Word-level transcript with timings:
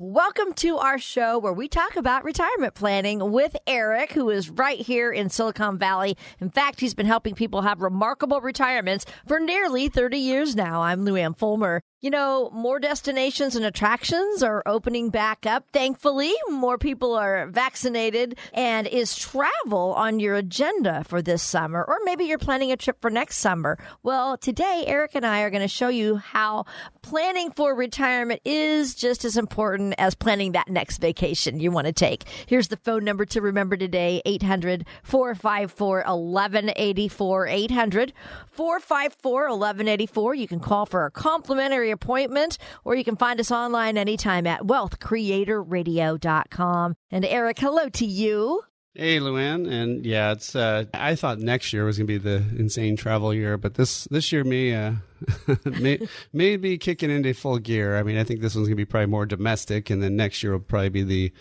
Welcome 0.00 0.52
to 0.58 0.76
our 0.76 1.00
show 1.00 1.40
where 1.40 1.52
we 1.52 1.66
talk 1.66 1.96
about 1.96 2.22
retirement 2.22 2.74
planning 2.76 3.32
with 3.32 3.56
Eric, 3.66 4.12
who 4.12 4.30
is 4.30 4.48
right 4.48 4.78
here 4.78 5.10
in 5.10 5.28
Silicon 5.28 5.76
Valley. 5.76 6.16
In 6.38 6.50
fact, 6.50 6.78
he's 6.78 6.94
been 6.94 7.04
helping 7.04 7.34
people 7.34 7.62
have 7.62 7.82
remarkable 7.82 8.40
retirements 8.40 9.06
for 9.26 9.40
nearly 9.40 9.88
30 9.88 10.16
years 10.16 10.54
now. 10.54 10.82
I'm 10.82 11.04
Luann 11.04 11.36
Fulmer. 11.36 11.82
You 12.00 12.10
know, 12.10 12.48
more 12.54 12.78
destinations 12.78 13.56
and 13.56 13.64
attractions 13.64 14.44
are 14.44 14.62
opening 14.66 15.10
back 15.10 15.46
up. 15.46 15.64
Thankfully, 15.72 16.32
more 16.48 16.78
people 16.78 17.14
are 17.14 17.48
vaccinated. 17.48 18.38
And 18.54 18.86
is 18.86 19.16
travel 19.16 19.94
on 19.94 20.20
your 20.20 20.36
agenda 20.36 21.02
for 21.02 21.20
this 21.20 21.42
summer? 21.42 21.82
Or 21.82 21.96
maybe 22.04 22.26
you're 22.26 22.38
planning 22.38 22.70
a 22.70 22.76
trip 22.76 23.02
for 23.02 23.10
next 23.10 23.38
summer. 23.38 23.78
Well, 24.04 24.36
today, 24.38 24.84
Eric 24.86 25.16
and 25.16 25.26
I 25.26 25.40
are 25.40 25.50
going 25.50 25.62
to 25.62 25.66
show 25.66 25.88
you 25.88 26.18
how 26.18 26.66
planning 27.02 27.50
for 27.50 27.74
retirement 27.74 28.42
is 28.44 28.94
just 28.94 29.24
as 29.24 29.36
important 29.36 29.96
as 29.98 30.14
planning 30.14 30.52
that 30.52 30.68
next 30.68 30.98
vacation 30.98 31.58
you 31.58 31.72
want 31.72 31.88
to 31.88 31.92
take. 31.92 32.22
Here's 32.46 32.68
the 32.68 32.76
phone 32.76 33.02
number 33.02 33.24
to 33.24 33.40
remember 33.40 33.76
today 33.76 34.22
800 34.24 34.86
454 35.02 36.04
1184. 36.04 37.46
800 37.48 38.12
454 38.52 39.40
1184. 39.48 40.34
You 40.36 40.46
can 40.46 40.60
call 40.60 40.86
for 40.86 41.04
a 41.04 41.10
complimentary 41.10 41.87
appointment 41.90 42.58
or 42.84 42.94
you 42.94 43.02
can 43.04 43.16
find 43.16 43.40
us 43.40 43.50
online 43.50 43.98
anytime 43.98 44.46
at 44.46 44.62
wealthcreatorradio.com. 44.62 46.94
And 47.10 47.24
Eric, 47.24 47.58
hello 47.58 47.88
to 47.88 48.06
you. 48.06 48.62
Hey, 48.94 49.18
Luann, 49.20 49.70
and 49.70 50.04
yeah, 50.04 50.32
it's. 50.32 50.56
Uh, 50.56 50.86
I 50.92 51.14
thought 51.14 51.38
next 51.38 51.72
year 51.72 51.84
was 51.84 51.98
gonna 51.98 52.08
be 52.08 52.18
the 52.18 52.42
insane 52.58 52.96
travel 52.96 53.32
year, 53.32 53.56
but 53.56 53.74
this 53.74 54.08
this 54.10 54.32
year 54.32 54.42
may 54.42 54.74
uh, 54.74 54.94
may 55.64 56.00
may 56.32 56.56
be 56.56 56.78
kicking 56.78 57.08
into 57.08 57.32
full 57.32 57.58
gear. 57.58 57.96
I 57.96 58.02
mean, 58.02 58.18
I 58.18 58.24
think 58.24 58.40
this 58.40 58.56
one's 58.56 58.66
gonna 58.66 58.74
be 58.74 58.84
probably 58.84 59.06
more 59.06 59.24
domestic, 59.24 59.90
and 59.90 60.02
then 60.02 60.16
next 60.16 60.42
year 60.42 60.50
will 60.50 60.58
probably 60.58 60.88
be 60.88 61.04
the 61.04 61.32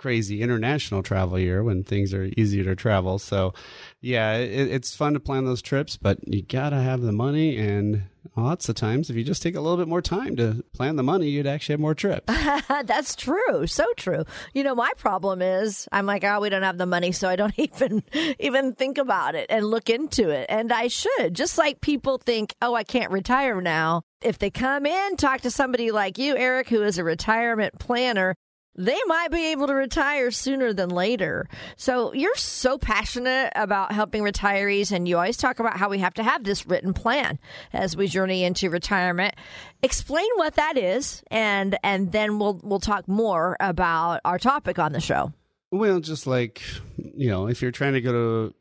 crazy 0.00 0.40
international 0.40 1.02
travel 1.02 1.38
year 1.38 1.62
when 1.62 1.84
things 1.84 2.14
are 2.14 2.30
easier 2.38 2.64
to 2.64 2.74
travel. 2.74 3.18
So, 3.18 3.52
yeah, 4.00 4.36
it, 4.36 4.68
it's 4.72 4.96
fun 4.96 5.12
to 5.12 5.20
plan 5.20 5.44
those 5.44 5.60
trips, 5.60 5.98
but 5.98 6.26
you 6.26 6.40
gotta 6.40 6.80
have 6.80 7.02
the 7.02 7.12
money. 7.12 7.58
And 7.58 8.04
lots 8.34 8.70
of 8.70 8.76
times, 8.76 9.10
if 9.10 9.16
you 9.16 9.22
just 9.24 9.42
take 9.42 9.56
a 9.56 9.60
little 9.60 9.76
bit 9.76 9.88
more 9.88 10.00
time 10.00 10.36
to 10.36 10.64
plan 10.72 10.96
the 10.96 11.02
money, 11.02 11.28
you'd 11.28 11.46
actually 11.46 11.74
have 11.74 11.80
more 11.80 11.94
trips. 11.94 12.24
That's 12.84 13.14
true, 13.14 13.66
so 13.66 13.84
true. 13.98 14.24
You 14.54 14.64
know, 14.64 14.74
my 14.74 14.90
problem 14.96 15.42
is 15.42 15.86
I'm 15.92 16.06
like, 16.06 16.24
oh, 16.24 16.40
we 16.40 16.48
don't 16.48 16.62
have 16.62 16.78
the 16.78 16.86
money, 16.86 17.12
so 17.12 17.28
I 17.28 17.36
don't 17.36 17.54
even 17.58 18.02
even 18.38 18.72
think 18.72 18.96
about 18.96 19.34
it 19.34 19.48
and 19.50 19.66
look 19.66 19.90
into 19.90 20.30
it. 20.30 20.46
And 20.48 20.72
I 20.72 20.88
should, 20.88 21.34
just 21.34 21.58
like 21.58 21.82
people 21.82 22.16
think, 22.16 22.54
oh, 22.62 22.74
I 22.74 22.84
can't 22.84 23.12
retire 23.12 23.60
now. 23.60 24.00
If 24.22 24.38
they 24.38 24.50
come 24.50 24.86
in, 24.86 25.16
talk 25.16 25.42
to 25.42 25.50
somebody 25.50 25.90
like 25.90 26.16
you, 26.16 26.36
Eric, 26.36 26.70
who 26.70 26.82
is 26.82 26.96
a 26.96 27.04
retirement 27.04 27.78
planner, 27.78 28.34
they 28.76 28.98
might 29.06 29.30
be 29.30 29.52
able 29.52 29.66
to 29.66 29.74
retire 29.74 30.30
sooner 30.30 30.72
than 30.72 30.88
later. 30.90 31.48
So 31.76 32.12
you're 32.14 32.36
so 32.36 32.78
passionate 32.78 33.52
about 33.56 33.92
helping 33.92 34.22
retirees, 34.22 34.92
and 34.92 35.08
you 35.08 35.16
always 35.16 35.36
talk 35.36 35.58
about 35.58 35.76
how 35.76 35.88
we 35.88 35.98
have 35.98 36.14
to 36.14 36.22
have 36.22 36.44
this 36.44 36.66
written 36.66 36.94
plan 36.94 37.38
as 37.72 37.96
we 37.96 38.06
journey 38.06 38.44
into 38.44 38.70
retirement. 38.70 39.34
Explain 39.82 40.28
what 40.36 40.54
that 40.54 40.76
is, 40.78 41.22
and 41.30 41.76
and 41.82 42.12
then 42.12 42.38
we'll 42.38 42.60
we'll 42.62 42.80
talk 42.80 43.08
more 43.08 43.56
about 43.60 44.20
our 44.24 44.38
topic 44.38 44.78
on 44.78 44.92
the 44.92 45.00
show. 45.00 45.32
Well, 45.72 46.00
just 46.00 46.26
like 46.26 46.62
you 46.96 47.28
know, 47.28 47.48
if 47.48 47.62
you're 47.62 47.70
trying 47.70 47.94
to 47.94 48.00
go 48.00 48.12
to 48.12 48.54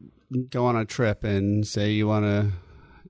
go 0.49 0.65
on 0.65 0.75
a 0.75 0.85
trip 0.85 1.23
and 1.23 1.65
say 1.65 1.91
you 1.91 2.07
want 2.07 2.25
to 2.25 2.51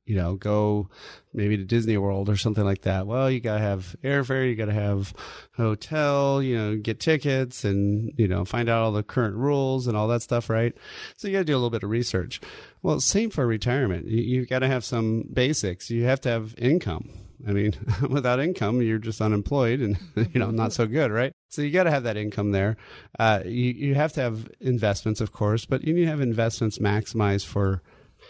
you 0.10 0.16
know, 0.16 0.34
go 0.34 0.90
maybe 1.36 1.56
to 1.56 1.64
Disney 1.64 1.96
World 1.96 2.30
or 2.30 2.36
something 2.36 2.66
like 2.66 2.82
that. 2.82 3.06
Well, 3.06 3.30
you 3.30 3.40
got 3.40 3.60
to 3.60 3.64
have 3.64 3.96
airfare, 4.04 4.50
you 4.50 4.56
got 4.56 4.66
to 4.66 4.74
have 4.74 5.14
hotel, 5.56 6.42
you 6.42 6.58
know, 6.58 6.76
get 6.78 7.00
tickets 7.00 7.64
and, 7.64 8.12
you 8.18 8.28
know, 8.28 8.44
find 8.44 8.70
out 8.70 8.82
all 8.82 8.92
the 8.92 9.04
current 9.04 9.36
rules 9.36 9.86
and 9.86 9.96
all 9.96 10.08
that 10.08 10.24
stuff, 10.24 10.50
right? 10.50 10.76
So 11.16 11.28
you 11.28 11.34
got 11.34 11.40
to 11.42 11.46
do 11.46 11.54
a 11.54 11.58
little 11.58 11.70
bit 11.70 11.84
of 11.84 11.92
research. 11.92 12.42
Well, 12.82 13.00
same 13.00 13.30
for 13.30 13.46
retirement. 13.46 14.08
You, 14.08 14.24
you 14.24 14.46
got 14.48 14.60
to 14.60 14.68
have 14.68 14.84
some 14.84 15.30
basics. 15.32 15.92
You 15.92 16.06
have 16.06 16.22
to 16.22 16.30
have 16.30 16.56
income. 16.58 17.12
I 17.48 17.52
mean, 17.52 17.76
without 18.10 18.40
income, 18.40 18.82
you're 18.82 18.98
just 18.98 19.22
unemployed 19.22 19.80
and, 19.80 20.00
you 20.34 20.40
know, 20.40 20.50
not 20.50 20.74
so 20.74 20.88
good, 20.88 21.12
right? 21.12 21.34
So 21.50 21.62
you 21.62 21.70
got 21.70 21.84
to 21.84 21.92
have 21.92 22.04
that 22.04 22.18
income 22.18 22.52
there. 22.52 22.78
Uh, 23.20 23.42
you, 23.46 23.74
you 23.74 23.94
have 23.94 24.14
to 24.14 24.22
have 24.22 24.50
investments, 24.60 25.22
of 25.22 25.34
course, 25.34 25.66
but 25.66 25.84
you 25.84 25.94
need 25.94 26.06
to 26.06 26.08
have 26.08 26.20
investments 26.20 26.80
maximized 26.80 27.46
for 27.46 27.84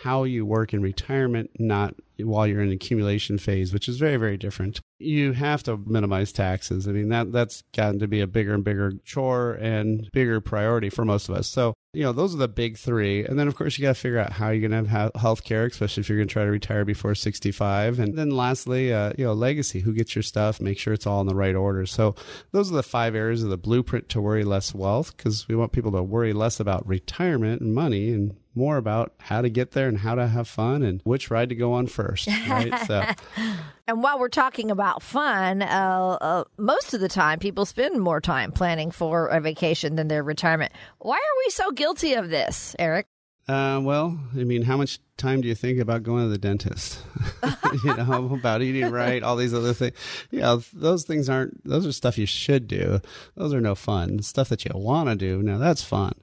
how 0.03 0.23
you 0.23 0.45
work 0.45 0.73
in 0.73 0.81
retirement, 0.81 1.49
not 1.59 1.93
while 2.17 2.47
you're 2.47 2.61
in 2.61 2.71
accumulation 2.71 3.37
phase, 3.37 3.73
which 3.73 3.87
is 3.87 3.97
very, 3.97 4.17
very 4.17 4.37
different. 4.37 4.79
You 4.99 5.33
have 5.33 5.63
to 5.63 5.77
minimize 5.77 6.31
taxes. 6.31 6.87
I 6.87 6.91
mean, 6.91 7.09
that, 7.09 7.31
that's 7.31 7.63
gotten 7.75 7.99
to 7.99 8.07
be 8.07 8.21
a 8.21 8.27
bigger 8.27 8.53
and 8.53 8.63
bigger 8.63 8.93
chore 9.03 9.53
and 9.53 10.09
bigger 10.11 10.41
priority 10.41 10.89
for 10.89 11.05
most 11.05 11.29
of 11.29 11.35
us. 11.35 11.47
So, 11.47 11.73
you 11.93 12.03
know, 12.03 12.11
those 12.11 12.35
are 12.35 12.37
the 12.37 12.47
big 12.47 12.77
three. 12.77 13.25
And 13.25 13.39
then, 13.39 13.47
of 13.47 13.55
course, 13.55 13.77
you 13.77 13.81
got 13.81 13.95
to 13.95 14.01
figure 14.01 14.19
out 14.19 14.33
how 14.33 14.49
you're 14.49 14.67
going 14.67 14.83
to 14.83 14.89
have 14.89 15.11
health 15.15 15.43
care, 15.43 15.65
especially 15.65 16.01
if 16.01 16.09
you're 16.09 16.17
going 16.17 16.27
to 16.27 16.33
try 16.33 16.43
to 16.43 16.51
retire 16.51 16.85
before 16.85 17.15
65. 17.15 17.99
And 17.99 18.17
then 18.17 18.29
lastly, 18.29 18.93
uh, 18.93 19.13
you 19.17 19.25
know, 19.25 19.33
legacy, 19.33 19.79
who 19.79 19.93
gets 19.93 20.15
your 20.15 20.23
stuff, 20.23 20.61
make 20.61 20.77
sure 20.77 20.93
it's 20.93 21.07
all 21.07 21.21
in 21.21 21.27
the 21.27 21.35
right 21.35 21.55
order. 21.55 21.85
So 21.85 22.15
those 22.51 22.71
are 22.71 22.75
the 22.75 22.83
five 22.83 23.15
areas 23.15 23.43
of 23.43 23.49
the 23.49 23.57
blueprint 23.57 24.09
to 24.09 24.21
worry 24.21 24.43
less 24.43 24.73
wealth 24.75 25.15
because 25.15 25.47
we 25.47 25.55
want 25.55 25.71
people 25.71 25.91
to 25.93 26.03
worry 26.03 26.33
less 26.33 26.59
about 26.59 26.87
retirement 26.87 27.61
and 27.61 27.73
money 27.73 28.11
and 28.11 28.35
more 28.59 28.77
about 28.77 29.13
how 29.17 29.41
to 29.41 29.49
get 29.49 29.71
there 29.71 29.87
and 29.87 29.97
how 29.97 30.13
to 30.13 30.27
have 30.27 30.47
fun 30.47 30.83
and 30.83 31.01
which 31.05 31.31
ride 31.31 31.49
to 31.49 31.55
go 31.55 31.73
on 31.73 31.87
first. 31.87 32.27
Right. 32.27 32.77
So. 32.85 33.03
and 33.87 34.03
while 34.03 34.19
we're 34.19 34.27
talking 34.27 34.69
about 34.69 35.01
fun, 35.01 35.61
uh, 35.61 36.17
uh, 36.21 36.43
most 36.57 36.93
of 36.93 36.99
the 36.99 37.07
time 37.07 37.39
people 37.39 37.65
spend 37.65 37.99
more 37.99 38.19
time 38.19 38.51
planning 38.51 38.91
for 38.91 39.27
a 39.27 39.39
vacation 39.39 39.95
than 39.95 40.09
their 40.09 40.23
retirement. 40.23 40.73
Why 40.99 41.15
are 41.15 41.37
we 41.45 41.49
so 41.49 41.71
guilty 41.71 42.13
of 42.13 42.29
this, 42.29 42.75
Eric? 42.77 43.07
Uh, 43.47 43.79
well, 43.81 44.19
I 44.35 44.43
mean, 44.43 44.61
how 44.61 44.77
much 44.77 44.99
time 45.17 45.41
do 45.41 45.47
you 45.47 45.55
think 45.55 45.79
about 45.79 46.03
going 46.03 46.25
to 46.25 46.29
the 46.29 46.37
dentist? 46.37 47.01
you 47.83 47.95
know, 47.95 48.29
about 48.33 48.61
eating 48.61 48.91
right, 48.91 49.23
all 49.23 49.37
these 49.37 49.55
other 49.55 49.73
things. 49.73 49.95
Yeah, 50.29 50.59
those 50.73 51.05
things 51.05 51.29
aren't, 51.29 51.63
those 51.63 51.87
are 51.87 51.91
stuff 51.91 52.19
you 52.19 52.27
should 52.27 52.67
do. 52.67 52.99
Those 53.35 53.53
are 53.53 53.61
no 53.61 53.73
fun. 53.73 54.21
Stuff 54.21 54.49
that 54.49 54.65
you 54.65 54.71
want 54.75 55.09
to 55.09 55.15
do, 55.15 55.41
now 55.41 55.57
that's 55.57 55.83
fun 55.83 56.13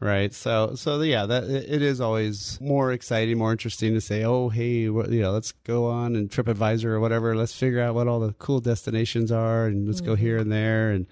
right? 0.00 0.32
So 0.32 0.74
so 0.74 1.00
yeah 1.00 1.26
that 1.26 1.44
it 1.44 1.82
is 1.82 2.00
always 2.00 2.58
more 2.60 2.92
exciting 2.92 3.38
more 3.38 3.52
interesting 3.52 3.94
to 3.94 4.00
say 4.00 4.24
oh 4.24 4.48
hey 4.48 4.88
what, 4.88 5.10
you 5.10 5.22
know 5.22 5.32
let's 5.32 5.52
go 5.52 5.86
on 5.86 6.16
and 6.16 6.30
tripadvisor 6.30 6.86
or 6.86 7.00
whatever. 7.00 7.34
Let's 7.34 7.54
figure 7.54 7.80
out 7.80 7.94
what 7.94 8.08
all 8.08 8.20
the 8.20 8.32
cool 8.34 8.60
destinations 8.60 9.32
are 9.32 9.66
and 9.66 9.86
let's 9.86 10.00
mm-hmm. 10.00 10.10
go 10.10 10.14
here 10.16 10.38
and 10.38 10.52
there. 10.52 10.90
And 10.90 11.06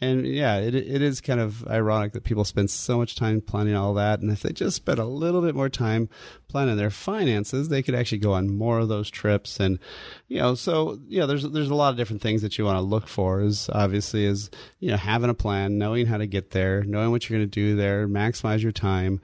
and 0.00 0.24
yeah, 0.24 0.58
it 0.58 0.74
it 0.74 1.02
is 1.02 1.20
kind 1.20 1.40
of 1.40 1.66
ironic 1.66 2.12
that 2.12 2.22
people 2.22 2.44
spend 2.44 2.70
so 2.70 2.96
much 2.96 3.16
time 3.16 3.40
planning 3.40 3.74
all 3.74 3.94
that, 3.94 4.20
and 4.20 4.30
if 4.30 4.42
they 4.42 4.52
just 4.52 4.76
spent 4.76 5.00
a 5.00 5.04
little 5.04 5.42
bit 5.42 5.56
more 5.56 5.68
time 5.68 6.08
planning 6.46 6.76
their 6.76 6.90
finances, 6.90 7.68
they 7.68 7.82
could 7.82 7.96
actually 7.96 8.18
go 8.18 8.32
on 8.32 8.54
more 8.54 8.78
of 8.78 8.88
those 8.88 9.10
trips. 9.10 9.58
And 9.58 9.80
you 10.28 10.38
know, 10.38 10.54
so 10.54 11.00
yeah, 11.08 11.26
there's 11.26 11.42
there's 11.42 11.70
a 11.70 11.74
lot 11.74 11.90
of 11.90 11.96
different 11.96 12.22
things 12.22 12.42
that 12.42 12.56
you 12.56 12.64
want 12.64 12.76
to 12.76 12.82
look 12.82 13.08
for. 13.08 13.40
Is 13.40 13.68
obviously 13.72 14.26
is 14.26 14.48
you 14.78 14.90
know 14.92 14.96
having 14.96 15.30
a 15.30 15.34
plan, 15.34 15.76
knowing 15.76 16.06
how 16.06 16.18
to 16.18 16.26
get 16.26 16.52
there, 16.52 16.84
knowing 16.84 17.10
what 17.10 17.28
you're 17.28 17.38
going 17.38 17.50
to 17.50 17.60
do 17.60 17.74
there, 17.74 18.06
maximize 18.06 18.62
your 18.62 18.72
time. 18.72 19.20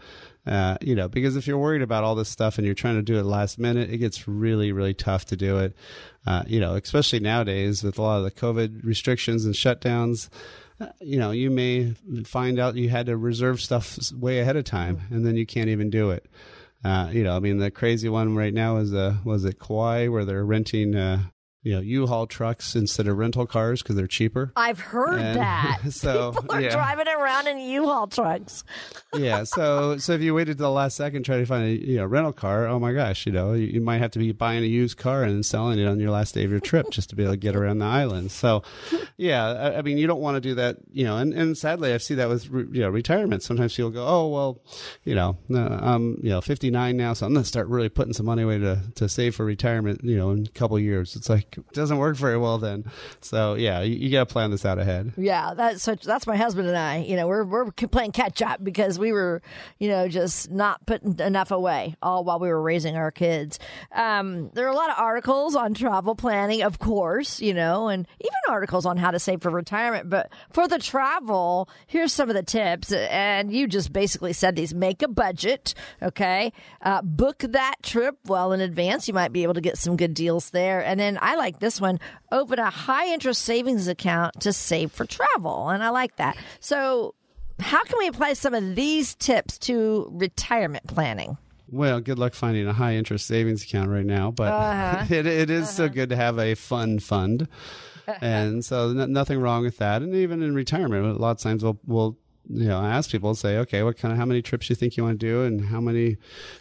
Uh, 0.47 0.77
you 0.81 0.95
know, 0.95 1.09
because 1.09 1.37
if 1.37 1.47
you're 1.47 1.59
worried 1.59 1.83
about 1.83 2.05
all 2.05 2.15
this 2.15 2.29
stuff 2.29 2.57
and 2.57 2.65
you're 2.65 2.75
trying 2.75 2.95
to 2.95 3.03
do 3.03 3.19
it 3.19 3.25
last 3.25 3.59
minute, 3.59 3.91
it 3.91 3.99
gets 3.99 4.29
really, 4.29 4.71
really 4.71 4.95
tough 4.95 5.25
to 5.27 5.37
do 5.37 5.59
it. 5.59 5.75
Uh, 6.27 6.45
you 6.47 6.61
know, 6.61 6.75
especially 6.75 7.21
nowadays 7.21 7.83
with 7.83 7.99
a 7.99 8.03
lot 8.03 8.19
of 8.19 8.25
the 8.25 8.31
COVID 8.31 8.85
restrictions 8.85 9.45
and 9.45 9.55
shutdowns. 9.55 10.29
Uh, 10.81 10.87
you 11.01 11.19
know, 11.19 11.31
you 11.31 11.51
may 11.51 11.95
find 12.25 12.61
out 12.61 12.77
you 12.77 12.89
had 12.89 13.07
to 13.07 13.17
reserve 13.17 13.61
stuff 13.61 13.99
way 14.13 14.41
ahead 14.41 14.57
of 14.57 14.65
time, 14.65 15.01
and 15.11 15.27
then 15.27 15.37
you 15.37 15.47
can't 15.47 15.69
even 15.69 15.91
do 15.91 16.11
it. 16.11 16.27
Uh, 16.85 17.09
you 17.11 17.25
know, 17.25 17.35
I 17.35 17.41
mean, 17.41 17.59
the 17.59 17.71
crazy 17.71 18.09
one 18.09 18.37
right 18.37 18.55
now 18.55 18.77
is 18.77 18.95
uh, 18.95 19.17
was 19.25 19.45
it 19.45 19.59
Kauai 19.59 20.09
where 20.09 20.25
they're 20.25 20.45
renting 20.45 20.95
uh, 20.95 21.23
you 21.67 21.75
know 21.75 21.81
U-Haul 21.81 22.29
trucks 22.29 22.77
instead 22.77 23.09
of 23.09 23.19
rental 23.19 23.45
cars 23.45 23.83
because 23.83 23.97
they're 23.97 24.07
cheaper. 24.07 24.53
I've 24.55 24.79
heard 24.79 25.19
And 25.19 25.41
that. 25.41 25.81
so, 25.91 26.31
People 26.31 26.55
are 26.55 26.61
yeah. 26.61 26.71
driving 26.71 27.09
around 27.09 27.49
in 27.49 27.59
U-Haul 27.59 28.07
trucks. 28.07 28.63
yeah. 29.17 29.43
So 29.43 29.97
so 29.97 30.13
if 30.13 30.21
you 30.21 30.33
waited 30.33 30.59
to 30.59 30.63
the 30.63 30.71
last 30.71 30.97
second 30.97 31.25
try 31.25 31.39
to 31.39 31.45
find 31.45 31.65
a 31.65 31.71
you 31.71 31.97
know 31.97 32.07
rental 32.07 32.33
car, 32.33 32.69
oh 32.69 32.79
my 32.79 32.93
gosh, 32.93 33.27
you 33.27 33.33
know 33.33 33.53
you, 33.53 33.67
you 33.67 33.81
might 33.81 33.99
have 33.99 34.13
to 34.13 34.21
be 34.21 34.31
buying 34.31 34.63
a 34.63 34.67
used 34.67 34.97
car 34.97 35.25
and 35.25 35.45
selling 35.45 35.81
it 35.81 35.87
on 35.87 35.99
your 35.99 36.13
last 36.13 36.35
day 36.35 36.45
of 36.45 36.53
your 36.53 36.61
trip 36.61 36.89
just 36.91 37.11
to 37.11 37.17
be 37.17 37.25
able 37.25 37.33
to 37.33 37.37
get 37.37 37.57
around 37.57 37.79
the 37.79 37.85
island. 37.85 38.31
So 38.31 38.63
yeah, 39.17 39.45
I, 39.47 39.79
I 39.79 39.83
mean 39.83 39.99
you 39.99 40.07
don't 40.07 40.21
want 40.21 40.37
to 40.37 40.41
do 40.41 40.55
that, 40.55 40.77
you 40.93 41.03
know. 41.03 41.17
And, 41.17 41.35
and 41.35 41.59
sadly, 41.59 41.93
I 41.93 41.97
see 41.97 42.15
that 42.15 42.29
with 42.29 42.49
re, 42.49 42.65
you 42.71 42.83
know 42.83 42.91
retirement. 42.91 43.43
Sometimes 43.43 43.75
people 43.75 43.91
go, 43.91 44.07
oh 44.07 44.29
well, 44.29 44.63
you 45.03 45.17
know, 45.17 45.37
uh, 45.53 45.79
I'm 45.83 46.21
you 46.23 46.31
know 46.31 46.41
59 46.41 46.97
now, 46.97 47.13
so 47.13 47.27
I'm 47.27 47.35
gonna 47.35 47.45
start 47.45 47.67
really 47.67 47.89
putting 47.89 48.13
some 48.13 48.27
money 48.27 48.43
away 48.43 48.59
to 48.59 48.81
to 48.95 49.09
save 49.09 49.35
for 49.35 49.45
retirement, 49.45 50.05
you 50.05 50.17
know, 50.17 50.31
in 50.31 50.47
a 50.47 50.51
couple 50.51 50.79
years. 50.79 51.17
It's 51.17 51.29
like 51.29 51.56
doesn't 51.73 51.99
work 51.99 52.17
very 52.17 52.39
well 52.39 52.59
then. 52.59 52.85
So 53.21 53.55
yeah, 53.55 53.83
you, 53.83 53.97
you 53.97 54.11
got 54.11 54.29
to 54.29 54.33
plan 54.33 54.51
this 54.51 54.65
out 54.65 54.79
ahead. 54.79 55.13
Yeah, 55.17 55.55
that's 55.55 55.83
such. 55.83 56.03
That's 56.03 56.27
my 56.27 56.37
husband 56.37 56.69
and 56.69 56.77
I. 56.77 56.99
You 56.99 57.17
know, 57.17 57.27
we're 57.27 57.45
we're 57.45 57.71
playing 57.71 58.13
catch 58.13 58.43
up 58.43 58.63
because 58.63 58.99
we 58.99 59.13
were, 59.13 59.43
you 59.79 59.89
know, 59.89 60.09
just 60.09 60.51
not 60.51 60.85
putting 60.87 61.19
enough 61.21 61.51
away 61.51 61.97
all 62.03 62.25
while 62.25 62.39
we 62.39 62.49
were 62.49 62.61
raising 62.61 62.97
our 62.97 63.11
kids. 63.11 63.59
Um, 63.93 64.51
there 64.55 64.67
are 64.67 64.71
a 64.71 64.75
lot 64.75 64.91
of 64.91 64.97
articles 64.99 65.55
on 65.55 65.75
travel 65.75 66.15
planning, 66.15 66.63
of 66.63 66.79
course, 66.79 67.41
you 67.41 67.55
know, 67.55 67.89
and 67.89 68.07
even 68.21 68.33
articles 68.49 68.87
on 68.87 68.97
how 68.97 69.11
to 69.11 69.19
save 69.19 69.43
for 69.43 69.51
retirement. 69.51 70.11
But 70.11 70.31
for 70.51 70.69
the 70.69 70.79
travel, 70.79 71.69
here's 71.87 72.13
some 72.13 72.29
of 72.29 72.37
the 72.37 72.43
tips. 72.43 72.93
And 72.93 73.53
you 73.53 73.67
just 73.67 73.93
basically 73.93 74.33
said 74.33 74.57
these: 74.57 74.75
make 74.75 75.03
a 75.03 75.09
budget, 75.09 75.75
okay, 76.03 76.53
uh, 76.83 77.03
book 77.03 77.39
that 77.39 77.77
trip 77.83 78.19
well 78.27 78.53
in 78.53 78.61
advance. 78.61 79.09
You 79.09 79.15
might 79.15 79.33
be 79.33 79.43
able 79.43 79.55
to 79.55 79.61
get 79.61 79.79
some 79.79 79.97
good 79.97 80.15
deals 80.15 80.51
there. 80.51 80.85
And 80.85 80.99
then 80.99 81.19
I 81.21 81.37
like 81.37 81.46
this 81.59 81.81
one: 81.81 82.01
open 82.33 82.59
a 82.59 82.71
high 82.71 83.13
interest 83.13 83.43
savings 83.43 83.89
account 83.89 84.41
to 84.41 84.53
save 84.53 84.93
for 84.93 85.05
travel. 85.05 85.69
And 85.69 85.83
I 85.83 85.91
like 85.91 86.17
that. 86.17 86.37
So, 86.61 87.15
how 87.61 87.83
can 87.85 87.99
we 87.99 88.09
apply 88.09 88.35
some 88.35 88.55
of 88.55 88.75
these 88.75 89.15
tips 89.15 89.59
to 89.61 90.09
retirement 90.13 90.87
planning? 90.87 91.39
Well, 91.69 92.01
good 92.01 92.19
luck 92.19 92.35
finding 92.35 92.67
a 92.67 92.73
high 92.73 92.95
interest 92.95 93.27
savings 93.27 93.65
account 93.65 93.91
right 93.91 94.07
now, 94.07 94.31
but 94.31 94.53
uh-huh. 94.53 95.07
it, 95.15 95.27
it 95.27 95.51
is 95.51 95.69
so 95.69 95.85
uh-huh. 95.85 95.95
good 95.95 96.09
to 96.11 96.17
have 96.17 96.39
a 96.39 96.55
fun 96.55 96.99
fund. 96.99 97.49
and 98.21 98.65
so 98.65 98.91
n- 98.91 99.13
nothing 99.13 99.41
wrong 99.41 99.63
with 99.63 99.79
that. 99.79 100.03
And 100.03 100.15
even 100.15 100.43
in 100.43 100.55
retirement, 100.55 101.05
a 101.05 101.21
lot 101.21 101.33
of 101.33 101.39
times 101.39 101.65
we'll, 101.65 101.81
we'll 101.87 102.17
you 102.49 102.69
know, 102.69 102.79
I 102.79 102.91
ask 102.91 103.11
people, 103.11 103.35
say, 103.35 103.59
okay, 103.59 103.83
what 103.83 103.97
kind 103.97 104.13
of, 104.13 104.19
how 104.19 104.25
many 104.25 104.43
trips 104.43 104.71
you 104.71 104.77
think 104.77 104.97
you 104.97 105.05
want 105.05 105.19
to 105.19 105.27
do 105.27 105.43
and 105.43 105.65
how 105.65 105.81
many 105.81 106.17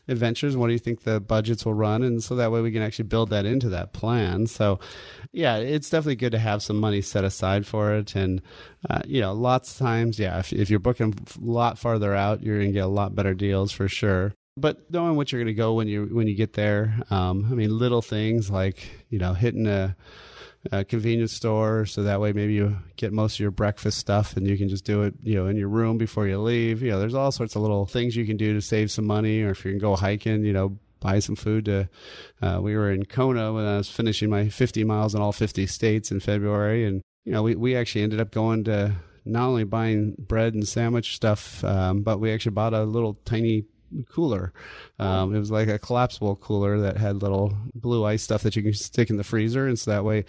adventures, 0.07 0.57
what 0.57 0.67
do 0.67 0.73
you 0.73 0.79
think 0.79 1.03
the 1.03 1.19
budgets 1.19 1.65
will 1.65 1.73
run? 1.73 2.03
And 2.03 2.23
so 2.23 2.35
that 2.35 2.51
way 2.51 2.61
we 2.61 2.71
can 2.71 2.81
actually 2.81 3.05
build 3.05 3.29
that 3.29 3.45
into 3.45 3.69
that 3.69 3.93
plan. 3.93 4.47
So 4.47 4.79
yeah, 5.31 5.57
it's 5.57 5.89
definitely 5.89 6.15
good 6.15 6.31
to 6.31 6.39
have 6.39 6.63
some 6.63 6.77
money 6.77 7.01
set 7.01 7.23
aside 7.23 7.67
for 7.67 7.93
it. 7.95 8.15
And, 8.15 8.41
uh, 8.89 9.01
you 9.05 9.21
know, 9.21 9.33
lots 9.33 9.71
of 9.71 9.77
times, 9.77 10.19
yeah, 10.19 10.39
if, 10.39 10.53
if 10.53 10.69
you're 10.69 10.79
booking 10.79 11.13
a 11.13 11.45
lot 11.45 11.77
farther 11.77 12.15
out, 12.15 12.41
you're 12.41 12.57
going 12.57 12.69
to 12.69 12.73
get 12.73 12.85
a 12.85 12.87
lot 12.87 13.15
better 13.15 13.33
deals 13.33 13.71
for 13.71 13.87
sure 13.87 14.33
but 14.57 14.89
knowing 14.89 15.17
what 15.17 15.33
you're 15.33 15.41
going 15.41 15.53
to 15.53 15.53
go 15.53 15.73
when 15.73 15.89
you 15.89 16.05
when 16.05 16.27
you 16.27 16.33
get 16.33 16.53
there 16.53 16.97
um, 17.09 17.45
i 17.51 17.53
mean 17.53 17.77
little 17.77 18.01
things 18.01 18.49
like 18.49 18.89
you 19.09 19.19
know 19.19 19.33
hitting 19.33 19.67
a, 19.67 19.93
a, 20.71 20.85
convenience 20.85 21.33
store 21.33 21.85
so 21.85 22.03
that 22.03 22.19
way 22.19 22.33
maybe 22.33 22.53
you 22.53 22.77
get 22.95 23.13
most 23.13 23.35
of 23.35 23.39
your 23.39 23.51
breakfast 23.51 23.97
stuff 23.97 24.37
and 24.37 24.47
you 24.47 24.57
can 24.57 24.69
just 24.69 24.85
do 24.85 25.03
it 25.03 25.13
you 25.21 25.35
know 25.35 25.47
in 25.47 25.57
your 25.57 25.69
room 25.69 25.97
before 25.97 26.27
you 26.27 26.39
leave. 26.39 26.81
You 26.81 26.91
know 26.91 26.99
there's 26.99 27.13
all 27.13 27.31
sorts 27.31 27.55
of 27.55 27.61
little 27.61 27.85
things 27.85 28.15
you 28.15 28.25
can 28.25 28.37
do 28.37 28.53
to 28.53 28.61
save 28.61 28.91
some 28.91 29.05
money 29.05 29.41
or 29.41 29.51
if 29.51 29.65
you 29.65 29.71
can 29.71 29.79
go 29.79 29.95
hiking 29.95 30.43
you 30.43 30.53
know 30.53 30.77
buy 30.99 31.19
some 31.19 31.35
food 31.35 31.65
to 31.65 31.87
uh, 32.41 32.59
we 32.61 32.75
were 32.75 32.91
in 32.91 33.05
kona 33.05 33.53
when 33.53 33.63
i 33.63 33.77
was 33.77 33.89
finishing 33.89 34.29
my 34.29 34.49
50 34.49 34.83
miles 34.85 35.13
in 35.13 35.21
all 35.21 35.31
50 35.31 35.67
states 35.67 36.09
in 36.09 36.19
february 36.19 36.85
and 36.85 37.01
you 37.25 37.31
know 37.31 37.43
we, 37.43 37.53
we 37.55 37.75
actually 37.75 38.01
ended 38.01 38.19
up 38.19 38.31
going 38.31 38.63
to 38.63 38.95
not 39.23 39.47
only 39.47 39.65
buying 39.65 40.15
bread 40.17 40.55
and 40.55 40.67
sandwich 40.67 41.15
stuff 41.15 41.63
um, 41.63 42.01
but 42.01 42.19
we 42.19 42.31
actually 42.31 42.53
bought 42.53 42.73
a 42.73 42.83
little 42.83 43.15
tiny 43.25 43.65
cooler. 44.03 44.53
Um, 44.99 45.35
it 45.35 45.39
was 45.39 45.51
like 45.51 45.67
a 45.67 45.79
collapsible 45.79 46.35
cooler 46.35 46.79
that 46.79 46.97
had 46.97 47.21
little 47.21 47.53
blue 47.73 48.03
ice 48.05 48.23
stuff 48.23 48.43
that 48.43 48.55
you 48.55 48.63
can 48.63 48.73
stick 48.73 49.09
in 49.09 49.17
the 49.17 49.23
freezer, 49.23 49.67
and 49.67 49.77
so 49.77 49.91
that 49.91 50.03
way, 50.03 50.25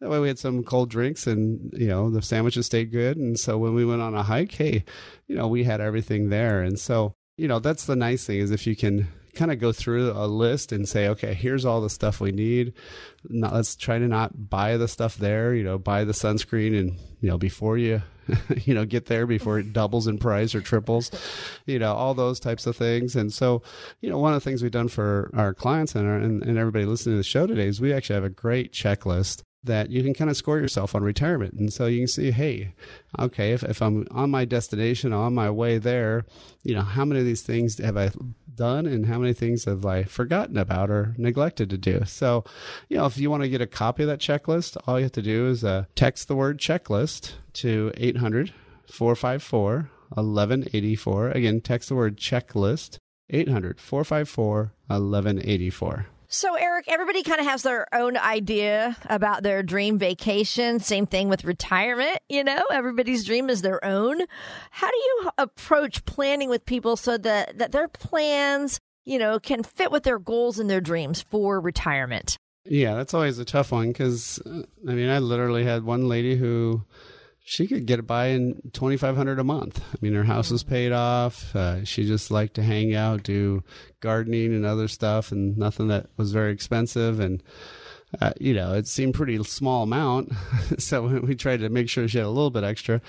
that 0.00 0.10
way 0.10 0.18
we 0.18 0.28
had 0.28 0.38
some 0.38 0.62
cold 0.64 0.90
drinks, 0.90 1.26
and 1.26 1.72
you 1.76 1.88
know 1.88 2.10
the 2.10 2.22
sandwiches 2.22 2.66
stayed 2.66 2.90
good. 2.90 3.16
And 3.16 3.38
so 3.38 3.58
when 3.58 3.74
we 3.74 3.84
went 3.84 4.02
on 4.02 4.14
a 4.14 4.22
hike, 4.22 4.52
hey, 4.52 4.84
you 5.26 5.36
know 5.36 5.48
we 5.48 5.64
had 5.64 5.80
everything 5.80 6.28
there, 6.28 6.62
and 6.62 6.78
so 6.78 7.14
you 7.36 7.48
know 7.48 7.58
that's 7.58 7.86
the 7.86 7.96
nice 7.96 8.26
thing 8.26 8.38
is 8.38 8.50
if 8.50 8.66
you 8.66 8.76
can 8.76 9.08
kind 9.34 9.52
of 9.52 9.60
go 9.60 9.72
through 9.72 10.10
a 10.10 10.26
list 10.26 10.72
and 10.72 10.88
say, 10.88 11.08
okay, 11.08 11.32
here's 11.32 11.64
all 11.64 11.80
the 11.80 11.88
stuff 11.88 12.20
we 12.20 12.32
need. 12.32 12.72
Let's 13.30 13.76
try 13.76 13.98
to 13.98 14.08
not 14.08 14.50
buy 14.50 14.76
the 14.76 14.88
stuff 14.88 15.16
there. 15.16 15.54
You 15.54 15.62
know, 15.62 15.78
buy 15.78 16.04
the 16.04 16.12
sunscreen 16.12 16.78
and 16.78 16.98
you 17.20 17.30
know 17.30 17.38
before 17.38 17.78
you 17.78 18.02
you 18.64 18.74
know 18.74 18.84
get 18.84 19.06
there 19.06 19.26
before 19.26 19.58
it 19.58 19.72
doubles 19.72 20.06
in 20.06 20.18
price 20.18 20.54
or 20.54 20.60
triples. 20.60 21.10
You 21.66 21.78
know, 21.78 21.94
all 21.94 22.14
those 22.14 22.40
types 22.40 22.66
of 22.66 22.76
things. 22.76 23.16
And 23.16 23.32
so, 23.32 23.62
you 24.00 24.10
know, 24.10 24.18
one 24.18 24.32
of 24.32 24.42
the 24.42 24.48
things 24.48 24.62
we've 24.62 24.70
done 24.70 24.88
for 24.88 25.30
our 25.34 25.54
clients 25.54 25.94
and 25.94 26.06
our, 26.06 26.16
and, 26.16 26.42
and 26.42 26.58
everybody 26.58 26.84
listening 26.84 27.14
to 27.14 27.18
the 27.18 27.24
show 27.24 27.46
today 27.46 27.66
is 27.66 27.80
we 27.80 27.92
actually 27.92 28.14
have 28.14 28.24
a 28.24 28.30
great 28.30 28.72
checklist 28.72 29.42
that 29.64 29.90
you 29.90 30.02
can 30.02 30.14
kind 30.14 30.30
of 30.30 30.36
score 30.36 30.58
yourself 30.58 30.94
on 30.94 31.02
retirement. 31.02 31.54
And 31.54 31.72
so 31.72 31.86
you 31.86 32.00
can 32.00 32.08
see, 32.08 32.30
hey, 32.30 32.74
okay, 33.18 33.52
if, 33.52 33.62
if 33.64 33.82
I'm 33.82 34.06
on 34.10 34.30
my 34.30 34.44
destination, 34.44 35.12
on 35.12 35.34
my 35.34 35.50
way 35.50 35.78
there, 35.78 36.24
you 36.62 36.74
know, 36.74 36.82
how 36.82 37.04
many 37.04 37.20
of 37.20 37.26
these 37.26 37.42
things 37.42 37.78
have 37.78 37.96
I 37.96 38.10
done 38.54 38.86
and 38.86 39.06
how 39.06 39.18
many 39.18 39.32
things 39.32 39.64
have 39.64 39.84
I 39.84 40.04
forgotten 40.04 40.56
about 40.56 40.90
or 40.90 41.14
neglected 41.18 41.70
to 41.70 41.78
do? 41.78 42.02
So, 42.06 42.44
you 42.88 42.98
know, 42.98 43.06
if 43.06 43.18
you 43.18 43.30
want 43.30 43.42
to 43.42 43.48
get 43.48 43.60
a 43.60 43.66
copy 43.66 44.04
of 44.04 44.08
that 44.08 44.20
checklist, 44.20 44.76
all 44.86 44.98
you 44.98 45.04
have 45.04 45.12
to 45.12 45.22
do 45.22 45.48
is 45.48 45.64
uh, 45.64 45.84
text 45.94 46.28
the 46.28 46.36
word 46.36 46.58
checklist 46.58 47.32
to 47.54 47.92
800 47.96 48.52
454 48.86 49.90
1184. 50.10 51.30
Again, 51.30 51.60
text 51.60 51.88
the 51.88 51.94
word 51.94 52.16
checklist 52.16 52.98
800 53.30 53.80
454 53.80 54.72
1184. 54.86 56.06
So, 56.30 56.56
Eric, 56.56 56.84
everybody 56.88 57.22
kind 57.22 57.40
of 57.40 57.46
has 57.46 57.62
their 57.62 57.86
own 57.94 58.18
idea 58.18 58.98
about 59.06 59.42
their 59.42 59.62
dream 59.62 59.96
vacation. 59.96 60.78
Same 60.78 61.06
thing 61.06 61.30
with 61.30 61.42
retirement. 61.42 62.18
You 62.28 62.44
know, 62.44 62.62
everybody's 62.70 63.24
dream 63.24 63.48
is 63.48 63.62
their 63.62 63.82
own. 63.82 64.20
How 64.70 64.90
do 64.90 64.96
you 64.96 65.30
approach 65.38 66.04
planning 66.04 66.50
with 66.50 66.66
people 66.66 66.96
so 66.98 67.16
that, 67.16 67.56
that 67.56 67.72
their 67.72 67.88
plans, 67.88 68.78
you 69.06 69.18
know, 69.18 69.40
can 69.40 69.62
fit 69.62 69.90
with 69.90 70.02
their 70.02 70.18
goals 70.18 70.58
and 70.58 70.68
their 70.68 70.82
dreams 70.82 71.22
for 71.22 71.60
retirement? 71.60 72.36
Yeah, 72.66 72.94
that's 72.96 73.14
always 73.14 73.38
a 73.38 73.46
tough 73.46 73.72
one 73.72 73.88
because, 73.88 74.38
uh, 74.44 74.64
I 74.86 74.92
mean, 74.92 75.08
I 75.08 75.20
literally 75.20 75.64
had 75.64 75.82
one 75.82 76.08
lady 76.08 76.36
who 76.36 76.82
she 77.48 77.66
could 77.66 77.86
get 77.86 78.06
by 78.06 78.26
in 78.26 78.60
twenty 78.74 78.98
five 78.98 79.16
hundred 79.16 79.38
a 79.38 79.44
month. 79.44 79.80
I 79.80 79.96
mean, 80.02 80.12
her 80.12 80.24
house 80.24 80.50
was 80.50 80.62
paid 80.62 80.92
off. 80.92 81.56
Uh, 81.56 81.82
she 81.82 82.04
just 82.04 82.30
liked 82.30 82.52
to 82.54 82.62
hang 82.62 82.94
out, 82.94 83.22
do 83.22 83.64
gardening 84.00 84.52
and 84.54 84.66
other 84.66 84.86
stuff, 84.86 85.32
and 85.32 85.56
nothing 85.56 85.88
that 85.88 86.10
was 86.18 86.30
very 86.30 86.52
expensive. 86.52 87.20
And 87.20 87.42
uh, 88.20 88.32
you 88.38 88.52
know, 88.52 88.74
it 88.74 88.86
seemed 88.86 89.14
pretty 89.14 89.42
small 89.44 89.84
amount, 89.84 90.30
so 90.78 91.06
we 91.20 91.34
tried 91.34 91.60
to 91.60 91.70
make 91.70 91.88
sure 91.88 92.06
she 92.06 92.18
had 92.18 92.26
a 92.26 92.30
little 92.30 92.50
bit 92.50 92.64
extra. 92.64 93.00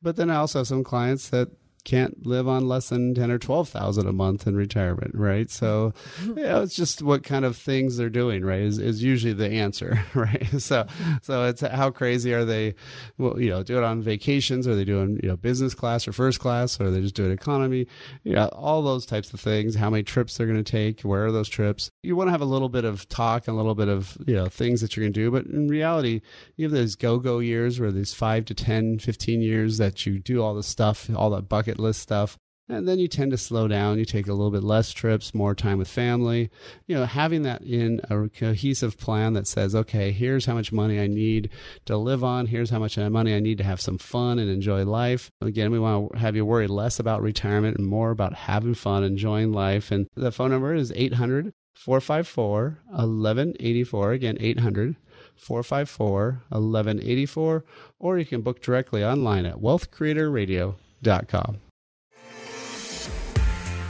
But 0.00 0.16
then 0.16 0.30
I 0.30 0.36
also 0.36 0.60
have 0.60 0.68
some 0.68 0.84
clients 0.84 1.28
that 1.28 1.50
can't 1.84 2.24
live 2.26 2.46
on 2.46 2.68
less 2.68 2.88
than 2.88 3.14
10 3.14 3.30
or 3.30 3.38
12,000 3.38 4.06
a 4.06 4.12
month 4.12 4.46
in 4.46 4.54
retirement, 4.54 5.12
right? 5.14 5.50
So, 5.50 5.92
yeah, 6.36 6.62
it's 6.62 6.74
just 6.74 7.02
what 7.02 7.24
kind 7.24 7.44
of 7.44 7.56
things 7.56 7.96
they're 7.96 8.10
doing, 8.10 8.44
right? 8.44 8.60
Is, 8.60 8.78
is 8.78 9.02
usually 9.02 9.32
the 9.32 9.48
answer, 9.48 10.02
right? 10.14 10.46
So, 10.58 10.86
so 11.22 11.44
it's 11.46 11.60
how 11.60 11.90
crazy 11.90 12.32
are 12.32 12.44
they, 12.44 12.74
well, 13.18 13.40
you 13.40 13.50
know, 13.50 13.62
do 13.62 13.78
it 13.78 13.84
on 13.84 14.02
vacations? 14.02 14.68
Are 14.68 14.76
they 14.76 14.84
doing, 14.84 15.18
you 15.22 15.28
know, 15.28 15.36
business 15.36 15.74
class 15.74 16.06
or 16.06 16.12
first 16.12 16.40
class? 16.40 16.80
Or 16.80 16.86
are 16.86 16.90
they 16.90 17.00
just 17.00 17.14
doing 17.14 17.32
economy? 17.32 17.86
You 18.22 18.34
know, 18.34 18.46
all 18.48 18.82
those 18.82 19.06
types 19.06 19.32
of 19.32 19.40
things, 19.40 19.74
how 19.74 19.90
many 19.90 20.02
trips 20.02 20.36
they're 20.36 20.46
going 20.46 20.62
to 20.62 20.70
take, 20.70 21.00
where 21.02 21.26
are 21.26 21.32
those 21.32 21.48
trips? 21.48 21.90
You 22.02 22.16
want 22.16 22.28
to 22.28 22.32
have 22.32 22.40
a 22.40 22.46
little 22.46 22.68
bit 22.68 22.84
of 22.84 23.08
talk 23.08 23.48
and 23.48 23.54
a 23.54 23.56
little 23.56 23.74
bit 23.74 23.88
of, 23.88 24.16
you 24.26 24.34
know, 24.34 24.46
things 24.46 24.80
that 24.80 24.96
you're 24.96 25.04
going 25.04 25.12
to 25.12 25.20
do. 25.20 25.30
But 25.30 25.46
in 25.46 25.68
reality, 25.68 26.20
you 26.56 26.66
have 26.66 26.72
those 26.72 26.94
go-go 26.94 27.40
years 27.40 27.80
where 27.80 27.90
these 27.90 28.14
five 28.14 28.44
to 28.46 28.54
10, 28.54 29.00
15 29.00 29.42
years 29.42 29.78
that 29.78 30.06
you 30.06 30.18
do 30.18 30.42
all 30.42 30.54
the 30.54 30.62
stuff, 30.62 31.10
all 31.16 31.30
that 31.30 31.48
bucket 31.48 31.71
list 31.78 32.00
stuff. 32.00 32.38
And 32.68 32.88
then 32.88 32.98
you 32.98 33.08
tend 33.08 33.32
to 33.32 33.38
slow 33.38 33.66
down. 33.68 33.98
You 33.98 34.04
take 34.04 34.28
a 34.28 34.32
little 34.32 34.50
bit 34.50 34.62
less 34.62 34.92
trips, 34.92 35.34
more 35.34 35.54
time 35.54 35.78
with 35.78 35.88
family. 35.88 36.48
You 36.86 36.94
know, 36.94 37.04
having 37.04 37.42
that 37.42 37.62
in 37.62 38.00
a 38.08 38.28
cohesive 38.28 38.96
plan 38.96 39.32
that 39.34 39.46
says, 39.46 39.74
okay, 39.74 40.12
here's 40.12 40.46
how 40.46 40.54
much 40.54 40.72
money 40.72 41.00
I 41.00 41.08
need 41.08 41.50
to 41.86 41.96
live 41.96 42.22
on. 42.22 42.46
Here's 42.46 42.70
how 42.70 42.78
much 42.78 42.96
uh, 42.96 43.10
money 43.10 43.34
I 43.34 43.40
need 43.40 43.58
to 43.58 43.64
have 43.64 43.80
some 43.80 43.98
fun 43.98 44.38
and 44.38 44.48
enjoy 44.48 44.84
life. 44.84 45.30
Again, 45.40 45.70
we 45.70 45.80
want 45.80 46.12
to 46.12 46.18
have 46.18 46.36
you 46.36 46.46
worry 46.46 46.68
less 46.68 46.98
about 47.00 47.20
retirement 47.20 47.76
and 47.76 47.86
more 47.86 48.10
about 48.10 48.34
having 48.34 48.74
fun, 48.74 49.02
enjoying 49.04 49.52
life. 49.52 49.90
And 49.90 50.06
the 50.14 50.32
phone 50.32 50.50
number 50.50 50.74
is 50.74 50.92
800 50.94 51.52
454 51.74 52.78
1184. 52.86 54.12
Again, 54.12 54.36
800 54.40 54.96
454 55.34 56.42
1184. 56.48 57.64
Or 57.98 58.18
you 58.18 58.24
can 58.24 58.40
book 58.40 58.62
directly 58.62 59.04
online 59.04 59.46
at 59.46 59.60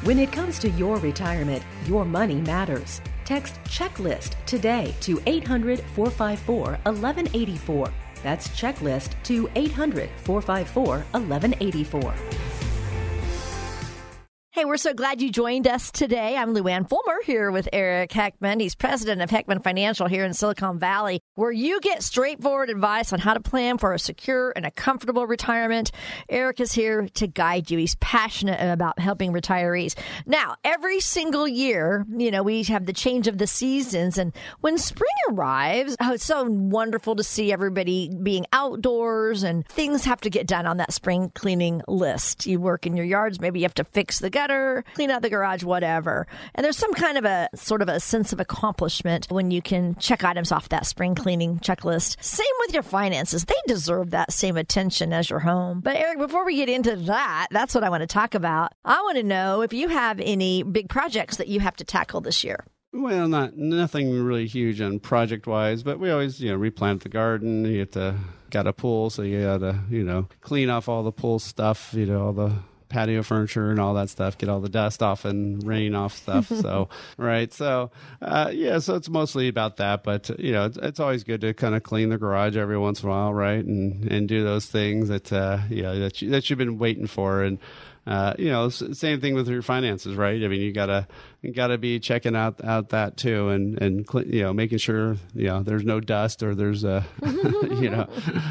When 0.05 0.19
it 0.19 0.33
comes 0.33 0.59
to 0.61 0.71
your 0.71 0.97
retirement, 0.97 1.63
your 1.87 2.05
money 2.05 2.41
matters. 2.41 3.01
Text 3.25 3.55
checklist 3.65 4.35
today 4.47 4.95
to 5.01 5.21
800 5.27 5.81
454 5.95 6.79
1184. 6.83 7.89
That's 8.23 8.49
checklist 8.49 9.11
to 9.25 9.49
800 9.55 10.11
454 10.25 10.99
1184. 11.13 12.15
Hey, 14.55 14.67
we're 14.67 14.77
so 14.77 14.93
glad 14.93 15.23
you 15.23 15.31
joined 15.31 15.67
us 15.67 15.91
today. 15.91 16.37
I'm 16.37 16.55
Luann 16.55 16.87
Fulmer 16.87 17.23
here 17.25 17.51
with 17.51 17.71
Eric 17.73 18.11
Heckman. 18.11 18.61
He's 18.61 18.75
president 18.75 19.23
of 19.23 19.31
Heckman 19.31 19.65
Financial 19.65 20.07
here 20.07 20.27
in 20.27 20.35
Silicon 20.35 20.79
Valley, 20.79 21.23
where 21.37 21.51
you 21.51 21.81
get 21.81 22.03
straightforward 22.03 22.69
advice 22.69 23.15
on 23.15 23.19
how 23.19 23.33
to 23.33 23.41
plan 23.41 23.79
for 23.79 23.95
a 23.95 23.99
secure 23.99 24.53
and 24.55 24.67
a 24.67 24.71
comfortable 24.71 25.27
retirement. 25.27 25.91
Eric 26.29 26.61
is 26.61 26.71
here 26.71 27.09
to 27.15 27.27
guide 27.27 27.71
you. 27.71 27.79
He's 27.79 27.95
passionate 27.95 28.61
about 28.61 28.99
helping 28.99 29.33
retirees. 29.33 29.99
Now, 30.27 30.57
every 30.65 31.01
single 31.01 31.49
year, 31.49 32.05
you 32.15 32.31
know, 32.31 32.43
we 32.43 32.63
have 32.65 32.85
the 32.85 32.93
change 32.93 33.29
of 33.29 33.39
the 33.39 33.47
seasons, 33.47 34.19
and 34.19 34.35
when 34.61 34.77
spring 34.77 35.09
arrives, 35.31 35.97
oh, 35.99 36.13
it's 36.13 36.27
so 36.27 36.45
wonderful 36.45 37.17
to 37.17 37.25
see 37.25 37.55
everybody 37.55 38.11
being 38.23 38.45
outdoors 38.53 39.45
and 39.45 39.67
things 39.67 40.05
have 40.05 40.21
to 40.21 40.29
get 40.29 40.47
done 40.47 40.67
on 40.67 40.77
that 40.77 40.93
spring 40.93 41.33
cleaning 41.35 41.81
list. 41.89 42.45
You 42.45 42.61
work 42.61 42.87
in 42.87 42.99
your 42.99 43.07
yards, 43.07 43.41
maybe 43.41 43.61
you 43.61 43.65
have 43.65 43.73
to 43.77 43.85
fix 43.85 44.19
the 44.19 44.42
clean 44.95 45.11
out 45.11 45.23
the 45.23 45.31
garage, 45.31 45.65
whatever. 45.65 46.27
And 46.55 46.65
there's 46.65 46.77
some 46.77 46.95
kind 46.95 47.19
of 47.19 47.25
a 47.25 47.49
sort 47.55 47.83
of 47.83 47.89
a 47.89 48.01
sense 48.01 48.33
of 48.33 48.41
accomplishment 48.41 49.27
when 49.31 49.51
you 49.51 49.63
can 49.63 49.95
check 49.97 50.25
items 50.25 50.53
off 50.53 50.69
that 50.71 50.87
spring 50.87 51.15
cleaning 51.15 51.59
checklist. 51.59 52.23
Same 52.23 52.47
with 52.61 52.75
your 52.75 52.83
finances. 52.83 53.45
They 53.45 53.55
deserve 53.67 54.11
that 54.11 54.33
same 54.33 54.57
attention 54.57 55.13
as 55.13 55.31
your 55.31 55.41
home. 55.41 55.81
But 55.81 55.97
Eric, 55.97 56.19
before 56.19 56.45
we 56.45 56.57
get 56.57 56.69
into 56.69 56.97
that, 56.97 57.49
that's 57.51 57.75
what 57.75 57.85
I 57.85 57.91
want 57.91 58.03
to 58.03 58.07
talk 58.07 58.35
about. 58.35 58.73
I 58.85 59.01
want 59.03 59.17
to 59.17 59.23
know 59.23 59.63
if 59.63 59.73
you 59.73 59.89
have 59.89 60.21
any 60.21 60.63
big 60.63 60.89
projects 60.89 61.37
that 61.37 61.49
you 61.49 61.61
have 61.61 61.77
to 61.77 61.85
tackle 61.85 62.21
this 62.21 62.45
year. 62.45 62.65
Well, 62.95 63.27
not 63.27 63.57
nothing 63.57 64.23
really 64.23 64.47
huge 64.47 64.81
on 64.83 65.01
project 65.01 65.47
wise, 65.47 65.83
but 65.83 65.99
we 65.99 66.11
always 66.11 66.41
you 66.41 66.51
know 66.51 66.57
replant 66.57 67.03
the 67.03 67.09
garden. 67.09 67.65
You 67.65 67.81
have 67.81 67.91
to 67.93 68.17
got 68.51 68.67
a 68.67 68.73
pool, 68.73 69.09
so 69.09 69.23
you 69.23 69.43
got 69.43 69.59
to 69.59 69.81
you 69.89 70.05
know 70.05 70.29
clean 70.43 70.69
off 70.69 70.89
all 70.89 71.03
the 71.03 71.13
pool 71.13 71.39
stuff. 71.39 71.95
You 71.95 72.05
know 72.05 72.27
all 72.27 72.33
the 72.35 72.53
patio 72.93 73.23
furniture 73.23 73.71
and 73.71 73.81
all 73.81 73.95
that 73.95 74.11
stuff, 74.11 74.37
get 74.37 74.49
all 74.49 74.61
the 74.61 74.69
dust 74.69 75.03
off 75.03 75.25
and 75.25 75.67
rain 75.67 75.95
off 75.95 76.15
stuff. 76.15 76.47
so, 76.49 76.89
right. 77.17 77.53
So, 77.53 77.91
uh, 78.21 78.51
yeah, 78.53 78.79
so 78.79 78.95
it's 78.95 79.09
mostly 79.09 79.49
about 79.49 79.79
that. 79.79 80.05
But, 80.05 80.31
you 80.39 80.53
know, 80.53 80.67
it's, 80.67 80.77
it's, 80.77 81.01
always 81.01 81.25
good 81.25 81.41
to 81.41 81.55
kind 81.55 81.75
of 81.75 81.83
clean 81.83 82.11
the 82.11 82.19
garage 82.19 82.57
every 82.57 82.79
once 82.79 83.03
in 83.03 83.09
a 83.09 83.13
while, 83.13 83.33
right? 83.33 83.65
And, 83.65 84.11
and 84.13 84.29
do 84.29 84.45
those 84.45 84.67
things 84.67 85.09
that, 85.09 85.33
uh, 85.33 85.61
you 85.71 85.83
know, 85.83 85.99
that, 85.99 86.21
you, 86.21 86.31
that 86.31 86.49
you've 86.49 86.59
been 86.59 86.79
waiting 86.79 87.07
for. 87.07 87.43
And, 87.43 87.59
uh, 88.07 88.35
you 88.39 88.51
know, 88.51 88.69
same 88.69 89.21
thing 89.21 89.35
with 89.35 89.49
your 89.49 89.63
finances, 89.63 90.15
right? 90.15 90.43
I 90.43 90.49
mean, 90.49 90.61
you 90.61 90.73
gotta 90.73 91.07
you 91.43 91.53
gotta 91.53 91.77
be 91.77 91.99
checking 91.99 92.37
out 92.37 92.65
out 92.65 92.91
that 92.91 93.17
too, 93.17 93.49
and 93.49 93.81
and 93.83 94.07
you 94.27 94.43
know, 94.43 94.53
making 94.53 94.79
sure 94.79 95.17
you 95.35 95.49
know 95.49 95.63
there's 95.63 95.85
no 95.85 95.99
dust 95.99 96.43
or 96.43 96.55
there's 96.55 96.85
uh, 96.85 97.03
you 97.23 97.91
know 97.91 98.09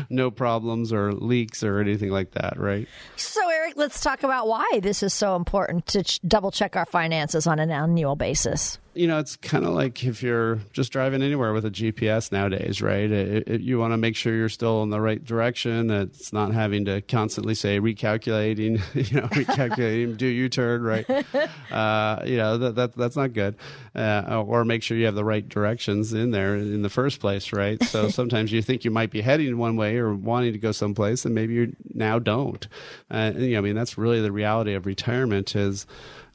no 0.09 0.29
problems 0.29 0.91
or 0.91 1.13
leaks 1.13 1.63
or 1.63 1.79
anything 1.79 2.09
like 2.09 2.31
that, 2.31 2.59
right? 2.59 2.87
So, 3.15 3.49
Eric, 3.49 3.73
let's 3.77 4.01
talk 4.01 4.23
about 4.23 4.47
why 4.47 4.79
this 4.83 5.03
is 5.03 5.13
so 5.13 5.37
important 5.37 5.87
to 5.87 6.03
ch- 6.03 6.19
double 6.27 6.51
check 6.51 6.75
our 6.75 6.85
finances 6.85 7.47
on 7.47 7.59
an 7.59 7.71
annual 7.71 8.17
basis 8.17 8.77
you 8.93 9.07
know, 9.07 9.19
it's 9.19 9.37
kind 9.37 9.65
of 9.65 9.73
like 9.73 10.03
if 10.03 10.21
you're 10.21 10.59
just 10.73 10.91
driving 10.91 11.21
anywhere 11.21 11.53
with 11.53 11.65
a 11.65 11.71
GPS 11.71 12.31
nowadays, 12.31 12.81
right? 12.81 13.09
It, 13.09 13.47
it, 13.47 13.61
you 13.61 13.79
want 13.79 13.93
to 13.93 13.97
make 13.97 14.17
sure 14.17 14.35
you're 14.35 14.49
still 14.49 14.83
in 14.83 14.89
the 14.89 14.99
right 14.99 15.23
direction. 15.23 15.89
It's 15.89 16.33
not 16.33 16.53
having 16.53 16.85
to 16.85 17.01
constantly 17.01 17.55
say 17.55 17.79
recalculating, 17.79 18.81
you 19.11 19.21
know, 19.21 19.27
recalculating, 19.27 20.17
do 20.17 20.27
U 20.27 20.49
turn, 20.49 20.83
right? 20.83 21.05
Uh, 21.71 22.21
you 22.25 22.35
know, 22.35 22.57
that, 22.57 22.75
that 22.81 22.95
that's 22.95 23.15
not 23.15 23.33
good. 23.33 23.55
Uh, 23.95 24.43
or 24.45 24.65
make 24.65 24.83
sure 24.83 24.97
you 24.97 25.05
have 25.05 25.15
the 25.15 25.23
right 25.23 25.47
directions 25.47 26.13
in 26.13 26.31
there 26.31 26.55
in 26.55 26.81
the 26.81 26.89
first 26.89 27.19
place, 27.19 27.53
right? 27.53 27.81
So 27.83 28.09
sometimes 28.19 28.51
you 28.51 28.61
think 28.61 28.83
you 28.85 28.91
might 28.91 29.11
be 29.11 29.21
heading 29.21 29.57
one 29.57 29.75
way 29.75 29.97
or 29.97 30.13
wanting 30.13 30.53
to 30.53 30.59
go 30.59 30.71
someplace, 30.71 31.25
and 31.25 31.35
maybe 31.35 31.53
you 31.53 31.75
now 31.93 32.19
don't. 32.19 32.67
Uh, 33.09 33.31
you 33.35 33.53
know, 33.53 33.59
I 33.59 33.61
mean, 33.61 33.75
that's 33.75 33.97
really 33.97 34.21
the 34.21 34.31
reality 34.31 34.73
of 34.73 34.85
retirement 34.85 35.55
is 35.55 35.85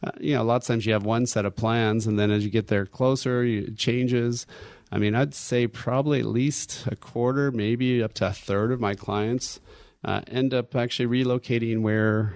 uh, 0.05 0.11
you 0.21 0.35
know, 0.35 0.43
a 0.43 0.45
lot 0.45 0.57
of 0.57 0.65
times 0.65 0.87
you 0.87 0.93
have 0.93 1.05
one 1.05 1.27
set 1.27 1.47
of 1.47 1.57
plans, 1.57 2.07
and 2.07 2.19
then 2.19 2.31
as 2.31 2.45
you 2.45 2.51
get 2.51 2.69
there 2.69 2.87
closer, 2.87 3.45
you, 3.45 3.63
it 3.63 3.77
changes. 3.77 4.47
I 4.93 4.99
mean, 4.99 5.15
I'd 5.15 5.35
say 5.35 5.67
probably 5.67 6.21
at 6.21 6.27
least 6.27 6.87
a 6.87 6.97
quarter, 6.97 7.51
maybe 7.51 8.03
up 8.03 8.13
to 8.15 8.29
a 8.29 8.33
third 8.33 8.73
of 8.73 8.81
my 8.81 8.95
clients 8.95 9.61
uh, 10.05 10.21
end 10.29 10.55
up 10.55 10.77
actually 10.77 11.25
relocating 11.25 11.83
where 11.83 12.35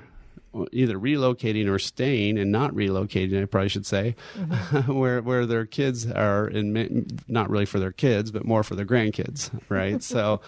either 0.72 0.98
relocating 0.98 1.68
or 1.68 1.78
staying 1.78 2.38
and 2.38 2.50
not 2.50 2.72
relocating, 2.72 3.40
I 3.40 3.46
probably 3.46 3.68
should 3.68 3.86
say, 3.86 4.16
mm-hmm. 4.36 4.92
where 4.98 5.22
where 5.22 5.46
their 5.46 5.66
kids 5.66 6.10
are 6.10 6.48
in 6.48 7.06
not 7.28 7.50
really 7.50 7.66
for 7.66 7.78
their 7.78 7.92
kids, 7.92 8.30
but 8.30 8.44
more 8.44 8.62
for 8.62 8.74
their 8.74 8.86
grandkids, 8.86 9.50
right? 9.68 10.02
so, 10.10 10.40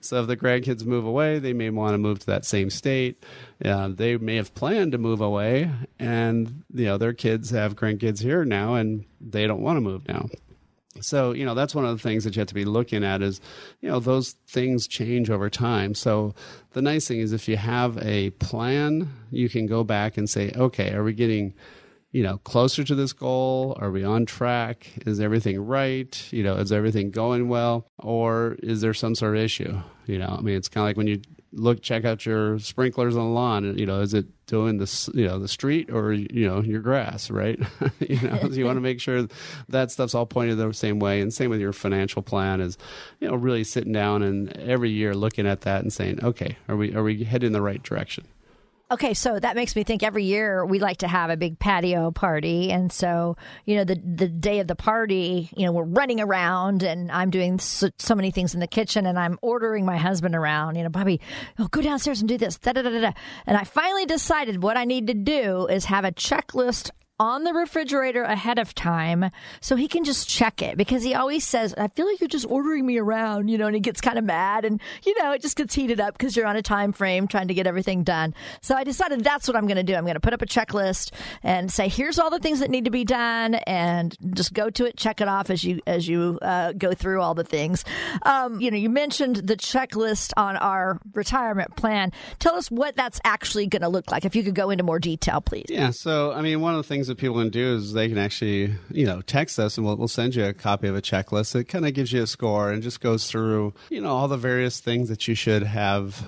so 0.00 0.20
if 0.22 0.26
the 0.26 0.36
grandkids 0.36 0.84
move 0.84 1.04
away, 1.04 1.38
they 1.38 1.52
may 1.52 1.70
want 1.70 1.94
to 1.94 1.98
move 1.98 2.20
to 2.20 2.26
that 2.26 2.44
same 2.44 2.70
state. 2.70 3.22
Uh, 3.64 3.88
they 3.88 4.16
may 4.16 4.36
have 4.36 4.54
planned 4.54 4.92
to 4.92 4.98
move 4.98 5.20
away, 5.20 5.70
and 5.98 6.64
you 6.74 6.86
know 6.86 6.98
their 6.98 7.12
kids 7.12 7.50
have 7.50 7.76
grandkids 7.76 8.20
here 8.20 8.44
now, 8.44 8.74
and 8.74 9.04
they 9.20 9.46
don't 9.46 9.62
want 9.62 9.76
to 9.76 9.80
move 9.80 10.06
now. 10.08 10.28
So, 11.02 11.32
you 11.32 11.44
know, 11.44 11.54
that's 11.54 11.74
one 11.74 11.84
of 11.84 11.96
the 11.96 12.02
things 12.02 12.24
that 12.24 12.34
you 12.34 12.40
have 12.40 12.48
to 12.48 12.54
be 12.54 12.64
looking 12.64 13.04
at 13.04 13.22
is, 13.22 13.40
you 13.80 13.88
know, 13.88 14.00
those 14.00 14.32
things 14.46 14.86
change 14.86 15.30
over 15.30 15.50
time. 15.50 15.94
So, 15.94 16.34
the 16.72 16.82
nice 16.82 17.06
thing 17.06 17.20
is 17.20 17.32
if 17.32 17.48
you 17.48 17.56
have 17.56 17.98
a 17.98 18.30
plan, 18.30 19.12
you 19.30 19.48
can 19.48 19.66
go 19.66 19.84
back 19.84 20.16
and 20.16 20.28
say, 20.28 20.52
okay, 20.56 20.92
are 20.92 21.04
we 21.04 21.12
getting, 21.12 21.54
you 22.12 22.22
know, 22.22 22.38
closer 22.38 22.84
to 22.84 22.94
this 22.94 23.12
goal? 23.12 23.76
Are 23.80 23.90
we 23.90 24.04
on 24.04 24.26
track? 24.26 24.90
Is 25.06 25.20
everything 25.20 25.60
right? 25.60 26.28
You 26.32 26.42
know, 26.42 26.56
is 26.56 26.72
everything 26.72 27.10
going 27.10 27.48
well? 27.48 27.86
Or 27.98 28.56
is 28.62 28.80
there 28.80 28.94
some 28.94 29.14
sort 29.14 29.36
of 29.36 29.42
issue? 29.42 29.80
You 30.06 30.18
know, 30.18 30.36
I 30.38 30.40
mean, 30.40 30.56
it's 30.56 30.68
kind 30.68 30.84
of 30.84 30.88
like 30.88 30.96
when 30.96 31.06
you 31.06 31.20
look 31.52 31.82
check 31.82 32.04
out 32.04 32.24
your 32.24 32.58
sprinklers 32.58 33.16
on 33.16 33.24
the 33.24 33.30
lawn. 33.30 33.78
You 33.78 33.86
know 33.86 34.00
is 34.00 34.14
it 34.14 34.26
doing 34.46 34.78
the 34.78 35.10
you 35.14 35.26
know 35.26 35.38
the 35.38 35.48
street 35.48 35.90
or 35.90 36.12
you 36.12 36.48
know 36.48 36.60
your 36.60 36.80
grass 36.80 37.30
right? 37.30 37.60
You 38.00 38.20
know 38.28 38.38
so 38.40 38.48
you 38.48 38.64
want 38.64 38.76
to 38.76 38.82
make 38.82 39.00
sure 39.00 39.26
that 39.68 39.90
stuff's 39.90 40.14
all 40.14 40.26
pointed 40.26 40.56
the 40.56 40.72
same 40.72 40.98
way. 40.98 41.20
And 41.20 41.32
same 41.32 41.50
with 41.50 41.60
your 41.60 41.72
financial 41.72 42.22
plan 42.22 42.60
is 42.60 42.76
you 43.20 43.28
know 43.28 43.34
really 43.34 43.64
sitting 43.64 43.92
down 43.92 44.22
and 44.22 44.56
every 44.56 44.90
year 44.90 45.14
looking 45.14 45.46
at 45.46 45.62
that 45.62 45.82
and 45.82 45.92
saying 45.92 46.22
okay 46.24 46.56
are 46.68 46.76
we 46.76 46.94
are 46.94 47.02
we 47.02 47.24
heading 47.24 47.48
in 47.48 47.52
the 47.52 47.62
right 47.62 47.82
direction 47.82 48.24
Okay, 48.92 49.14
so 49.14 49.38
that 49.38 49.56
makes 49.56 49.74
me 49.74 49.84
think 49.84 50.02
every 50.02 50.24
year 50.24 50.66
we 50.66 50.78
like 50.78 50.98
to 50.98 51.08
have 51.08 51.30
a 51.30 51.36
big 51.38 51.58
patio 51.58 52.10
party. 52.10 52.70
And 52.70 52.92
so, 52.92 53.38
you 53.64 53.76
know, 53.76 53.84
the 53.84 53.94
the 53.94 54.28
day 54.28 54.60
of 54.60 54.66
the 54.66 54.76
party, 54.76 55.48
you 55.56 55.64
know, 55.64 55.72
we're 55.72 55.84
running 55.84 56.20
around 56.20 56.82
and 56.82 57.10
I'm 57.10 57.30
doing 57.30 57.58
so, 57.58 57.88
so 57.98 58.14
many 58.14 58.30
things 58.30 58.52
in 58.52 58.60
the 58.60 58.66
kitchen 58.66 59.06
and 59.06 59.18
I'm 59.18 59.38
ordering 59.40 59.86
my 59.86 59.96
husband 59.96 60.34
around, 60.34 60.76
you 60.76 60.82
know, 60.82 60.90
Bobby, 60.90 61.22
oh, 61.58 61.68
go 61.68 61.80
downstairs 61.80 62.20
and 62.20 62.28
do 62.28 62.36
this. 62.36 62.58
Da, 62.58 62.74
da, 62.74 62.82
da, 62.82 62.90
da. 62.90 63.12
And 63.46 63.56
I 63.56 63.64
finally 63.64 64.04
decided 64.04 64.62
what 64.62 64.76
I 64.76 64.84
need 64.84 65.06
to 65.06 65.14
do 65.14 65.68
is 65.68 65.86
have 65.86 66.04
a 66.04 66.12
checklist 66.12 66.90
on 67.22 67.44
the 67.44 67.54
refrigerator 67.54 68.24
ahead 68.24 68.58
of 68.58 68.74
time 68.74 69.30
so 69.60 69.76
he 69.76 69.86
can 69.86 70.02
just 70.02 70.28
check 70.28 70.60
it 70.60 70.76
because 70.76 71.04
he 71.04 71.14
always 71.14 71.44
says, 71.44 71.72
I 71.78 71.86
feel 71.86 72.04
like 72.04 72.20
you're 72.20 72.26
just 72.26 72.46
ordering 72.48 72.84
me 72.84 72.98
around, 72.98 73.46
you 73.46 73.58
know, 73.58 73.66
and 73.66 73.76
he 73.76 73.80
gets 73.80 74.00
kind 74.00 74.18
of 74.18 74.24
mad 74.24 74.64
and, 74.64 74.80
you 75.04 75.16
know, 75.22 75.30
it 75.30 75.40
just 75.40 75.56
gets 75.56 75.72
heated 75.72 76.00
up 76.00 76.18
because 76.18 76.36
you're 76.36 76.48
on 76.48 76.56
a 76.56 76.62
time 76.62 76.90
frame 76.90 77.28
trying 77.28 77.46
to 77.46 77.54
get 77.54 77.68
everything 77.68 78.02
done. 78.02 78.34
So 78.60 78.74
I 78.74 78.82
decided 78.82 79.22
that's 79.22 79.46
what 79.46 79.56
I'm 79.56 79.68
going 79.68 79.76
to 79.76 79.84
do. 79.84 79.94
I'm 79.94 80.02
going 80.02 80.14
to 80.14 80.20
put 80.20 80.32
up 80.32 80.42
a 80.42 80.46
checklist 80.46 81.12
and 81.44 81.70
say, 81.70 81.86
here's 81.86 82.18
all 82.18 82.28
the 82.28 82.40
things 82.40 82.58
that 82.58 82.70
need 82.70 82.86
to 82.86 82.90
be 82.90 83.04
done 83.04 83.54
and 83.54 84.16
just 84.34 84.52
go 84.52 84.68
to 84.70 84.86
it, 84.86 84.96
check 84.96 85.20
it 85.20 85.28
off 85.28 85.48
as 85.48 85.62
you, 85.62 85.78
as 85.86 86.08
you 86.08 86.40
uh, 86.42 86.72
go 86.72 86.92
through 86.92 87.20
all 87.20 87.34
the 87.34 87.44
things. 87.44 87.84
Um, 88.22 88.60
you 88.60 88.72
know, 88.72 88.76
you 88.76 88.90
mentioned 88.90 89.36
the 89.36 89.56
checklist 89.56 90.32
on 90.36 90.56
our 90.56 90.98
retirement 91.14 91.76
plan. 91.76 92.10
Tell 92.40 92.56
us 92.56 92.68
what 92.68 92.96
that's 92.96 93.20
actually 93.22 93.68
going 93.68 93.82
to 93.82 93.88
look 93.88 94.10
like. 94.10 94.24
If 94.24 94.34
you 94.34 94.42
could 94.42 94.56
go 94.56 94.70
into 94.70 94.82
more 94.82 94.98
detail, 94.98 95.40
please. 95.40 95.66
Yeah. 95.68 95.90
So, 95.90 96.32
I 96.32 96.42
mean, 96.42 96.60
one 96.60 96.74
of 96.74 96.78
the 96.78 96.88
things 96.88 97.11
that 97.12 97.20
people 97.20 97.38
can 97.38 97.50
do 97.50 97.74
is 97.76 97.92
they 97.92 98.08
can 98.08 98.18
actually, 98.18 98.74
you 98.90 99.06
know, 99.06 99.20
text 99.20 99.58
us 99.58 99.76
and 99.76 99.86
we'll, 99.86 99.96
we'll 99.96 100.08
send 100.08 100.34
you 100.34 100.44
a 100.44 100.52
copy 100.52 100.88
of 100.88 100.96
a 100.96 101.02
checklist. 101.02 101.54
It 101.54 101.64
kind 101.64 101.86
of 101.86 101.94
gives 101.94 102.12
you 102.12 102.22
a 102.22 102.26
score 102.26 102.70
and 102.70 102.82
just 102.82 103.00
goes 103.00 103.30
through, 103.30 103.74
you 103.90 104.00
know, 104.00 104.10
all 104.10 104.28
the 104.28 104.36
various 104.36 104.80
things 104.80 105.08
that 105.08 105.28
you 105.28 105.34
should 105.34 105.62
have, 105.62 106.24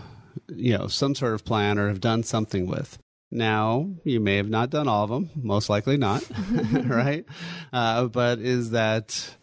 you 0.49 0.76
know, 0.76 0.87
some 0.87 1.14
sort 1.14 1.33
of 1.35 1.45
plan 1.45 1.79
or 1.79 1.88
have 1.88 2.00
done 2.00 2.23
something 2.23 2.67
with. 2.67 2.99
Now, 3.31 3.91
you 4.05 4.21
may 4.21 4.37
have 4.37 4.49
not 4.49 4.71
done 4.71 4.87
all 4.87 5.05
of 5.05 5.11
them, 5.11 5.31
most 5.35 5.69
likely 5.69 5.97
not, 5.97 6.23
right? 6.73 7.25
Uh, 7.73 8.05
but 8.07 8.38
is 8.38 8.71
that 8.71 9.35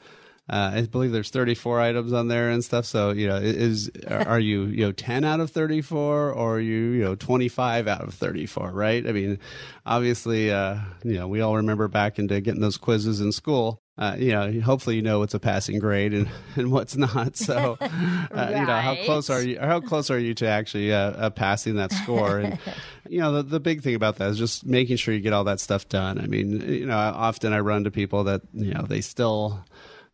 uh, 0.50 0.72
I 0.76 0.82
believe 0.82 1.12
there's 1.12 1.30
34 1.30 1.80
items 1.80 2.14
on 2.14 2.28
there 2.28 2.50
and 2.50 2.64
stuff. 2.64 2.86
So 2.86 3.12
you 3.12 3.28
know, 3.28 3.38
is 3.38 3.90
are 4.08 4.40
you 4.40 4.66
you 4.66 4.86
know 4.86 4.92
10 4.92 5.24
out 5.24 5.40
of 5.40 5.52
34 5.52 6.32
or 6.32 6.56
are 6.56 6.60
you 6.60 6.78
you 6.92 7.04
know 7.04 7.16
25 7.16 7.88
out 7.88 8.02
of 8.02 8.14
34? 8.14 8.72
Right? 8.72 9.08
I 9.08 9.12
mean, 9.12 9.40
obviously, 9.86 10.52
uh, 10.52 10.78
you 11.04 11.14
know, 11.14 11.28
we 11.28 11.42
all 11.42 11.56
remember 11.58 11.88
back 11.88 12.20
into 12.20 12.40
getting 12.42 12.62
those 12.62 12.78
quizzes 12.78 13.22
in 13.22 13.32
school. 13.32 13.82
uh, 13.98 14.16
you 14.18 14.32
know, 14.32 14.60
hopefully 14.62 14.96
you 14.96 15.02
know 15.02 15.20
what's 15.20 15.36
a 15.36 15.40
passing 15.40 15.78
grade 15.78 16.14
and, 16.14 16.28
and 16.56 16.72
what's 16.72 16.96
not. 16.98 17.38
So, 17.38 17.78
uh, 17.80 17.88
right. 18.32 18.50
you 18.60 18.66
know, 18.66 18.78
how 18.80 18.96
close 19.06 19.30
are 19.30 19.42
you? 19.44 19.60
How 19.60 19.80
close 19.80 20.10
are 20.10 20.18
you 20.18 20.34
to 20.36 20.48
actually 20.48 20.92
uh, 20.92 21.12
uh, 21.12 21.30
passing 21.30 21.76
that 21.76 21.92
score? 21.92 22.40
And 22.40 22.58
you 23.10 23.20
know, 23.20 23.32
the 23.34 23.44
the 23.44 23.60
big 23.60 23.84
thing 23.84 23.96
about 23.96 24.16
that 24.18 24.30
is 24.30 24.38
just 24.40 24.66
making 24.66 24.98
sure 24.98 25.14
you 25.14 25.20
get 25.22 25.34
all 25.34 25.44
that 25.44 25.60
stuff 25.60 25.88
done. 25.88 26.20
I 26.20 26.26
mean, 26.26 26.62
you 26.62 26.88
know, 26.88 26.98
often 26.98 27.54
I 27.54 27.60
run 27.60 27.84
to 27.84 27.92
people 27.92 28.24
that 28.26 28.42
you 28.54 28.74
know 28.74 28.84
they 28.84 29.02
still. 29.02 29.64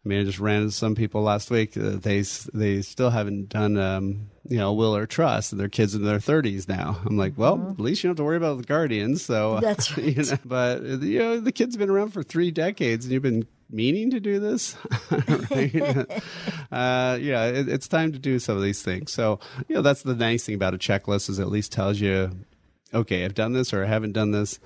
I 0.06 0.10
mean, 0.10 0.22
I 0.22 0.24
just 0.24 0.39
ran 0.39 0.62
into 0.62 0.72
some 0.72 0.96
people 0.96 1.22
last 1.22 1.51
week. 1.51 1.74
that 1.74 2.04
they 2.04 2.22
they 2.54 2.82
still 2.82 3.10
haven't 3.10 3.50
done 3.50 3.77
um, 3.77 4.30
you 4.48 4.58
know 4.58 4.74
will 4.74 4.96
or 4.96 5.06
trust, 5.06 5.51
and 5.51 5.60
their 5.60 5.70
kids 5.70 5.96
in 5.96 6.04
their 6.04 6.20
thirties 6.20 6.68
now. 6.68 7.01
I'm 7.06 7.18
like, 7.18 7.34
well, 7.36 7.58
mm-hmm. 7.58 7.72
at 7.72 7.80
least 7.80 8.04
you 8.04 8.08
don't 8.08 8.12
have 8.12 8.18
to 8.18 8.24
worry 8.24 8.38
about 8.38 8.58
the 8.58 8.63
guardians. 8.63 9.25
So 9.25 9.60
that's 9.62 9.92
right. 9.98 10.16
You 10.16 10.24
know, 10.24 10.38
but 10.46 10.84
you 10.84 11.20
know, 11.20 11.39
the 11.39 11.51
kid's 11.51 11.75
been 11.75 11.89
around 11.89 12.12
for 12.12 12.24
three 12.24 12.51
decades, 12.51 13.06
and 13.06 13.12
you've 13.12 13.24
been 13.24 13.48
meaning 13.70 14.12
to 14.12 14.20
do 14.20 14.39
this. 14.39 14.75
uh, 15.12 17.18
yeah, 17.22 17.46
it, 17.46 17.68
it's 17.68 17.88
time 17.88 18.12
to 18.13 18.20
do 18.20 18.39
some 18.39 18.56
of 18.56 18.63
these 18.63 18.82
things. 18.82 19.12
So, 19.12 19.39
you 19.68 19.75
know, 19.75 19.82
that's 19.82 20.04
the 20.04 20.16
nice 20.16 20.46
thing 20.46 20.56
about 20.56 20.74
a 20.74 20.77
checklist 20.77 21.30
is 21.30 21.39
at 21.39 21.50
least 21.50 21.72
tells 21.72 22.00
you, 22.00 22.32
okay, 22.94 23.25
I've 23.25 23.36
done 23.36 23.54
this 23.54 23.74
or 23.74 23.84
I 23.84 23.88
haven't 23.88 24.13
done 24.13 24.32
this 24.32 24.60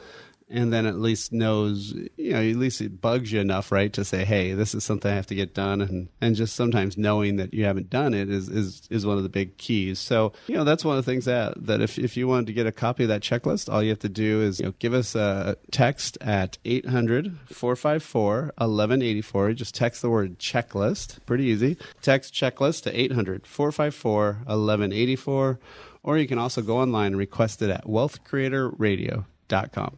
and 0.52 0.74
then 0.74 0.86
at 0.86 1.00
least 1.00 1.32
knows, 1.32 1.94
you 2.18 2.34
know, 2.34 2.42
at 2.42 2.56
least 2.56 2.82
it 2.82 3.00
bugs 3.02 3.32
you 3.32 3.40
enough, 3.40 3.72
right, 3.72 3.94
to 3.94 4.04
say, 4.04 4.26
hey, 4.26 4.54
this 4.54 4.76
is 4.76 4.84
something 4.84 5.12
I 5.12 5.16
have 5.16 5.28
to 5.28 5.36
get 5.36 5.54
done, 5.54 5.82
and 5.82 6.10
and 6.20 6.36
just 6.36 6.56
sometimes 6.56 6.98
knowing 6.98 7.38
that 7.38 7.54
you 7.54 7.64
haven't 7.66 7.90
done 7.90 8.14
it 8.14 8.30
is 8.30 8.50
is 8.50 8.82
is 8.90 9.06
one 9.06 9.16
of 9.18 9.24
the 9.24 9.30
big 9.30 9.56
keys. 9.58 10.00
So 10.00 10.34
you 10.48 10.56
know, 10.56 10.64
that's 10.64 10.84
one 10.84 10.98
of 10.98 11.06
the 11.06 11.12
things 11.12 11.26
that 11.26 11.66
that 11.66 11.82
if 11.82 11.98
if 11.98 12.18
you 12.18 12.28
wanted 12.28 12.48
to 12.48 12.54
get 12.54 12.68
a 12.68 12.72
copy 12.72 13.04
of 13.04 13.10
that 13.10 13.22
checklist, 13.22 13.72
all 13.72 13.82
you 13.82 13.90
have 13.90 14.00
to 14.00 14.10
do 14.10 14.42
is 14.42 14.60
you 14.60 14.66
know 14.66 14.74
give 14.80 14.94
us 14.94 15.16
a 15.16 15.56
text 15.72 16.18
at 16.22 16.58
800-454-1184. 16.66 19.56
Just 19.56 19.76
text 19.76 20.02
the 20.02 20.10
word 20.10 20.40
checklist, 20.40 21.26
pretty 21.26 21.46
easy. 21.46 21.78
Text 22.02 22.34
checklist 22.34 22.84
to 22.84 22.92
800-454-1184 23.10 25.58
or 26.04 26.18
you 26.18 26.28
can 26.28 26.40
also 26.40 26.62
go 26.62 26.80
online 26.80 27.08
and 27.08 27.18
request 27.18 27.62
it 27.62 27.70
at 27.70 27.88
Wealth 27.88 28.24
Creator 28.24 28.70
Radio 28.70 29.26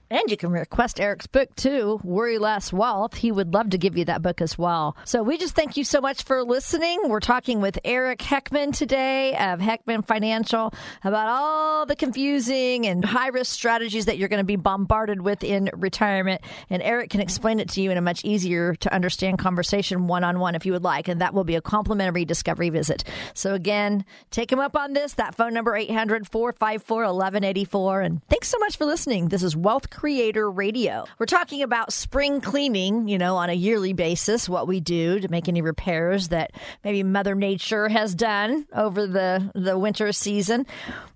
And 0.09 0.29
you 0.29 0.37
can 0.37 0.51
request 0.51 0.99
Eric's 0.99 1.27
book 1.27 1.55
too, 1.55 1.99
Worry 2.03 2.37
Less 2.37 2.73
Wealth. 2.73 3.13
He 3.13 3.31
would 3.31 3.53
love 3.53 3.69
to 3.71 3.77
give 3.77 3.97
you 3.97 4.05
that 4.05 4.21
book 4.21 4.41
as 4.41 4.57
well. 4.57 4.97
So 5.05 5.21
we 5.23 5.37
just 5.37 5.55
thank 5.55 5.77
you 5.77 5.83
so 5.83 6.01
much 6.01 6.23
for 6.23 6.43
listening. 6.43 7.01
We're 7.07 7.19
talking 7.19 7.61
with 7.61 7.77
Eric 7.85 8.19
Heckman 8.19 8.75
today 8.75 9.35
of 9.35 9.59
Heckman 9.59 10.05
Financial 10.05 10.73
about 11.03 11.27
all 11.27 11.85
the 11.85 11.95
confusing 11.95 12.87
and 12.87 13.05
high 13.05 13.27
risk 13.27 13.53
strategies 13.53 14.05
that 14.05 14.17
you're 14.17 14.29
going 14.29 14.39
to 14.39 14.43
be 14.43 14.55
bombarded 14.55 15.21
with 15.21 15.43
in 15.43 15.69
retirement. 15.73 16.41
And 16.69 16.81
Eric 16.81 17.11
can 17.11 17.21
explain 17.21 17.59
it 17.59 17.69
to 17.69 17.81
you 17.81 17.91
in 17.91 17.97
a 17.97 18.01
much 18.01 18.25
easier 18.25 18.75
to 18.75 18.93
understand 18.93 19.37
conversation 19.37 20.07
one 20.07 20.23
on 20.23 20.39
one 20.39 20.55
if 20.55 20.65
you 20.65 20.71
would 20.71 20.83
like. 20.83 21.07
And 21.07 21.21
that 21.21 21.33
will 21.33 21.43
be 21.43 21.55
a 21.55 21.61
complimentary 21.61 22.25
discovery 22.25 22.69
visit. 22.69 23.03
So 23.33 23.53
again, 23.53 24.05
take 24.31 24.51
him 24.51 24.59
up 24.59 24.75
on 24.75 24.93
this. 24.93 25.13
That 25.13 25.35
phone 25.35 25.53
number 25.53 25.75
800 25.75 26.27
454 26.27 26.97
1184. 26.97 28.01
And 28.01 28.23
thanks 28.29 28.47
so 28.47 28.57
much 28.59 28.77
for 28.77 28.85
listening. 28.85 29.27
This 29.27 29.42
is 29.43 29.55
Wealth 29.55 29.89
Creator 29.89 30.49
Radio. 30.49 31.05
We're 31.19 31.25
talking 31.25 31.61
about 31.61 31.91
spring 31.91 32.41
cleaning, 32.41 33.07
you 33.07 33.17
know, 33.17 33.35
on 33.35 33.49
a 33.49 33.53
yearly 33.53 33.93
basis, 33.93 34.47
what 34.47 34.67
we 34.67 34.79
do 34.79 35.19
to 35.19 35.27
make 35.27 35.47
any 35.47 35.61
repairs 35.61 36.29
that 36.29 36.51
maybe 36.83 37.03
Mother 37.03 37.35
Nature 37.35 37.89
has 37.89 38.15
done 38.15 38.65
over 38.73 39.05
the, 39.05 39.51
the 39.55 39.77
winter 39.77 40.11
season. 40.11 40.65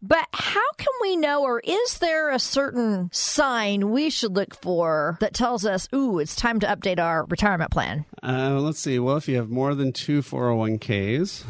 But 0.02 0.28
how 0.34 0.72
can 0.78 0.94
we 1.02 1.16
know, 1.16 1.44
or 1.44 1.60
is 1.60 2.00
there 2.00 2.30
a 2.30 2.40
certain 2.40 3.10
sign 3.12 3.92
we 3.92 4.10
should 4.10 4.36
look 4.36 4.56
for 4.62 5.18
that 5.20 5.34
tells 5.34 5.66
us, 5.66 5.88
ooh, 5.94 6.20
it's 6.20 6.36
time 6.36 6.60
to 6.60 6.68
update 6.68 7.00
our 7.00 7.26
retirement 7.26 7.72
plan? 7.72 8.06
Uh, 8.24 8.60
let's 8.60 8.80
see. 8.80 9.00
Well, 9.00 9.18
if 9.18 9.28
you 9.28 9.38
have 9.38 9.50
more 9.50 9.74
than 9.74 9.94
two 9.94 10.22
401ks, 10.22 11.44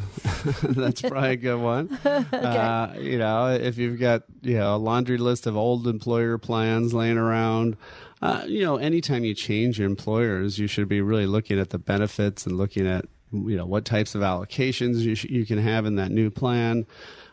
that's 0.75 1.01
probably 1.01 1.31
a 1.31 1.35
good 1.35 1.59
one. 1.59 1.99
okay. 2.05 2.37
uh, 2.37 2.93
you 2.99 3.17
know, 3.17 3.47
if 3.47 3.77
you've 3.77 3.99
got 3.99 4.23
you 4.41 4.55
know 4.55 4.75
a 4.75 4.77
laundry 4.77 5.17
list 5.17 5.47
of 5.47 5.57
old 5.57 5.87
employer 5.87 6.37
plans 6.37 6.56
laying 6.93 7.17
around. 7.17 7.77
Uh, 8.21 8.43
you 8.47 8.63
know, 8.63 8.77
anytime 8.77 9.23
you 9.23 9.33
change 9.33 9.79
your 9.79 9.87
employers, 9.87 10.57
you 10.57 10.67
should 10.67 10.87
be 10.87 11.01
really 11.01 11.27
looking 11.27 11.59
at 11.59 11.69
the 11.69 11.77
benefits 11.77 12.45
and 12.45 12.57
looking 12.57 12.87
at 12.87 13.05
you 13.31 13.57
know 13.57 13.65
what 13.65 13.83
types 13.83 14.15
of 14.15 14.21
allocations 14.21 14.99
you, 14.99 15.13
sh- 15.13 15.25
you 15.25 15.45
can 15.45 15.57
have 15.57 15.85
in 15.85 15.97
that 15.97 16.11
new 16.11 16.29
plan 16.29 16.85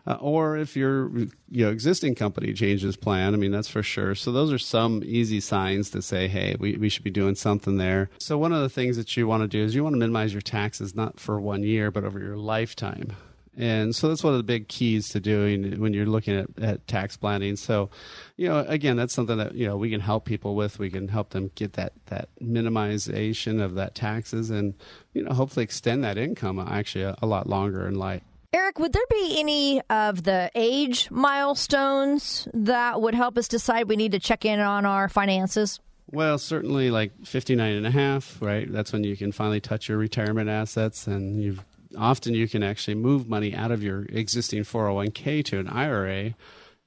uh, 0.07 0.17
or 0.21 0.57
if 0.57 0.77
your 0.77 1.09
you 1.17 1.65
know 1.65 1.71
existing 1.71 2.15
company 2.15 2.53
changes 2.53 2.97
plan. 2.97 3.35
I 3.35 3.37
mean, 3.37 3.53
that's 3.53 3.69
for 3.69 3.83
sure. 3.83 4.15
So 4.15 4.33
those 4.33 4.53
are 4.53 4.59
some 4.59 5.03
easy 5.05 5.41
signs 5.41 5.91
to 5.91 6.03
say, 6.03 6.29
hey, 6.29 6.57
we, 6.59 6.77
we 6.77 6.89
should 6.89 7.05
be 7.05 7.11
doing 7.11 7.35
something 7.35 7.79
there. 7.79 8.11
So 8.19 8.37
one 8.37 8.53
of 8.53 8.61
the 8.61 8.69
things 8.69 8.97
that 8.97 9.17
you 9.17 9.27
want 9.27 9.43
to 9.43 9.49
do 9.49 9.63
is 9.63 9.75
you 9.75 9.83
want 9.83 9.95
to 9.95 9.99
minimize 9.99 10.33
your 10.33 10.43
taxes 10.43 10.95
not 10.95 11.19
for 11.19 11.41
one 11.41 11.63
year, 11.63 11.91
but 11.91 12.05
over 12.05 12.19
your 12.19 12.37
lifetime. 12.37 13.13
And 13.57 13.95
so 13.95 14.09
that's 14.09 14.25
one 14.25 14.33
of 14.33 14.39
the 14.39 14.45
big 14.45 14.69
keys 14.69 15.09
to 15.11 15.21
doing 15.21 15.81
when 15.81 15.93
you're 15.93 16.07
looking 16.07 16.37
at, 16.37 16.49
at 16.61 16.87
tax 16.87 17.17
planning. 17.17 17.57
So, 17.57 17.91
you 18.37 18.49
know, 18.49 18.65
again, 18.67 18.97
that's 18.97 19.15
something 19.15 19.39
that, 19.39 19.55
you 19.55 19.67
know, 19.67 19.77
we 19.77 19.91
can 19.91 20.01
help 20.01 20.25
people 20.25 20.55
with. 20.57 20.79
We 20.79 20.91
can 20.91 21.09
help 21.09 21.31
them 21.31 21.51
get 21.55 21.75
that, 21.75 21.93
that 22.07 22.29
minimization 22.43 23.63
of 23.63 23.75
that 23.75 23.95
taxes 23.95 24.51
and, 24.51 24.75
you 25.13 25.23
know, 25.23 25.33
hopefully 25.33 25.65
extend 25.65 26.03
that 26.05 26.19
income 26.19 26.59
actually 26.59 27.05
a, 27.05 27.17
a 27.23 27.27
lot 27.27 27.49
longer 27.49 27.87
in 27.87 27.95
life. 27.95 28.23
Eric, 28.53 28.79
would 28.79 28.93
there 28.93 29.03
be 29.11 29.41
any 29.41 29.81
of 29.91 30.23
the 30.23 30.51
age 30.55 31.11
milestones 31.11 32.47
that 32.55 33.01
would 33.01 33.15
help 33.15 33.37
us 33.37 33.49
decide 33.49 33.89
we 33.89 33.97
need 33.97 34.13
to 34.13 34.21
check 34.21 34.45
in 34.45 34.61
on 34.61 34.87
our 34.87 35.09
finances? 35.09 35.81
Well, 36.13 36.39
certainly 36.39 36.91
like 36.91 37.13
59 37.25 37.75
and 37.75 37.87
a 37.87 37.91
half, 37.91 38.41
right? 38.41 38.71
That's 38.71 38.93
when 38.93 39.03
you 39.03 39.17
can 39.17 39.33
finally 39.33 39.61
touch 39.61 39.89
your 39.89 39.99
retirement 39.99 40.49
assets 40.49 41.09
and 41.09 41.43
you've 41.43 41.65
often 41.97 42.35
you 42.35 42.49
can 42.49 42.63
actually 42.63 42.95
move 42.95 43.29
money 43.29 43.55
out 43.55 43.71
of 43.71 43.83
your 43.83 44.05
existing 44.07 44.63
401k 44.63 45.45
to 45.47 45.59
an 45.59 45.69
IRA 45.69 46.35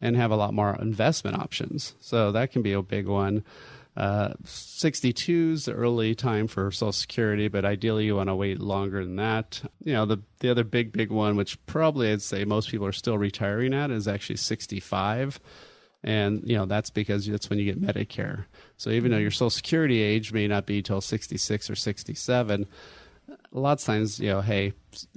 and 0.01 0.15
have 0.15 0.31
a 0.31 0.35
lot 0.35 0.53
more 0.53 0.75
investment 0.79 1.37
options. 1.37 1.95
So 1.99 2.31
that 2.31 2.51
can 2.51 2.61
be 2.61 2.73
a 2.73 2.81
big 2.81 3.07
one. 3.07 3.43
Uh, 3.97 4.33
62 4.43 5.51
is 5.55 5.65
the 5.65 5.73
early 5.73 6.13
time 6.13 6.47
for 6.47 6.69
Social 6.69 6.91
Security, 6.91 7.47
but 7.47 7.65
ideally 7.65 8.05
you 8.05 8.15
want 8.15 8.29
to 8.29 8.35
wait 8.35 8.59
longer 8.59 9.03
than 9.03 9.15
that. 9.15 9.59
You 9.83 9.93
know, 9.93 10.05
the 10.05 10.21
the 10.39 10.51
other 10.51 10.63
big 10.63 10.91
big 10.91 11.09
one, 11.09 11.35
which 11.35 11.63
probably 11.65 12.11
I'd 12.11 12.21
say 12.21 12.45
most 12.45 12.69
people 12.69 12.85
are 12.85 12.91
still 12.91 13.17
retiring 13.17 13.73
at, 13.73 13.89
is 13.89 14.07
actually 14.07 14.35
65, 14.35 15.39
and 16.03 16.43
you 16.45 16.55
know 16.55 16.67
that's 16.67 16.91
because 16.91 17.25
that's 17.25 17.49
when 17.49 17.57
you 17.57 17.65
get 17.65 17.81
Medicare. 17.81 18.45
So 18.77 18.91
even 18.91 19.09
though 19.09 19.17
your 19.17 19.31
Social 19.31 19.49
Security 19.49 19.99
age 19.99 20.31
may 20.31 20.47
not 20.47 20.67
be 20.67 20.83
till 20.83 21.01
66 21.01 21.67
or 21.67 21.75
67, 21.75 22.67
a 23.57 23.59
lot 23.59 23.79
of 23.79 23.85
times 23.85 24.19
you 24.19 24.29
know, 24.29 24.41
hey, 24.41 24.73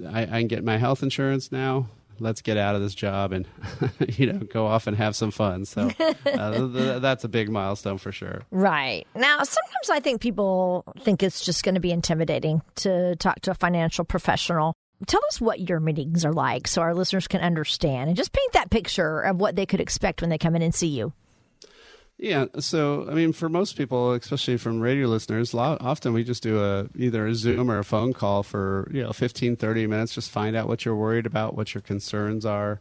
I, 0.07 0.23
I 0.23 0.25
can 0.25 0.47
get 0.47 0.63
my 0.63 0.77
health 0.77 1.03
insurance 1.03 1.51
now 1.51 1.87
let's 2.21 2.41
get 2.41 2.55
out 2.55 2.75
of 2.75 2.81
this 2.81 2.93
job 2.93 3.33
and 3.33 3.47
you 4.09 4.31
know 4.31 4.39
go 4.39 4.67
off 4.67 4.87
and 4.87 4.95
have 4.95 5.15
some 5.15 5.31
fun. 5.31 5.65
So 5.65 5.89
uh, 6.25 6.99
that's 6.99 7.23
a 7.23 7.27
big 7.27 7.49
milestone 7.49 7.97
for 7.97 8.11
sure. 8.11 8.43
Right 8.51 9.05
now, 9.15 9.37
sometimes 9.37 9.89
I 9.89 9.99
think 9.99 10.21
people 10.21 10.83
think 11.01 11.23
it's 11.23 11.43
just 11.43 11.63
going 11.63 11.75
to 11.75 11.81
be 11.81 11.91
intimidating 11.91 12.61
to 12.77 13.15
talk 13.17 13.41
to 13.41 13.51
a 13.51 13.55
financial 13.55 14.05
professional. 14.05 14.73
Tell 15.07 15.21
us 15.29 15.41
what 15.41 15.67
your 15.67 15.79
meetings 15.79 16.23
are 16.25 16.33
like 16.33 16.67
so 16.67 16.83
our 16.83 16.93
listeners 16.93 17.27
can 17.27 17.41
understand 17.41 18.09
and 18.09 18.15
just 18.15 18.31
paint 18.31 18.53
that 18.53 18.69
picture 18.69 19.21
of 19.21 19.37
what 19.37 19.55
they 19.55 19.65
could 19.65 19.81
expect 19.81 20.21
when 20.21 20.29
they 20.29 20.37
come 20.37 20.55
in 20.55 20.61
and 20.61 20.75
see 20.75 20.89
you. 20.89 21.11
Yeah, 22.21 22.45
so 22.59 23.07
I 23.09 23.15
mean, 23.15 23.33
for 23.33 23.49
most 23.49 23.75
people, 23.75 24.13
especially 24.13 24.57
from 24.57 24.79
radio 24.79 25.07
listeners, 25.07 25.55
often 25.55 26.13
we 26.13 26.23
just 26.23 26.43
do 26.43 26.63
a 26.63 26.87
either 26.95 27.25
a 27.25 27.33
Zoom 27.33 27.71
or 27.71 27.79
a 27.79 27.83
phone 27.83 28.13
call 28.13 28.43
for 28.43 28.87
you 28.93 29.01
know 29.01 29.11
15, 29.11 29.55
30 29.55 29.87
minutes, 29.87 30.13
just 30.13 30.29
find 30.29 30.55
out 30.55 30.67
what 30.67 30.85
you're 30.85 30.95
worried 30.95 31.25
about, 31.25 31.57
what 31.57 31.73
your 31.73 31.81
concerns 31.81 32.45
are, 32.45 32.79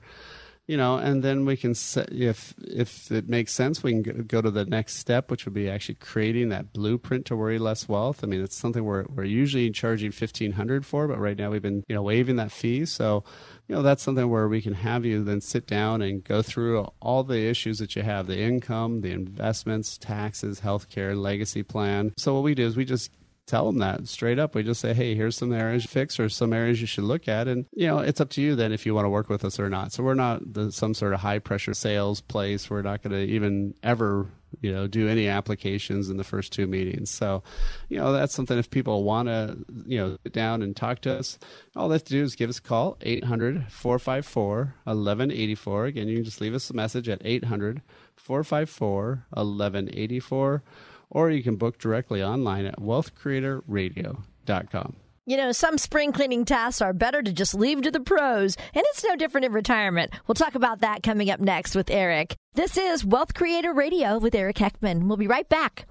you 0.70 0.76
know, 0.76 0.98
and 0.98 1.24
then 1.24 1.46
we 1.46 1.56
can 1.56 1.74
set, 1.74 2.12
if 2.12 2.54
if 2.60 3.10
it 3.10 3.28
makes 3.28 3.52
sense, 3.52 3.82
we 3.82 4.00
can 4.00 4.24
go 4.28 4.40
to 4.40 4.52
the 4.52 4.64
next 4.64 4.98
step, 4.98 5.28
which 5.28 5.44
would 5.44 5.52
be 5.52 5.68
actually 5.68 5.96
creating 5.96 6.50
that 6.50 6.72
blueprint 6.72 7.26
to 7.26 7.34
worry 7.34 7.58
less 7.58 7.88
wealth. 7.88 8.22
I 8.22 8.28
mean, 8.28 8.40
it's 8.40 8.54
something 8.54 8.84
we're 8.84 9.04
we're 9.08 9.24
usually 9.24 9.72
charging 9.72 10.12
fifteen 10.12 10.52
hundred 10.52 10.86
for, 10.86 11.08
but 11.08 11.18
right 11.18 11.36
now 11.36 11.50
we've 11.50 11.60
been 11.60 11.82
you 11.88 11.96
know 11.96 12.04
waiving 12.04 12.36
that 12.36 12.52
fee, 12.52 12.84
so 12.84 13.24
you 13.70 13.74
know 13.74 13.82
that's 13.82 14.04
something 14.04 14.28
where 14.28 14.46
we 14.46 14.62
can 14.62 14.74
have 14.74 15.04
you 15.04 15.22
then 15.22 15.40
sit 15.40 15.66
down 15.66 16.02
and 16.02 16.22
go 16.22 16.40
through 16.40 16.86
all 17.00 17.22
the 17.24 17.48
issues 17.48 17.78
that 17.78 17.94
you 17.94 18.02
have 18.02 18.26
the 18.26 18.36
income 18.36 19.00
the 19.00 19.12
investments 19.12 19.96
taxes 19.96 20.60
healthcare 20.60 21.16
legacy 21.16 21.62
plan 21.62 22.12
so 22.16 22.34
what 22.34 22.42
we 22.42 22.52
do 22.52 22.66
is 22.66 22.76
we 22.76 22.84
just 22.84 23.12
tell 23.50 23.66
them 23.66 23.78
that 23.78 24.06
straight 24.06 24.38
up. 24.38 24.54
We 24.54 24.62
just 24.62 24.80
say, 24.80 24.94
hey, 24.94 25.14
here's 25.14 25.36
some 25.36 25.52
areas 25.52 25.82
to 25.82 25.88
fix 25.88 26.20
or 26.20 26.28
some 26.28 26.52
areas 26.52 26.80
you 26.80 26.86
should 26.86 27.04
look 27.04 27.26
at. 27.26 27.48
And, 27.48 27.66
you 27.72 27.88
know, 27.88 27.98
it's 27.98 28.20
up 28.20 28.30
to 28.30 28.40
you 28.40 28.54
then 28.54 28.72
if 28.72 28.86
you 28.86 28.94
want 28.94 29.06
to 29.06 29.10
work 29.10 29.28
with 29.28 29.44
us 29.44 29.58
or 29.58 29.68
not. 29.68 29.92
So 29.92 30.04
we're 30.04 30.14
not 30.14 30.52
the, 30.52 30.70
some 30.70 30.94
sort 30.94 31.12
of 31.12 31.20
high 31.20 31.40
pressure 31.40 31.74
sales 31.74 32.20
place. 32.20 32.70
We're 32.70 32.82
not 32.82 33.02
going 33.02 33.12
to 33.12 33.22
even 33.22 33.74
ever 33.82 34.28
you 34.60 34.72
know 34.72 34.88
do 34.88 35.08
any 35.08 35.28
applications 35.28 36.10
in 36.10 36.16
the 36.16 36.24
first 36.24 36.52
two 36.52 36.66
meetings 36.66 37.08
so 37.08 37.40
you 37.88 37.96
know 37.96 38.12
that's 38.12 38.34
something 38.34 38.58
if 38.58 38.68
people 38.68 39.04
want 39.04 39.28
to 39.28 39.56
you 39.86 39.96
know 39.96 40.18
sit 40.24 40.32
down 40.32 40.60
and 40.60 40.74
talk 40.74 41.00
to 41.00 41.16
us 41.16 41.38
all 41.76 41.88
they 41.88 41.94
have 41.94 42.02
to 42.02 42.12
do 42.12 42.24
is 42.24 42.34
give 42.34 42.50
us 42.50 42.58
a 42.58 42.62
call 42.62 42.96
800-454-1184 42.96 45.86
again 45.86 46.08
you 46.08 46.16
can 46.16 46.24
just 46.24 46.40
leave 46.40 46.54
us 46.54 46.68
a 46.68 46.74
message 46.74 47.08
at 47.08 47.22
800 47.24 47.80
454 48.16 49.26
1184 49.30 50.64
or 51.10 51.30
you 51.30 51.42
can 51.42 51.56
book 51.56 51.78
directly 51.78 52.22
online 52.22 52.66
at 52.66 52.78
wealthcreatorradio.com. 52.78 54.96
You 55.26 55.36
know, 55.36 55.52
some 55.52 55.78
spring 55.78 56.12
cleaning 56.12 56.44
tasks 56.44 56.80
are 56.80 56.92
better 56.92 57.22
to 57.22 57.32
just 57.32 57.54
leave 57.54 57.82
to 57.82 57.90
the 57.90 58.00
pros, 58.00 58.56
and 58.74 58.84
it's 58.88 59.04
no 59.04 59.16
different 59.16 59.44
in 59.44 59.52
retirement. 59.52 60.12
We'll 60.26 60.34
talk 60.34 60.54
about 60.54 60.80
that 60.80 61.02
coming 61.02 61.30
up 61.30 61.40
next 61.40 61.76
with 61.76 61.90
Eric. 61.90 62.34
This 62.54 62.76
is 62.76 63.04
Wealth 63.04 63.34
Creator 63.34 63.72
Radio 63.72 64.18
with 64.18 64.34
Eric 64.34 64.56
Heckman. 64.56 65.06
We'll 65.06 65.16
be 65.16 65.28
right 65.28 65.48
back. 65.48 65.86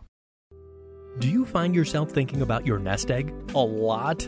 Do 1.20 1.30
you 1.30 1.46
find 1.46 1.76
yourself 1.76 2.12
thinking 2.12 2.42
about 2.42 2.66
your 2.66 2.80
nest 2.80 3.12
egg 3.12 3.34
a 3.54 3.60
lot? 3.60 4.28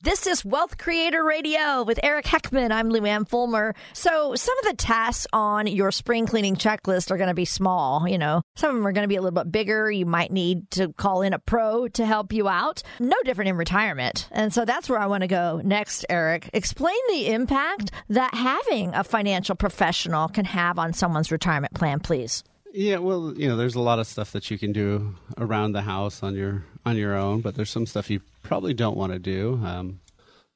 This 0.00 0.28
is 0.28 0.44
Wealth 0.44 0.78
Creator 0.78 1.24
Radio 1.24 1.82
with 1.82 1.98
Eric 2.04 2.24
Heckman. 2.24 2.70
I'm 2.70 2.88
Luann 2.88 3.28
Fulmer. 3.28 3.74
So, 3.94 4.36
some 4.36 4.56
of 4.58 4.64
the 4.66 4.74
tasks 4.74 5.26
on 5.32 5.66
your 5.66 5.90
spring 5.90 6.24
cleaning 6.24 6.54
checklist 6.54 7.10
are 7.10 7.16
going 7.16 7.30
to 7.30 7.34
be 7.34 7.44
small. 7.44 8.06
You 8.06 8.16
know, 8.16 8.42
some 8.54 8.70
of 8.70 8.76
them 8.76 8.86
are 8.86 8.92
going 8.92 9.02
to 9.02 9.08
be 9.08 9.16
a 9.16 9.20
little 9.20 9.42
bit 9.42 9.50
bigger. 9.50 9.90
You 9.90 10.06
might 10.06 10.30
need 10.30 10.70
to 10.70 10.92
call 10.92 11.22
in 11.22 11.32
a 11.32 11.40
pro 11.40 11.88
to 11.88 12.06
help 12.06 12.32
you 12.32 12.48
out. 12.48 12.84
No 13.00 13.16
different 13.24 13.48
in 13.48 13.56
retirement. 13.56 14.28
And 14.30 14.54
so 14.54 14.64
that's 14.64 14.88
where 14.88 15.00
I 15.00 15.06
want 15.06 15.22
to 15.22 15.26
go 15.26 15.60
next, 15.64 16.06
Eric. 16.08 16.48
Explain 16.52 16.96
the 17.08 17.32
impact 17.32 17.90
that 18.08 18.32
having 18.34 18.94
a 18.94 19.02
financial 19.02 19.56
professional 19.56 20.28
can 20.28 20.44
have 20.44 20.78
on 20.78 20.92
someone's 20.92 21.32
retirement 21.32 21.74
plan, 21.74 21.98
please. 21.98 22.44
Yeah, 22.72 22.98
well, 22.98 23.34
you 23.36 23.48
know, 23.48 23.56
there's 23.56 23.74
a 23.74 23.80
lot 23.80 23.98
of 23.98 24.06
stuff 24.06 24.30
that 24.30 24.48
you 24.48 24.58
can 24.58 24.72
do 24.72 25.16
around 25.38 25.72
the 25.72 25.82
house 25.82 26.22
on 26.22 26.36
your 26.36 26.64
on 26.86 26.96
your 26.96 27.16
own, 27.16 27.40
but 27.40 27.56
there's 27.56 27.70
some 27.70 27.86
stuff 27.86 28.10
you 28.10 28.20
probably 28.48 28.72
don't 28.72 28.96
want 28.96 29.12
to 29.12 29.18
do. 29.18 29.60
Um, 29.62 30.00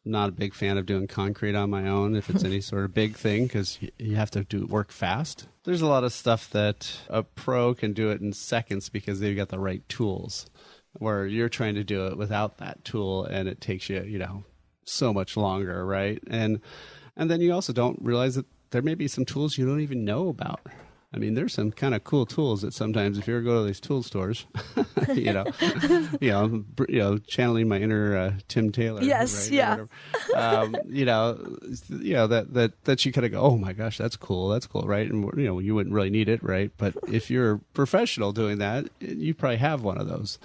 not 0.04 0.30
a 0.30 0.32
big 0.32 0.54
fan 0.54 0.78
of 0.78 0.86
doing 0.86 1.06
concrete 1.06 1.54
on 1.54 1.70
my 1.70 1.86
own 1.86 2.16
if 2.16 2.28
it's 2.30 2.42
any 2.42 2.60
sort 2.72 2.84
of 2.84 2.94
big 2.94 3.14
thing 3.14 3.44
because 3.44 3.78
you 3.98 4.16
have 4.16 4.30
to 4.32 4.42
do 4.44 4.66
work 4.66 4.90
fast. 4.90 5.46
There's 5.64 5.82
a 5.82 5.86
lot 5.86 6.02
of 6.02 6.12
stuff 6.12 6.50
that 6.50 6.90
a 7.08 7.22
pro 7.22 7.74
can 7.74 7.92
do 7.92 8.10
it 8.10 8.20
in 8.20 8.32
seconds 8.32 8.88
because 8.88 9.20
they've 9.20 9.36
got 9.36 9.50
the 9.50 9.60
right 9.60 9.86
tools. 9.88 10.46
Where 10.94 11.26
you're 11.26 11.48
trying 11.48 11.74
to 11.76 11.84
do 11.84 12.06
it 12.08 12.18
without 12.18 12.58
that 12.58 12.84
tool, 12.84 13.24
and 13.24 13.48
it 13.48 13.62
takes 13.62 13.88
you, 13.88 14.02
you 14.02 14.18
know, 14.18 14.44
so 14.84 15.14
much 15.14 15.38
longer, 15.38 15.86
right? 15.86 16.22
And 16.26 16.60
and 17.16 17.30
then 17.30 17.40
you 17.40 17.52
also 17.52 17.72
don't 17.72 17.98
realize 18.02 18.34
that 18.34 18.44
there 18.72 18.82
may 18.82 18.94
be 18.94 19.08
some 19.08 19.24
tools 19.24 19.56
you 19.56 19.66
don't 19.66 19.80
even 19.80 20.04
know 20.04 20.28
about. 20.28 20.60
I 21.14 21.18
mean, 21.18 21.34
there's 21.34 21.52
some 21.52 21.72
kind 21.72 21.94
of 21.94 22.04
cool 22.04 22.24
tools 22.24 22.62
that 22.62 22.72
sometimes, 22.72 23.18
if 23.18 23.28
you 23.28 23.34
ever 23.34 23.42
go 23.42 23.60
to 23.60 23.66
these 23.66 23.80
tool 23.80 24.02
stores, 24.02 24.46
you 25.14 25.32
know, 25.32 25.44
you 26.20 26.30
know, 26.30 26.64
you 26.88 26.98
know, 26.98 27.18
channeling 27.18 27.68
my 27.68 27.78
inner 27.78 28.16
uh, 28.16 28.32
Tim 28.48 28.72
Taylor. 28.72 29.02
Yes, 29.02 29.50
right, 29.50 29.52
yeah. 29.52 29.84
Um, 30.34 30.74
you 30.86 31.04
know, 31.04 31.58
you 31.90 32.14
know 32.14 32.26
that 32.28 32.54
that 32.54 32.84
that 32.84 33.04
you 33.04 33.12
kind 33.12 33.26
of 33.26 33.32
go, 33.32 33.40
oh 33.40 33.58
my 33.58 33.74
gosh, 33.74 33.98
that's 33.98 34.16
cool, 34.16 34.48
that's 34.48 34.66
cool, 34.66 34.82
right? 34.82 35.10
And 35.10 35.30
you 35.36 35.44
know, 35.44 35.58
you 35.58 35.74
wouldn't 35.74 35.94
really 35.94 36.10
need 36.10 36.30
it, 36.30 36.42
right? 36.42 36.70
But 36.78 36.94
if 37.08 37.30
you're 37.30 37.52
a 37.52 37.58
professional 37.58 38.32
doing 38.32 38.58
that, 38.58 38.88
you 39.00 39.34
probably 39.34 39.58
have 39.58 39.82
one 39.82 39.98
of 39.98 40.08
those. 40.08 40.38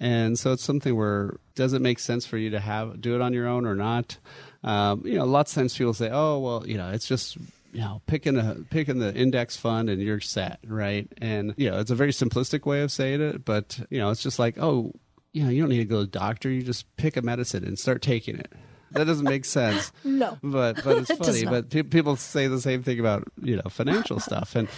And 0.00 0.38
so 0.38 0.52
it's 0.52 0.64
something 0.64 0.96
where 0.96 1.36
does 1.54 1.72
it 1.72 1.82
make 1.82 1.98
sense 1.98 2.24
for 2.26 2.38
you 2.38 2.50
to 2.50 2.60
have 2.60 3.00
do 3.00 3.14
it 3.14 3.20
on 3.20 3.32
your 3.32 3.46
own 3.46 3.66
or 3.66 3.76
not? 3.76 4.16
Um, 4.64 5.02
you 5.04 5.14
know, 5.14 5.24
lots 5.24 5.52
of 5.52 5.60
times 5.60 5.76
people 5.76 5.94
say, 5.94 6.10
"Oh, 6.10 6.38
well, 6.38 6.66
you 6.66 6.78
know, 6.78 6.90
it's 6.90 7.06
just 7.06 7.36
you 7.72 7.80
know 7.80 8.02
picking 8.06 8.36
a 8.36 8.56
picking 8.70 8.98
the 8.98 9.14
index 9.14 9.56
fund 9.56 9.88
and 9.88 10.00
you're 10.02 10.20
set 10.20 10.60
right? 10.66 11.08
And 11.18 11.54
you 11.56 11.70
know 11.70 11.78
it's 11.78 11.90
a 11.90 11.94
very 11.94 12.12
simplistic 12.12 12.66
way 12.66 12.82
of 12.82 12.90
saying 12.92 13.20
it 13.20 13.44
but 13.44 13.80
you 13.90 13.98
know 13.98 14.10
it's 14.10 14.22
just 14.22 14.38
like 14.38 14.58
oh 14.58 14.92
you 15.32 15.44
know 15.44 15.50
you 15.50 15.62
don't 15.62 15.70
need 15.70 15.78
to 15.78 15.84
go 15.84 16.00
to 16.00 16.06
the 16.06 16.18
doctor. 16.18 16.50
You 16.50 16.62
just 16.62 16.94
pick 16.96 17.16
a 17.16 17.22
medicine 17.22 17.64
and 17.64 17.78
start 17.78 18.02
taking 18.02 18.36
it. 18.36 18.52
That 18.92 19.04
doesn't 19.04 19.24
make 19.24 19.44
sense. 19.44 19.92
No. 20.04 20.38
But 20.42 20.82
but 20.82 20.98
it's 20.98 21.14
funny. 21.26 21.42
Not. 21.42 21.50
but 21.50 21.70
pe- 21.70 21.82
people 21.84 22.16
say 22.16 22.48
the 22.48 22.60
same 22.60 22.82
thing 22.82 22.98
about 22.98 23.24
you 23.40 23.56
know 23.56 23.62
financial 23.68 24.18
stuff. 24.28 24.56
And 24.56 24.68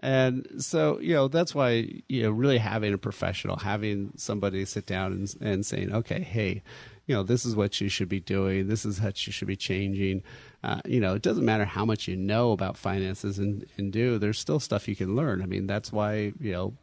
and 0.00 0.46
so 0.58 1.00
you 1.00 1.14
know 1.14 1.28
that's 1.28 1.54
why 1.54 1.90
you 2.08 2.22
know 2.22 2.30
really 2.30 2.58
having 2.58 2.94
a 2.94 2.98
professional 2.98 3.56
having 3.56 4.12
somebody 4.16 4.64
sit 4.64 4.86
down 4.86 5.12
and, 5.12 5.34
and 5.40 5.66
saying 5.66 5.92
okay 5.92 6.20
hey 6.20 6.62
you 7.06 7.14
know 7.16 7.24
this 7.24 7.44
is 7.44 7.56
what 7.56 7.80
you 7.80 7.88
should 7.88 8.08
be 8.08 8.20
doing. 8.20 8.68
This 8.68 8.84
is 8.84 9.00
what 9.00 9.26
you 9.26 9.32
should 9.32 9.48
be 9.48 9.56
changing 9.56 10.22
uh, 10.64 10.80
you 10.84 11.00
know 11.00 11.14
it 11.14 11.22
doesn't 11.22 11.44
matter 11.44 11.64
how 11.64 11.84
much 11.84 12.08
you 12.08 12.16
know 12.16 12.52
about 12.52 12.76
finances 12.76 13.38
and, 13.38 13.66
and 13.76 13.92
do 13.92 14.18
there's 14.18 14.38
still 14.38 14.60
stuff 14.60 14.88
you 14.88 14.96
can 14.96 15.14
learn. 15.14 15.42
I 15.42 15.46
mean 15.46 15.66
that's 15.66 15.92
why 15.92 16.32
you 16.40 16.52
know 16.52 16.74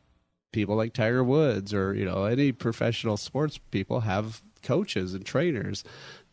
people 0.51 0.75
like 0.75 0.93
tiger 0.93 1.23
woods 1.23 1.73
or 1.73 1.93
you 1.93 2.05
know 2.05 2.25
any 2.25 2.51
professional 2.51 3.17
sports 3.17 3.57
people 3.71 4.01
have 4.01 4.41
coaches 4.63 5.13
and 5.13 5.25
trainers. 5.25 5.83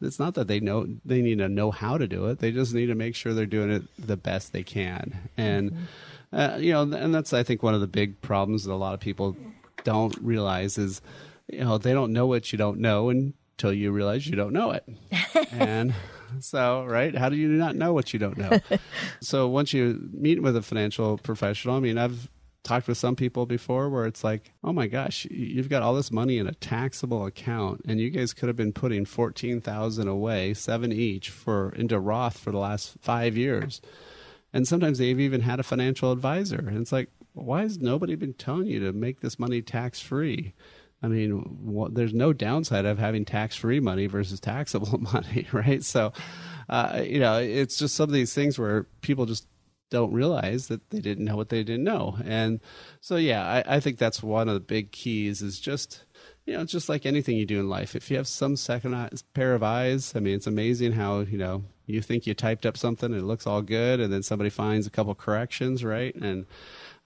It's 0.00 0.18
not 0.18 0.35
that 0.35 0.48
they 0.48 0.61
know 0.61 0.87
they 1.05 1.22
need 1.22 1.38
to 1.38 1.48
know 1.48 1.70
how 1.70 1.98
to 1.98 2.09
do 2.09 2.26
it. 2.26 2.38
They 2.38 2.50
just 2.50 2.74
need 2.74 2.87
to 2.87 2.94
make 2.94 3.14
sure 3.14 3.35
they're 3.35 3.46
doing 3.46 3.70
it 3.70 3.83
the 3.98 4.16
best 4.16 4.52
they 4.52 4.62
can. 4.62 5.28
And 5.37 5.87
uh, 6.33 6.57
you 6.59 6.72
know 6.72 6.83
and 6.83 7.14
that's 7.14 7.33
i 7.35 7.42
think 7.42 7.62
one 7.62 7.74
of 7.74 7.83
the 7.83 7.87
big 7.87 8.20
problems 8.22 8.64
that 8.64 8.72
a 8.72 8.74
lot 8.74 8.94
of 8.94 9.00
people 9.00 9.37
don't 9.85 10.16
realize 10.22 10.78
is 10.78 11.02
you 11.48 11.61
know 11.61 11.78
they 11.78 11.92
don't 11.92 12.12
know 12.12 12.26
what 12.26 12.52
you 12.52 12.57
don't 12.57 12.78
know 12.78 13.11
until 13.11 13.72
you 13.72 13.92
realize 13.92 14.26
you 14.26 14.37
don't 14.37 14.52
know 14.52 14.70
it. 14.70 14.85
And 15.52 15.94
so 16.40 16.85
right? 16.85 17.16
How 17.16 17.29
do 17.29 17.37
you 17.37 17.49
not 17.49 17.77
know 17.77 17.92
what 17.92 18.12
you 18.12 18.18
don't 18.18 18.38
know? 18.38 18.59
So 19.21 19.49
once 19.49 19.73
you 19.73 20.09
meet 20.12 20.42
with 20.42 20.57
a 20.57 20.62
financial 20.62 21.18
professional 21.18 21.77
i 21.77 21.81
mean 21.81 21.99
i've 21.99 22.29
talked 22.62 22.87
with 22.87 22.99
some 22.99 23.16
people 23.16 23.45
before 23.47 23.88
where 23.88 24.07
it's 24.07 24.23
like 24.23 24.53
oh 24.62 24.73
my 24.73 24.87
gosh 24.87 25.27
you've 25.31 25.68
got 25.68 25.83
all 25.83 25.95
this 25.95 26.12
money 26.12 26.38
in 26.38 26.47
a 26.47 26.55
taxable 26.55 27.27
account 27.27 27.83
and 27.87 28.01
you 28.01 28.11
guys 28.11 28.33
could 28.33 28.49
have 28.49 28.57
been 28.57 28.73
putting 28.73 29.05
14000 29.05 30.09
away 30.09 30.55
seven 30.55 30.92
each 30.92 31.31
for 31.31 31.73
into 31.75 31.99
roth 31.99 32.38
for 32.38 32.53
the 32.53 32.59
last 32.59 32.97
five 33.01 33.37
years. 33.37 33.81
And 34.55 34.68
sometimes 34.68 34.99
they've 34.99 35.18
even 35.18 35.40
had 35.40 35.61
a 35.61 35.62
financial 35.62 36.12
advisor. 36.12 36.59
And 36.59 36.79
it's 36.79 36.92
like 36.92 37.09
why 37.33 37.62
has 37.62 37.79
nobody 37.79 38.14
been 38.14 38.35
telling 38.35 38.66
you 38.66 38.81
to 38.81 38.92
make 38.92 39.21
this 39.21 39.38
money 39.38 39.62
tax 39.62 40.01
free 40.01 40.53
I 41.02 41.08
mean, 41.08 41.32
what, 41.62 41.94
there's 41.94 42.14
no 42.14 42.32
downside 42.32 42.84
of 42.84 42.98
having 42.98 43.24
tax-free 43.24 43.80
money 43.80 44.06
versus 44.06 44.38
taxable 44.40 44.98
money, 45.12 45.46
right? 45.52 45.82
So, 45.82 46.12
uh, 46.68 47.02
you 47.04 47.18
know, 47.18 47.38
it's 47.38 47.78
just 47.78 47.96
some 47.96 48.08
of 48.08 48.12
these 48.12 48.34
things 48.34 48.58
where 48.58 48.84
people 49.00 49.26
just 49.26 49.46
don't 49.90 50.12
realize 50.12 50.68
that 50.68 50.88
they 50.90 51.00
didn't 51.00 51.24
know 51.24 51.36
what 51.36 51.50
they 51.50 51.62
didn't 51.62 51.84
know, 51.84 52.16
and 52.24 52.60
so 53.00 53.16
yeah, 53.16 53.44
I, 53.44 53.76
I 53.76 53.80
think 53.80 53.98
that's 53.98 54.22
one 54.22 54.48
of 54.48 54.54
the 54.54 54.60
big 54.60 54.90
keys 54.90 55.42
is 55.42 55.60
just 55.60 56.04
you 56.46 56.54
know, 56.54 56.64
just 56.64 56.88
like 56.88 57.06
anything 57.06 57.36
you 57.36 57.46
do 57.46 57.60
in 57.60 57.68
life. 57.68 57.94
If 57.94 58.10
you 58.10 58.16
have 58.16 58.26
some 58.26 58.56
second 58.56 59.22
pair 59.32 59.54
of 59.54 59.62
eyes, 59.62 60.14
I 60.16 60.20
mean, 60.20 60.34
it's 60.34 60.46
amazing 60.46 60.92
how 60.92 61.20
you 61.20 61.38
know 61.38 61.64
you 61.86 62.02
think 62.02 62.26
you 62.26 62.34
typed 62.34 62.66
up 62.66 62.76
something 62.76 63.12
and 63.12 63.20
it 63.20 63.24
looks 63.24 63.46
all 63.46 63.62
good, 63.62 64.00
and 64.00 64.12
then 64.12 64.22
somebody 64.22 64.50
finds 64.50 64.86
a 64.86 64.90
couple 64.90 65.14
corrections, 65.14 65.84
right? 65.84 66.14
And 66.14 66.46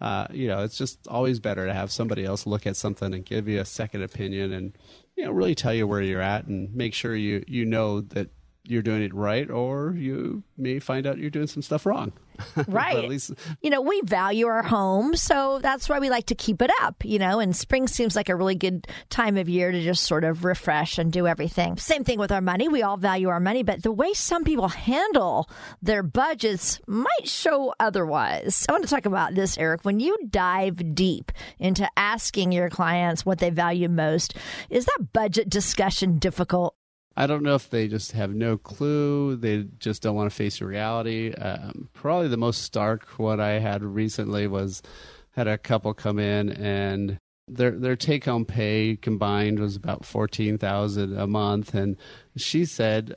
uh, 0.01 0.27
you 0.31 0.49
know, 0.49 0.63
it's 0.63 0.77
just 0.77 1.07
always 1.09 1.41
better 1.41 1.67
to 1.67 1.73
have 1.73 1.91
somebody 1.91 2.25
else 2.25 2.47
look 2.47 2.67
at 2.67 2.77
something 2.77 3.15
and 3.15 3.25
give 3.25 3.49
you 3.49 3.61
a 3.61 3.65
second 3.65 4.03
opinion, 4.03 4.53
and 4.53 4.77
you 5.17 5.25
know, 5.25 5.31
really 5.31 5.55
tell 5.55 5.73
you 5.73 5.87
where 5.87 6.03
you're 6.03 6.21
at, 6.21 6.47
and 6.47 6.75
make 6.75 6.95
sure 6.95 7.15
you 7.15 7.45
you 7.47 7.65
know 7.65 8.01
that 8.01 8.29
you're 8.69 8.83
doing 8.83 9.03
it 9.03 9.15
right, 9.15 9.51
or 9.51 9.95
you 9.97 10.43
may 10.57 10.79
find 10.79 11.07
out 11.07 11.19
you're 11.19 11.31
doing 11.31 11.47
some 11.47 11.63
stuff 11.63 11.87
wrong. 11.87 12.13
Right. 12.69 12.97
at 12.97 13.09
least 13.09 13.33
you 13.63 13.71
know, 13.71 13.81
we 13.81 14.03
value 14.05 14.47
our 14.47 14.63
home, 14.63 15.17
so 15.17 15.59
that's 15.63 15.89
why 15.89 15.99
we 15.99 16.11
like 16.11 16.27
to 16.27 16.35
keep 16.35 16.61
it 16.61 16.71
up, 16.83 17.03
you 17.05 17.19
know, 17.19 17.41
and 17.41 17.57
spring 17.57 17.89
seems 17.89 18.15
like 18.15 18.29
a 18.29 18.37
really 18.37 18.55
good 18.55 18.87
time 19.09 19.37
of 19.39 19.49
year 19.49 19.73
to 19.73 19.83
just 19.83 20.05
sort 20.05 20.23
of 20.25 20.45
refresh 20.45 20.99
and 20.99 21.13
do 21.13 21.27
everything. 21.27 21.79
Same 21.79 22.05
thing 22.05 22.19
with 22.19 22.33
our 22.33 22.43
money. 22.43 22.69
We 22.69 22.83
all 22.83 22.99
value 22.99 23.29
our 23.29 23.41
money, 23.41 23.63
but 23.63 23.83
the 23.83 23.93
way 23.93 24.13
some 24.13 24.45
people 24.45 24.69
handle 24.69 25.49
their 25.81 26.03
budgets 26.03 26.81
might 26.87 27.27
show 27.27 27.75
otherwise. 27.81 28.67
I 28.69 28.73
want 28.73 28.85
to 28.85 28.91
talk 28.91 29.07
about 29.07 29.35
this, 29.35 29.57
Eric. 29.57 29.85
When 29.85 30.01
you 30.01 30.19
dive 30.29 30.95
deep 30.95 31.33
into 31.59 31.89
asking 31.97 32.53
your 32.53 32.69
clients 32.69 33.25
what 33.25 33.39
they 33.39 33.51
value 33.51 33.89
most, 33.89 34.37
is 34.69 34.85
that 34.85 35.13
budget 35.13 35.49
discussion 35.49 36.19
difficult? 36.19 36.75
I 37.17 37.27
don't 37.27 37.43
know 37.43 37.55
if 37.55 37.71
they 37.71 37.89
just 37.89 38.13
have 38.13 38.35
no 38.35 38.59
clue. 38.59 39.37
They 39.37 39.67
just 39.79 40.03
don't 40.03 40.17
want 40.17 40.31
to 40.31 40.37
face 40.37 40.61
reality. 40.61 41.33
Um, 41.33 41.89
probably 41.95 42.29
the 42.29 42.37
most 42.37 42.63
stark 42.63 43.07
one 43.19 43.41
I 43.41 43.59
had 43.59 43.83
recently 43.83 44.47
was 44.47 44.83
had 45.31 45.49
a 45.49 45.59
couple 45.59 45.95
come 45.95 46.19
in 46.19 46.51
and 46.51 47.19
their 47.49 47.71
their 47.71 47.97
take 47.97 48.25
home 48.25 48.45
pay 48.45 48.99
combined 49.01 49.59
was 49.59 49.77
about 49.77 50.05
fourteen 50.05 50.59
thousand 50.59 51.17
a 51.17 51.27
month, 51.27 51.75
and 51.75 51.97
she 52.37 52.65
said, 52.65 53.15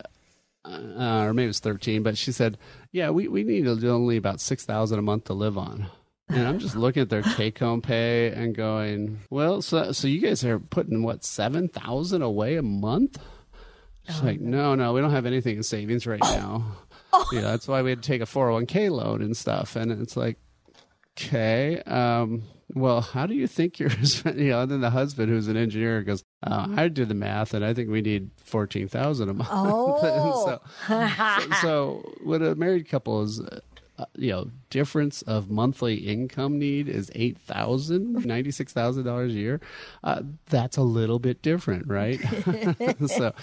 uh, 0.63 1.23
or 1.25 1.33
maybe 1.33 1.45
it 1.45 1.47
was 1.47 1.59
thirteen, 1.59 2.03
but 2.03 2.17
she 2.17 2.31
said, 2.31 2.57
yeah, 2.91 3.09
we 3.09 3.27
we 3.27 3.43
need 3.43 3.67
only 3.67 4.17
about 4.17 4.39
six 4.39 4.65
thousand 4.65 4.99
a 4.99 5.01
month 5.01 5.25
to 5.25 5.33
live 5.33 5.57
on. 5.57 5.87
And 6.27 6.47
I'm 6.47 6.59
just 6.59 6.75
looking 6.75 7.01
at 7.01 7.09
their 7.09 7.23
take 7.23 7.57
home 7.57 7.81
pay 7.81 8.31
and 8.31 8.53
going, 8.53 9.21
well, 9.31 9.63
so 9.63 9.91
so 9.93 10.07
you 10.07 10.21
guys 10.21 10.45
are 10.45 10.59
putting 10.59 11.01
what 11.01 11.25
seven 11.25 11.67
thousand 11.67 12.21
away 12.21 12.55
a 12.55 12.61
month? 12.61 13.17
She's 14.09 14.21
oh, 14.21 14.25
like, 14.25 14.41
no, 14.41 14.75
no, 14.75 14.93
we 14.93 15.01
don't 15.01 15.11
have 15.11 15.25
anything 15.25 15.57
in 15.57 15.63
savings 15.63 16.07
right 16.07 16.21
now. 16.21 16.63
Oh. 17.11 17.25
Yeah, 17.33 17.41
that's 17.41 17.67
why 17.67 17.81
we 17.81 17.89
had 17.89 18.03
to 18.03 18.07
take 18.07 18.21
a 18.21 18.25
401k 18.25 18.91
loan 18.91 19.23
and 19.23 19.35
stuff. 19.35 19.75
And 19.75 19.91
it's 19.91 20.15
like, 20.15 20.37
okay, 21.17 21.81
um, 21.87 22.43
well, 22.75 23.01
how 23.01 23.25
do 23.25 23.33
you 23.33 23.47
think 23.47 23.79
you're, 23.79 23.89
you 24.25 24.49
know, 24.49 24.61
and 24.61 24.71
then 24.71 24.81
the 24.81 24.91
husband 24.91 25.29
who's 25.29 25.47
an 25.47 25.57
engineer 25.57 26.03
goes, 26.03 26.23
uh, 26.43 26.67
I 26.75 26.87
did 26.87 27.09
the 27.09 27.15
math 27.15 27.55
and 27.55 27.65
I 27.65 27.73
think 27.73 27.89
we 27.89 28.01
need 28.01 28.29
14,000 28.45 29.29
a 29.29 29.33
month. 29.33 29.49
Oh. 29.51 29.99
so, 30.39 30.59
so, 30.87 31.51
so, 31.61 32.13
what 32.23 32.43
a 32.43 32.53
married 32.53 32.87
couple 32.87 33.23
is, 33.23 33.41
uh, 33.99 34.05
you 34.15 34.31
know, 34.31 34.49
difference 34.69 35.21
of 35.23 35.49
monthly 35.49 35.95
income 35.95 36.57
need 36.57 36.87
is 36.87 37.11
eight 37.15 37.37
thousand, 37.37 38.25
ninety 38.25 38.49
six 38.49 38.71
thousand 38.71 39.03
dollars 39.03 39.33
a 39.33 39.37
year. 39.37 39.59
Uh, 40.05 40.21
that's 40.45 40.77
a 40.77 40.81
little 40.81 41.19
bit 41.19 41.41
different, 41.41 41.85
right? 41.85 42.19
so, 43.07 43.33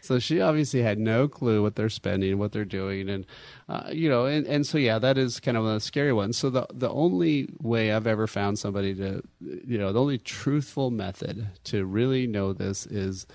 so 0.00 0.18
she 0.18 0.40
obviously 0.40 0.80
had 0.80 0.98
no 0.98 1.28
clue 1.28 1.62
what 1.62 1.76
they're 1.76 1.90
spending, 1.90 2.38
what 2.38 2.52
they're 2.52 2.64
doing, 2.64 3.10
and 3.10 3.26
uh, 3.68 3.90
you 3.92 4.08
know, 4.08 4.24
and, 4.24 4.46
and 4.46 4.66
so 4.66 4.78
yeah, 4.78 4.98
that 4.98 5.18
is 5.18 5.40
kind 5.40 5.58
of 5.58 5.66
a 5.66 5.78
scary 5.78 6.12
one. 6.12 6.32
So 6.32 6.48
the 6.48 6.66
the 6.72 6.88
only 6.88 7.50
way 7.60 7.92
I've 7.92 8.06
ever 8.06 8.26
found 8.26 8.58
somebody 8.58 8.94
to, 8.94 9.22
you 9.40 9.76
know, 9.76 9.92
the 9.92 10.00
only 10.00 10.16
truthful 10.16 10.90
method 10.90 11.48
to 11.64 11.84
really 11.84 12.26
know 12.26 12.54
this 12.54 12.86
is 12.86 13.26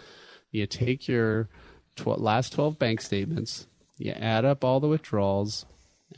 you 0.49 0.65
take 0.65 1.07
your 1.07 1.49
tw- 1.95 2.19
last 2.19 2.53
twelve 2.53 2.79
bank 2.79 2.99
statements, 2.99 3.67
you 3.99 4.11
add 4.13 4.43
up 4.43 4.63
all 4.63 4.79
the 4.79 4.87
withdrawals 4.87 5.67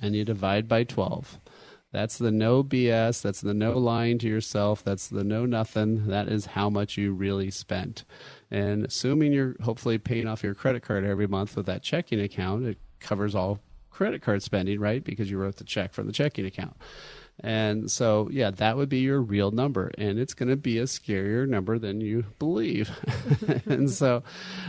and 0.02 0.16
you 0.16 0.26
divide 0.26 0.68
by 0.68 0.84
12. 0.84 1.40
That's 1.92 2.18
the 2.18 2.32
no 2.32 2.62
BS. 2.62 3.22
That's 3.22 3.40
the 3.40 3.54
no 3.54 3.78
lying 3.78 4.18
to 4.20 4.28
yourself. 4.28 4.84
That's 4.84 5.08
the 5.08 5.24
no 5.24 5.46
nothing. 5.46 6.08
That 6.08 6.28
is 6.28 6.48
how 6.48 6.70
much 6.70 6.98
you 6.98 7.14
really 7.14 7.50
spent. 7.52 8.04
And 8.52 8.86
assuming 8.86 9.32
you're 9.32 9.56
hopefully 9.62 9.98
paying 9.98 10.28
off 10.28 10.44
your 10.44 10.56
credit 10.56 10.84
card 10.84 11.06
every 11.06 11.28
month 11.28 11.56
with 11.56 11.68
that 11.68 11.84
checking 11.84 12.20
account, 12.20 12.66
it 12.66 12.78
covers 13.00 13.34
all 13.34 13.60
credit 13.92 14.22
card 14.22 14.44
spending, 14.44 14.78
right? 14.78 15.06
Because 15.06 15.32
you 15.32 15.38
wrote 15.38 15.56
the 15.56 15.64
check 15.64 15.94
from 15.94 16.06
the 16.06 16.12
checking 16.12 16.46
account. 16.46 16.76
And 17.42 17.92
so, 17.92 18.30
yeah, 18.32 18.52
that 18.52 18.78
would 18.78 18.90
be 18.90 19.00
your 19.00 19.22
real 19.22 19.52
number. 19.52 19.92
And 19.98 20.18
it's 20.18 20.34
going 20.34 20.50
to 20.50 20.56
be 20.56 20.78
a 20.80 20.84
scarier 20.84 21.48
number 21.48 21.78
than 21.78 22.02
you 22.02 22.26
believe. 22.40 22.90
and 23.66 23.90
so, 23.90 24.24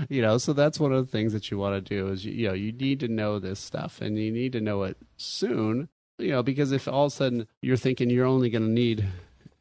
you 0.09 0.20
know, 0.20 0.38
so 0.38 0.52
that's 0.52 0.81
one 0.81 0.92
of 0.92 1.05
the 1.07 1.11
things 1.11 1.33
that 1.33 1.50
you 1.50 1.59
want 1.59 1.74
to 1.74 1.94
do 1.94 2.09
is, 2.09 2.24
you, 2.24 2.48
know, 2.48 2.55
you 2.55 2.72
need 2.72 3.00
to 3.00 3.09
know 3.09 3.38
this 3.38 3.61
stuff 3.61 4.00
and 4.00 4.18
you 4.18 4.33
need 4.33 4.52
to 4.52 4.61
know 4.61 4.83
it 4.83 4.96
soon, 5.16 5.88
you 6.18 6.31
know, 6.31 6.42
because 6.42 6.72
if 6.72 6.88
all 6.88 7.07
of 7.07 7.12
a 7.12 7.14
sudden 7.14 7.46
you're 7.62 7.76
thinking 7.76 8.11
you're 8.11 8.26
only 8.26 8.50
going 8.50 8.66
to 8.66 8.70
need 8.70 9.07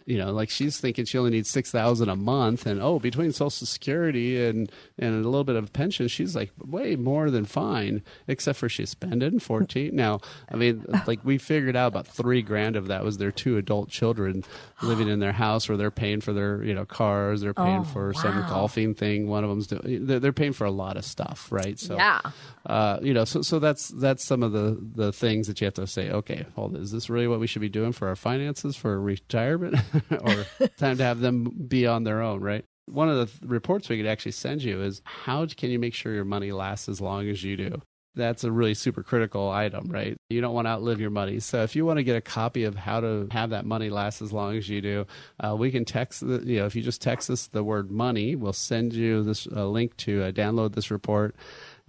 you 0.05 0.19
know, 0.19 0.31
like 0.31 0.51
she's 0.51 0.79
thinking 0.79 1.05
she 1.05 1.17
only 1.17 1.31
needs 1.31 1.49
six 1.49 1.71
thousand 1.71 2.09
a 2.09 2.15
month, 2.15 2.67
and 2.67 2.79
oh, 2.79 2.99
between 2.99 3.31
Social 3.31 3.65
Security 3.65 4.43
and 4.45 4.71
and 4.99 5.25
a 5.25 5.27
little 5.27 5.43
bit 5.43 5.55
of 5.55 5.73
pension, 5.73 6.07
she's 6.07 6.35
like 6.35 6.51
way 6.63 6.95
more 6.95 7.31
than 7.31 7.45
fine, 7.45 8.03
except 8.27 8.59
for 8.59 8.69
she's 8.69 8.91
spending 8.91 9.39
fourteen. 9.39 9.95
now, 9.95 10.19
I 10.51 10.57
mean, 10.57 10.85
like 11.07 11.25
we 11.25 11.39
figured 11.39 11.75
out 11.75 11.87
about 11.87 12.05
three 12.05 12.43
grand 12.43 12.75
of 12.75 12.87
that 12.87 13.03
was 13.03 13.17
their 13.17 13.31
two 13.31 13.57
adult 13.57 13.89
children 13.89 14.43
living 14.83 15.07
in 15.07 15.19
their 15.19 15.31
house, 15.31 15.67
where 15.67 15.77
they're 15.77 15.89
paying 15.89 16.21
for 16.21 16.33
their 16.33 16.63
you 16.63 16.75
know 16.75 16.85
cars, 16.85 17.41
they're 17.41 17.55
paying 17.55 17.79
oh, 17.81 17.85
for 17.85 18.11
wow. 18.13 18.21
some 18.21 18.47
golfing 18.47 18.93
thing. 18.93 19.27
One 19.27 19.43
of 19.43 19.49
them's 19.49 19.67
doing, 19.67 20.05
they're, 20.05 20.19
they're 20.19 20.33
paying 20.33 20.53
for 20.53 20.65
a 20.65 20.71
lot 20.71 20.97
of 20.97 21.05
stuff, 21.05 21.47
right? 21.51 21.79
So 21.79 21.95
yeah, 21.95 22.21
uh, 22.67 22.99
you 23.01 23.13
know, 23.13 23.25
so 23.25 23.41
so 23.41 23.57
that's 23.57 23.87
that's 23.87 24.23
some 24.23 24.43
of 24.43 24.51
the 24.51 24.77
the 24.93 25.11
things 25.11 25.47
that 25.47 25.59
you 25.61 25.65
have 25.65 25.73
to 25.75 25.87
say. 25.87 26.11
Okay, 26.11 26.45
hold, 26.55 26.75
is 26.75 26.91
this 26.91 27.09
really 27.09 27.27
what 27.27 27.39
we 27.39 27.47
should 27.47 27.61
be 27.63 27.69
doing 27.69 27.91
for 27.91 28.07
our 28.07 28.15
finances 28.15 28.75
for 28.75 29.01
retirement? 29.01 29.79
or 30.21 30.45
time 30.77 30.97
to 30.97 31.03
have 31.03 31.19
them 31.19 31.43
be 31.67 31.87
on 31.87 32.03
their 32.03 32.21
own, 32.21 32.41
right? 32.41 32.65
One 32.87 33.09
of 33.09 33.17
the 33.17 33.25
th- 33.25 33.39
reports 33.49 33.89
we 33.89 33.97
could 33.97 34.05
actually 34.05 34.33
send 34.33 34.63
you 34.63 34.81
is 34.81 35.01
how 35.03 35.45
can 35.45 35.69
you 35.69 35.79
make 35.79 35.93
sure 35.93 36.13
your 36.13 36.25
money 36.25 36.51
lasts 36.51 36.87
as 36.87 37.01
long 37.01 37.27
as 37.27 37.43
you 37.43 37.57
do? 37.57 37.81
That's 38.15 38.45
a 38.45 38.51
really 38.51 38.75
super 38.75 39.03
critical 39.03 39.49
item, 39.49 39.89
right? 39.89 40.15
You 40.29 40.39
don't 40.39 40.53
want 40.53 40.67
to 40.67 40.69
outlive 40.69 41.01
your 41.01 41.09
money. 41.09 41.39
So 41.41 41.63
if 41.63 41.75
you 41.75 41.85
want 41.85 41.97
to 41.97 42.03
get 42.03 42.15
a 42.15 42.21
copy 42.21 42.63
of 42.63 42.75
how 42.75 43.01
to 43.01 43.27
have 43.31 43.49
that 43.49 43.65
money 43.65 43.89
last 43.89 44.21
as 44.21 44.31
long 44.31 44.55
as 44.55 44.69
you 44.69 44.81
do, 44.81 45.05
uh, 45.43 45.55
we 45.57 45.69
can 45.69 45.83
text, 45.83 46.25
the, 46.25 46.41
you 46.45 46.59
know, 46.59 46.65
if 46.65 46.75
you 46.75 46.81
just 46.81 47.01
text 47.01 47.29
us 47.29 47.47
the 47.47 47.63
word 47.63 47.91
money, 47.91 48.35
we'll 48.35 48.53
send 48.53 48.93
you 48.93 49.21
this 49.21 49.47
uh, 49.47 49.67
link 49.67 49.97
to 49.97 50.23
uh, 50.23 50.31
download 50.31 50.75
this 50.75 50.91
report. 50.91 51.35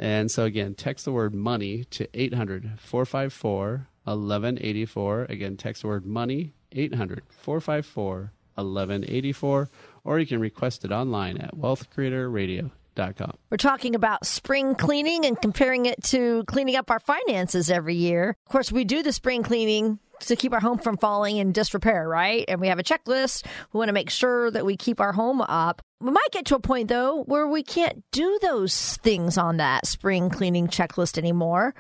And 0.01 0.29
so 0.29 0.45
again, 0.45 0.75
text 0.75 1.05
the 1.05 1.12
word 1.12 1.33
money 1.33 1.85
to 1.85 2.09
800 2.12 2.73
454 2.81 3.88
1184. 4.05 5.27
Again, 5.29 5.57
text 5.57 5.83
the 5.83 5.88
word 5.88 6.07
money 6.07 6.55
800 6.77 7.23
454 7.29 8.33
1184, 8.57 9.69
or 10.05 10.19
you 10.19 10.27
can 10.27 10.41
request 10.41 10.85
it 10.85 10.93
online 10.93 11.39
at 11.39 11.55
wealthcreatorradio.com. 11.55 13.33
We're 13.51 13.57
talking 13.59 13.95
about 13.95 14.25
spring 14.25 14.75
cleaning 14.75 15.27
and 15.27 15.41
comparing 15.41 15.87
it 15.87 16.03
to 16.05 16.45
cleaning 16.47 16.77
up 16.77 16.91
our 16.91 17.01
finances 17.01 17.71
every 17.71 17.95
year. 17.95 18.37
Of 18.47 18.53
course, 18.53 18.73
we 18.73 18.85
do 18.85 19.03
the 19.03 19.12
spring 19.12 19.43
cleaning 19.43 19.99
to 20.21 20.37
keep 20.37 20.53
our 20.55 20.61
home 20.61 20.79
from 20.79 20.97
falling 20.97 21.37
in 21.37 21.53
disrepair, 21.53 22.09
right? 22.09 22.45
And 22.49 22.61
we 22.61 22.69
have 22.69 22.79
a 22.79 22.83
checklist. 22.83 23.45
We 23.73 23.79
want 23.79 23.89
to 23.91 23.93
make 23.93 24.09
sure 24.09 24.51
that 24.51 24.65
we 24.65 24.77
keep 24.77 25.01
our 25.01 25.12
home 25.12 25.43
up. 25.43 25.83
We 26.01 26.11
might 26.11 26.29
get 26.33 26.47
to 26.47 26.57
a 26.57 26.61
point 26.61 26.89
though 26.89 27.23
where 27.25 27.47
we 27.47 27.62
can't 27.62 28.03
do 28.12 28.39
those 28.43 28.97
things 28.99 29.39
on 29.39 29.59
that 29.59 29.87
spring 29.87 30.31
cleaning 30.31 30.69
checklist 30.69 31.19
anymore. 31.19 31.75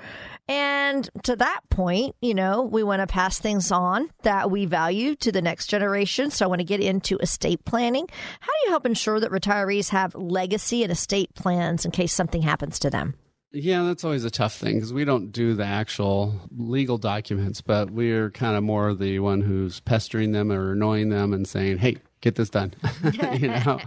And 0.48 1.08
to 1.24 1.34
that 1.36 1.60
point, 1.70 2.14
you 2.20 2.34
know, 2.34 2.62
we 2.62 2.84
want 2.84 3.00
to 3.00 3.06
pass 3.06 3.38
things 3.38 3.72
on 3.72 4.10
that 4.22 4.50
we 4.50 4.64
value 4.64 5.16
to 5.16 5.32
the 5.32 5.42
next 5.42 5.66
generation. 5.66 6.30
So 6.30 6.44
I 6.44 6.48
want 6.48 6.60
to 6.60 6.64
get 6.64 6.80
into 6.80 7.18
estate 7.18 7.64
planning. 7.64 8.06
How 8.40 8.52
do 8.52 8.58
you 8.64 8.70
help 8.70 8.86
ensure 8.86 9.18
that 9.18 9.32
retirees 9.32 9.88
have 9.88 10.14
legacy 10.14 10.84
and 10.84 10.92
estate 10.92 11.34
plans 11.34 11.84
in 11.84 11.90
case 11.90 12.12
something 12.12 12.42
happens 12.42 12.78
to 12.80 12.90
them? 12.90 13.14
Yeah, 13.52 13.84
that's 13.84 14.04
always 14.04 14.24
a 14.24 14.30
tough 14.30 14.54
thing 14.54 14.74
because 14.74 14.92
we 14.92 15.04
don't 15.04 15.32
do 15.32 15.54
the 15.54 15.64
actual 15.64 16.34
legal 16.56 16.98
documents, 16.98 17.60
but 17.60 17.90
we're 17.90 18.30
kind 18.30 18.56
of 18.56 18.62
more 18.62 18.92
the 18.92 19.18
one 19.18 19.40
who's 19.40 19.80
pestering 19.80 20.32
them 20.32 20.52
or 20.52 20.72
annoying 20.72 21.08
them 21.08 21.32
and 21.32 21.48
saying, 21.48 21.78
"Hey, 21.78 21.96
get 22.20 22.34
this 22.34 22.50
done." 22.50 22.74
you 23.38 23.48
know. 23.48 23.80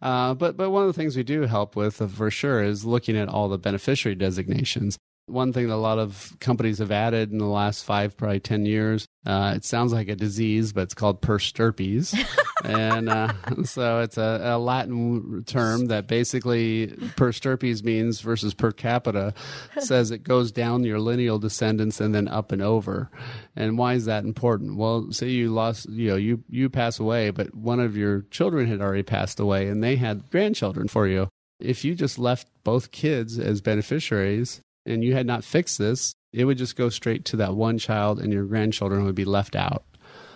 Uh, 0.00 0.34
but 0.34 0.56
but 0.56 0.70
one 0.70 0.82
of 0.82 0.86
the 0.86 0.92
things 0.92 1.16
we 1.16 1.24
do 1.24 1.42
help 1.42 1.74
with 1.74 2.00
uh, 2.00 2.06
for 2.06 2.30
sure 2.30 2.62
is 2.62 2.84
looking 2.84 3.16
at 3.16 3.28
all 3.28 3.48
the 3.48 3.58
beneficiary 3.58 4.14
designations 4.14 4.96
one 5.30 5.52
thing 5.52 5.68
that 5.68 5.74
a 5.74 5.76
lot 5.76 5.98
of 5.98 6.36
companies 6.40 6.78
have 6.78 6.90
added 6.90 7.30
in 7.30 7.38
the 7.38 7.46
last 7.46 7.84
five, 7.84 8.16
probably 8.16 8.40
10 8.40 8.66
years. 8.66 9.06
Uh, 9.26 9.52
it 9.54 9.64
sounds 9.64 9.92
like 9.92 10.08
a 10.08 10.16
disease, 10.16 10.72
but 10.72 10.82
it's 10.82 10.94
called 10.94 11.20
per 11.20 11.38
stirpes. 11.38 12.14
and 12.64 13.08
uh, 13.08 13.32
so 13.64 14.00
it's 14.00 14.16
a, 14.16 14.40
a, 14.42 14.58
Latin 14.58 15.44
term 15.44 15.86
that 15.86 16.06
basically 16.06 16.88
per 17.16 17.30
stirpes 17.32 17.82
means 17.82 18.20
versus 18.20 18.54
per 18.54 18.72
capita 18.72 19.34
says 19.78 20.10
it 20.10 20.22
goes 20.22 20.50
down 20.50 20.84
your 20.84 20.98
lineal 20.98 21.38
descendants 21.38 22.00
and 22.00 22.14
then 22.14 22.28
up 22.28 22.50
and 22.50 22.62
over. 22.62 23.10
And 23.56 23.76
why 23.76 23.94
is 23.94 24.06
that 24.06 24.24
important? 24.24 24.76
Well, 24.76 25.12
say 25.12 25.28
you 25.28 25.50
lost, 25.50 25.88
you 25.90 26.10
know, 26.10 26.16
you, 26.16 26.42
you 26.48 26.70
pass 26.70 26.98
away, 26.98 27.30
but 27.30 27.54
one 27.54 27.80
of 27.80 27.96
your 27.96 28.22
children 28.30 28.66
had 28.66 28.80
already 28.80 29.02
passed 29.02 29.38
away 29.38 29.68
and 29.68 29.82
they 29.82 29.96
had 29.96 30.30
grandchildren 30.30 30.88
for 30.88 31.06
you. 31.06 31.28
If 31.60 31.84
you 31.84 31.94
just 31.94 32.18
left 32.18 32.48
both 32.64 32.90
kids 32.90 33.38
as 33.38 33.60
beneficiaries, 33.60 34.62
and 34.86 35.04
you 35.04 35.14
had 35.14 35.26
not 35.26 35.44
fixed 35.44 35.78
this, 35.78 36.14
it 36.32 36.44
would 36.44 36.58
just 36.58 36.76
go 36.76 36.88
straight 36.88 37.24
to 37.26 37.36
that 37.36 37.54
one 37.54 37.78
child 37.78 38.20
and 38.20 38.32
your 38.32 38.44
grandchildren 38.44 39.04
would 39.04 39.14
be 39.14 39.24
left 39.24 39.56
out. 39.56 39.84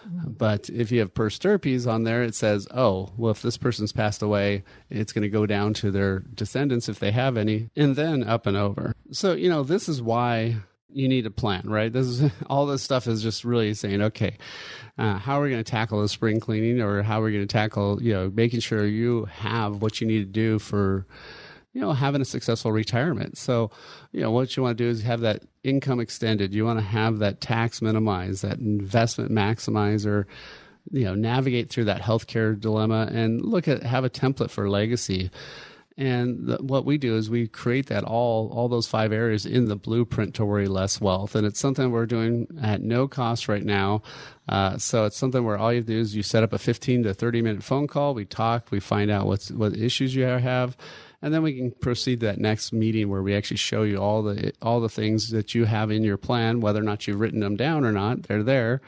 Mm-hmm. 0.07 0.33
But 0.33 0.69
if 0.71 0.93
you 0.93 1.01
have 1.01 1.15
per 1.15 1.31
stirpes 1.31 1.87
on 1.87 2.05
there, 2.05 2.23
it 2.23 2.35
says, 2.35 2.69
oh, 2.71 3.13
well, 3.17 3.31
if 3.31 3.43
this 3.43 3.57
person's 3.57 3.93
passed 3.93 4.23
away, 4.23 4.65
it's 4.91 5.13
going 5.13 5.23
to 5.23 5.29
go 5.29 5.47
down 5.47 5.75
to 5.75 5.91
their 5.91 6.21
descendants 6.21 6.89
if 6.89 6.99
they 6.99 7.13
have 7.13 7.37
any, 7.37 7.71
and 7.77 7.97
then 7.97 8.23
up 8.23 8.47
and 8.47 8.57
over. 8.57 8.95
So, 9.13 9.33
you 9.33 9.49
know, 9.49 9.63
this 9.63 9.89
is 9.89 10.03
why 10.03 10.57
you 10.91 11.09
need 11.09 11.27
a 11.27 11.31
plan, 11.31 11.63
right? 11.65 11.93
This 11.93 12.07
is 12.07 12.31
all 12.49 12.67
this 12.67 12.83
stuff 12.83 13.07
is 13.07 13.23
just 13.23 13.45
really 13.45 13.75
saying, 13.75 14.03
okay, 14.03 14.37
uh, 14.99 15.19
how 15.19 15.41
are 15.41 15.45
we 15.45 15.51
going 15.51 15.65
to 15.65 15.71
tackle 15.71 16.03
the 16.03 16.09
spring 16.09 16.41
cleaning, 16.41 16.81
or 16.81 17.03
how 17.03 17.21
are 17.21 17.25
we 17.25 17.33
going 17.33 17.47
to 17.47 17.53
tackle, 17.53 18.03
you 18.03 18.13
know, 18.13 18.31
making 18.35 18.61
sure 18.61 18.87
you 18.87 19.25
have 19.27 19.83
what 19.83 20.01
you 20.01 20.07
need 20.07 20.21
to 20.21 20.25
do 20.25 20.59
for 20.59 21.07
you 21.75 21.81
know, 21.81 21.93
having 21.93 22.23
a 22.23 22.25
successful 22.25 22.73
retirement. 22.73 23.37
So, 23.37 23.71
you 24.13 24.21
know, 24.21 24.31
what 24.31 24.57
you 24.57 24.63
want 24.63 24.79
to 24.79 24.85
do 24.85 24.89
is 24.89 25.03
have 25.03 25.21
that 25.21 25.43
income 25.65 25.99
extended. 25.99 26.55
You 26.55 26.65
want 26.65 26.79
to 26.79 26.85
have 26.85 27.19
that 27.19 27.41
tax 27.41 27.83
minimized, 27.83 28.43
that 28.43 28.59
investment 28.59 29.33
maximizer, 29.33 30.25
you 30.93 31.05
know, 31.05 31.15
navigate 31.15 31.71
through 31.71 31.85
that 31.87 32.01
healthcare 32.01 32.59
dilemma 32.59 33.09
and 33.13 33.45
look 33.45 33.67
at 33.67 33.83
have 33.83 34.05
a 34.05 34.11
template 34.11 34.51
for 34.51 34.71
legacy. 34.71 35.31
And 35.97 36.47
the, 36.47 36.57
what 36.57 36.85
we 36.85 36.99
do 36.99 37.17
is 37.17 37.31
we 37.31 37.47
create 37.47 37.87
that 37.87 38.05
all 38.05 38.51
all 38.53 38.69
those 38.69 38.87
five 38.87 39.13
areas 39.13 39.47
in 39.47 39.67
the 39.67 39.77
blueprint 39.77 40.35
to 40.35 40.45
worry 40.45 40.67
less 40.67 41.01
wealth, 41.01 41.37
and 41.37 41.47
it's 41.47 41.61
something 41.61 41.91
we're 41.91 42.07
doing 42.07 42.49
at 42.61 42.83
no 42.83 43.07
cost 43.07 43.49
right 43.49 43.65
now. 43.65 44.03
Uh, 44.49 44.77
so 44.77 45.05
it's 45.05 45.17
something 45.17 45.45
where 45.45 45.57
all 45.57 45.73
you 45.73 45.83
do 45.83 45.99
is 45.99 46.15
you 46.15 46.23
set 46.23 46.43
up 46.43 46.53
a 46.53 46.59
15 46.59 47.05
to 47.05 47.15
30 47.15 47.43
minute 47.43 47.63
phone 47.63 47.87
call. 47.87 48.13
We 48.13 48.25
talk, 48.25 48.73
we 48.73 48.81
find 48.81 49.09
out 49.09 49.27
what's 49.27 49.53
what 49.53 49.77
issues 49.77 50.17
you 50.17 50.25
have, 50.25 50.77
and 51.25 51.35
then 51.35 51.43
we 51.43 51.57
can 51.57 51.73
proceed 51.73 52.21
to 52.21 52.27
that 52.27 52.39
next 52.39 52.73
meeting 52.73 53.09
where 53.09 53.23
we 53.23 53.35
actually 53.35 53.57
show 53.57 53.83
you 53.83 53.97
all 53.97 54.23
the 54.23 54.53
all 54.63 54.81
the 54.81 54.89
things 54.89 55.31
that 55.31 55.55
you 55.55 55.65
have 55.65 55.91
in 55.91 56.05
your 56.05 56.19
plan, 56.19 56.61
whether 56.61 56.79
or 56.81 56.85
not 56.85 57.09
you've 57.09 57.19
written 57.19 57.41
them 57.41 57.57
down 57.57 57.85
or 57.85 57.93
not. 57.93 58.25
They're 58.25 58.43
there 58.43 58.81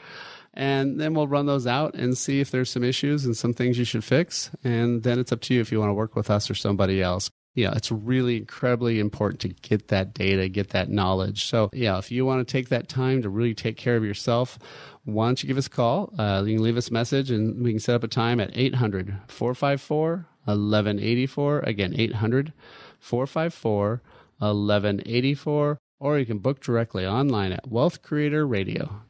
and 0.57 0.99
then 0.99 1.13
we'll 1.13 1.27
run 1.27 1.45
those 1.45 1.67
out 1.67 1.93
and 1.93 2.17
see 2.17 2.39
if 2.39 2.49
there's 2.49 2.71
some 2.71 2.83
issues 2.83 3.25
and 3.25 3.37
some 3.37 3.53
things 3.53 3.77
you 3.77 3.85
should 3.85 4.03
fix. 4.03 4.49
And 4.63 5.03
then 5.03 5.19
it's 5.19 5.31
up 5.31 5.41
to 5.41 5.53
you 5.53 5.61
if 5.61 5.71
you 5.71 5.79
want 5.79 5.91
to 5.91 5.93
work 5.93 6.15
with 6.15 6.31
us 6.31 6.49
or 6.49 6.55
somebody 6.55 6.99
else. 6.99 7.29
Yeah, 7.53 7.73
it's 7.75 7.91
really 7.91 8.37
incredibly 8.37 8.99
important 8.99 9.39
to 9.41 9.49
get 9.49 9.87
that 9.89 10.15
data, 10.15 10.49
get 10.49 10.69
that 10.69 10.89
knowledge. 10.89 11.45
So, 11.45 11.69
yeah, 11.73 11.99
if 11.99 12.11
you 12.11 12.25
want 12.25 12.47
to 12.47 12.51
take 12.51 12.69
that 12.69 12.89
time 12.89 13.21
to 13.21 13.29
really 13.29 13.53
take 13.53 13.77
care 13.77 13.95
of 13.95 14.03
yourself, 14.03 14.57
why 15.05 15.27
don't 15.27 15.41
you 15.41 15.47
give 15.47 15.57
us 15.57 15.67
a 15.67 15.69
call? 15.71 16.13
Uh, 16.17 16.43
you 16.45 16.55
can 16.55 16.63
leave 16.63 16.77
us 16.77 16.89
a 16.89 16.93
message 16.93 17.29
and 17.31 17.63
we 17.63 17.71
can 17.71 17.79
set 17.79 17.95
up 17.95 18.03
a 18.03 18.07
time 18.07 18.39
at 18.39 18.51
800 18.53 19.15
454 19.27 20.25
1184. 20.47 21.59
Again, 21.59 21.93
800 21.95 22.53
454 22.99 24.01
1184. 24.39 25.77
Or 25.99 26.19
you 26.19 26.25
can 26.25 26.39
book 26.39 26.59
directly 26.59 27.05
online 27.05 27.51
at 27.51 27.67
Wealth 27.67 28.01
Creator 28.01 28.45
Radio 28.45 29.01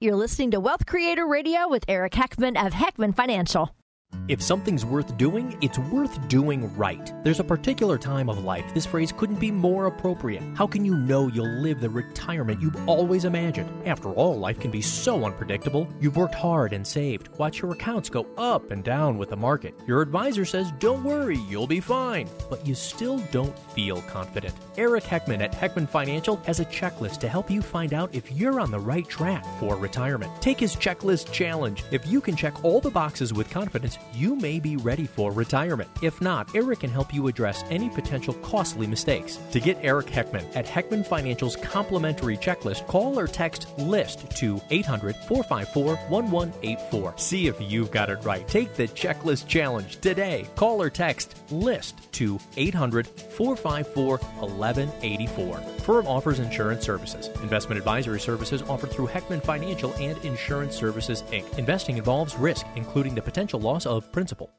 You're 0.00 0.16
listening 0.16 0.52
to 0.52 0.60
Wealth 0.60 0.86
Creator 0.86 1.26
Radio 1.26 1.68
with 1.68 1.84
Eric 1.88 2.12
Heckman 2.12 2.56
of 2.64 2.72
Heckman 2.72 3.14
Financial. 3.14 3.74
If 4.28 4.42
something's 4.42 4.84
worth 4.84 5.16
doing, 5.16 5.56
it's 5.62 5.78
worth 5.78 6.28
doing 6.28 6.76
right. 6.76 7.14
There's 7.24 7.40
a 7.40 7.44
particular 7.44 7.96
time 7.96 8.28
of 8.28 8.44
life 8.44 8.74
this 8.74 8.84
phrase 8.84 9.10
couldn't 9.10 9.40
be 9.40 9.50
more 9.50 9.86
appropriate. 9.86 10.42
How 10.54 10.66
can 10.66 10.84
you 10.84 10.96
know 10.96 11.28
you'll 11.28 11.62
live 11.62 11.80
the 11.80 11.88
retirement 11.88 12.60
you've 12.60 12.86
always 12.86 13.24
imagined? 13.24 13.70
After 13.86 14.10
all, 14.10 14.38
life 14.38 14.60
can 14.60 14.70
be 14.70 14.82
so 14.82 15.24
unpredictable. 15.24 15.88
You've 15.98 16.18
worked 16.18 16.34
hard 16.34 16.74
and 16.74 16.86
saved. 16.86 17.28
Watch 17.38 17.62
your 17.62 17.72
accounts 17.72 18.10
go 18.10 18.26
up 18.36 18.70
and 18.70 18.84
down 18.84 19.16
with 19.16 19.30
the 19.30 19.36
market. 19.36 19.74
Your 19.86 20.02
advisor 20.02 20.44
says, 20.44 20.72
don't 20.78 21.04
worry, 21.04 21.38
you'll 21.48 21.66
be 21.66 21.80
fine. 21.80 22.28
But 22.50 22.66
you 22.66 22.74
still 22.74 23.20
don't 23.30 23.58
feel 23.72 24.02
confident. 24.02 24.54
Eric 24.76 25.04
Heckman 25.04 25.40
at 25.40 25.52
Heckman 25.52 25.88
Financial 25.88 26.36
has 26.44 26.60
a 26.60 26.66
checklist 26.66 27.20
to 27.20 27.30
help 27.30 27.50
you 27.50 27.62
find 27.62 27.94
out 27.94 28.14
if 28.14 28.30
you're 28.30 28.60
on 28.60 28.70
the 28.70 28.78
right 28.78 29.08
track 29.08 29.46
for 29.58 29.76
retirement. 29.76 30.30
Take 30.42 30.60
his 30.60 30.76
checklist 30.76 31.32
challenge. 31.32 31.82
If 31.90 32.06
you 32.06 32.20
can 32.20 32.36
check 32.36 32.62
all 32.62 32.80
the 32.80 32.90
boxes 32.90 33.32
with 33.32 33.48
confidence, 33.48 33.97
you 34.12 34.36
may 34.36 34.58
be 34.60 34.76
ready 34.76 35.06
for 35.06 35.32
retirement. 35.32 35.90
If 36.02 36.20
not, 36.20 36.54
Eric 36.54 36.80
can 36.80 36.90
help 36.90 37.12
you 37.12 37.28
address 37.28 37.64
any 37.70 37.88
potential 37.88 38.34
costly 38.34 38.86
mistakes. 38.86 39.38
To 39.52 39.60
get 39.60 39.78
Eric 39.82 40.06
Heckman 40.06 40.44
at 40.56 40.66
Heckman 40.66 41.06
Financial's 41.06 41.56
complimentary 41.56 42.36
checklist, 42.36 42.86
call 42.86 43.18
or 43.18 43.26
text 43.26 43.68
LIST 43.78 44.30
to 44.38 44.60
800 44.70 45.16
454 45.16 45.96
1184. 46.08 47.14
See 47.16 47.46
if 47.46 47.60
you've 47.60 47.90
got 47.90 48.10
it 48.10 48.24
right. 48.24 48.46
Take 48.48 48.74
the 48.74 48.88
checklist 48.88 49.46
challenge 49.46 50.00
today. 50.00 50.46
Call 50.56 50.82
or 50.82 50.90
text 50.90 51.36
LIST 51.50 52.12
to 52.12 52.38
800 52.56 53.06
454 53.06 54.18
1184. 54.18 55.56
Firm 55.88 56.06
offers 56.06 56.38
insurance 56.38 56.84
services. 56.84 57.28
Investment 57.42 57.78
advisory 57.78 58.20
services 58.20 58.62
offered 58.62 58.90
through 58.90 59.06
Heckman 59.06 59.42
Financial 59.42 59.92
and 59.94 60.18
Insurance 60.24 60.76
Services 60.76 61.22
Inc. 61.30 61.58
Investing 61.58 61.96
involves 61.96 62.36
risk, 62.36 62.66
including 62.76 63.14
the 63.14 63.22
potential 63.22 63.60
loss 63.60 63.86
of 63.88 64.12
principal. 64.12 64.50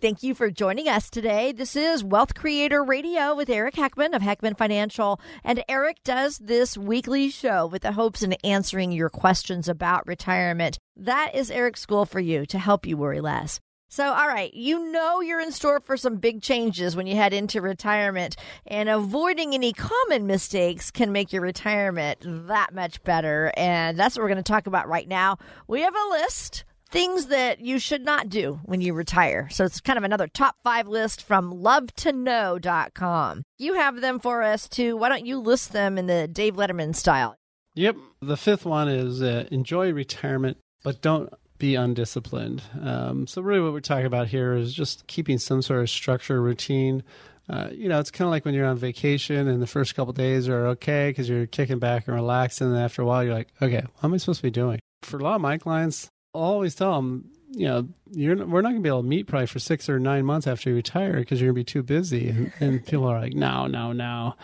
Thank 0.00 0.22
you 0.22 0.34
for 0.34 0.50
joining 0.50 0.88
us 0.88 1.10
today. 1.10 1.52
This 1.52 1.76
is 1.76 2.02
Wealth 2.02 2.34
Creator 2.34 2.82
Radio 2.82 3.34
with 3.34 3.50
Eric 3.50 3.74
Heckman 3.74 4.14
of 4.14 4.22
Heckman 4.22 4.56
Financial. 4.56 5.20
And 5.44 5.62
Eric 5.68 5.98
does 6.04 6.38
this 6.38 6.78
weekly 6.78 7.28
show 7.28 7.66
with 7.66 7.82
the 7.82 7.92
hopes 7.92 8.22
in 8.22 8.32
answering 8.42 8.92
your 8.92 9.10
questions 9.10 9.68
about 9.68 10.06
retirement. 10.06 10.78
That 10.96 11.34
is 11.34 11.50
Eric's 11.50 11.84
goal 11.84 12.06
for 12.06 12.18
you 12.20 12.46
to 12.46 12.58
help 12.58 12.86
you 12.86 12.96
worry 12.96 13.20
less. 13.20 13.60
So, 13.92 14.04
all 14.04 14.28
right, 14.28 14.54
you 14.54 14.92
know 14.92 15.20
you're 15.20 15.40
in 15.40 15.50
store 15.50 15.80
for 15.80 15.96
some 15.96 16.14
big 16.14 16.42
changes 16.42 16.94
when 16.94 17.08
you 17.08 17.16
head 17.16 17.32
into 17.32 17.60
retirement, 17.60 18.36
and 18.64 18.88
avoiding 18.88 19.52
any 19.52 19.72
common 19.72 20.28
mistakes 20.28 20.92
can 20.92 21.10
make 21.10 21.32
your 21.32 21.42
retirement 21.42 22.20
that 22.46 22.72
much 22.72 23.02
better. 23.02 23.52
And 23.56 23.98
that's 23.98 24.16
what 24.16 24.22
we're 24.22 24.28
going 24.28 24.44
to 24.44 24.44
talk 24.44 24.68
about 24.68 24.86
right 24.86 25.08
now. 25.08 25.38
We 25.66 25.80
have 25.80 25.96
a 25.96 26.08
list 26.10 26.62
things 26.88 27.26
that 27.26 27.58
you 27.58 27.80
should 27.80 28.04
not 28.04 28.28
do 28.28 28.60
when 28.64 28.80
you 28.80 28.94
retire. 28.94 29.48
So 29.50 29.64
it's 29.64 29.80
kind 29.80 29.96
of 29.96 30.04
another 30.04 30.28
top 30.28 30.54
five 30.62 30.86
list 30.86 31.24
from 31.24 31.52
lovetoknow.com. 31.52 33.42
You 33.58 33.74
have 33.74 34.00
them 34.00 34.20
for 34.20 34.44
us 34.44 34.68
too. 34.68 34.96
Why 34.96 35.08
don't 35.08 35.26
you 35.26 35.40
list 35.40 35.72
them 35.72 35.98
in 35.98 36.06
the 36.06 36.28
Dave 36.28 36.54
Letterman 36.54 36.94
style? 36.94 37.34
Yep. 37.74 37.96
The 38.22 38.36
fifth 38.36 38.64
one 38.64 38.88
is 38.88 39.20
uh, 39.20 39.46
enjoy 39.50 39.92
retirement, 39.92 40.58
but 40.84 41.02
don't 41.02 41.32
be 41.60 41.76
undisciplined. 41.76 42.62
Um, 42.82 43.28
so, 43.28 43.40
really, 43.40 43.60
what 43.60 43.72
we're 43.72 43.80
talking 43.80 44.06
about 44.06 44.26
here 44.26 44.54
is 44.54 44.74
just 44.74 45.06
keeping 45.06 45.38
some 45.38 45.62
sort 45.62 45.80
of 45.80 45.88
structure, 45.88 46.42
routine. 46.42 47.04
Uh, 47.48 47.68
you 47.72 47.88
know, 47.88 48.00
it's 48.00 48.10
kind 48.10 48.26
of 48.26 48.30
like 48.30 48.44
when 48.44 48.54
you're 48.54 48.66
on 48.66 48.76
vacation 48.76 49.46
and 49.46 49.62
the 49.62 49.66
first 49.66 49.94
couple 49.94 50.12
days 50.12 50.48
are 50.48 50.68
okay 50.68 51.10
because 51.10 51.28
you're 51.28 51.46
kicking 51.46 51.78
back 51.78 52.06
and 52.06 52.16
relaxing. 52.16 52.68
And 52.68 52.76
then 52.76 52.82
after 52.82 53.02
a 53.02 53.04
while, 53.04 53.24
you're 53.24 53.34
like, 53.34 53.48
okay, 53.60 53.82
what 53.82 54.04
am 54.04 54.14
I 54.14 54.16
supposed 54.16 54.38
to 54.38 54.42
be 54.42 54.50
doing? 54.50 54.80
For 55.02 55.18
a 55.18 55.22
lot 55.22 55.36
of 55.36 55.40
my 55.40 55.58
clients, 55.58 56.08
I'll 56.34 56.42
always 56.42 56.74
tell 56.74 56.94
them, 56.94 57.30
you 57.50 57.66
know, 57.66 57.88
you're 58.12 58.36
we're 58.46 58.62
not 58.62 58.70
going 58.70 58.82
to 58.82 58.82
be 58.82 58.88
able 58.88 59.02
to 59.02 59.08
meet 59.08 59.26
probably 59.26 59.46
for 59.46 59.58
six 59.58 59.88
or 59.88 59.98
nine 59.98 60.24
months 60.24 60.46
after 60.46 60.70
you 60.70 60.76
retire 60.76 61.14
because 61.14 61.40
you're 61.40 61.52
going 61.52 61.64
to 61.64 61.72
be 61.72 61.72
too 61.72 61.82
busy. 61.82 62.28
And, 62.28 62.52
and 62.60 62.86
people 62.86 63.06
are 63.06 63.20
like, 63.20 63.34
no, 63.34 63.66
no, 63.66 63.92
no 63.92 64.34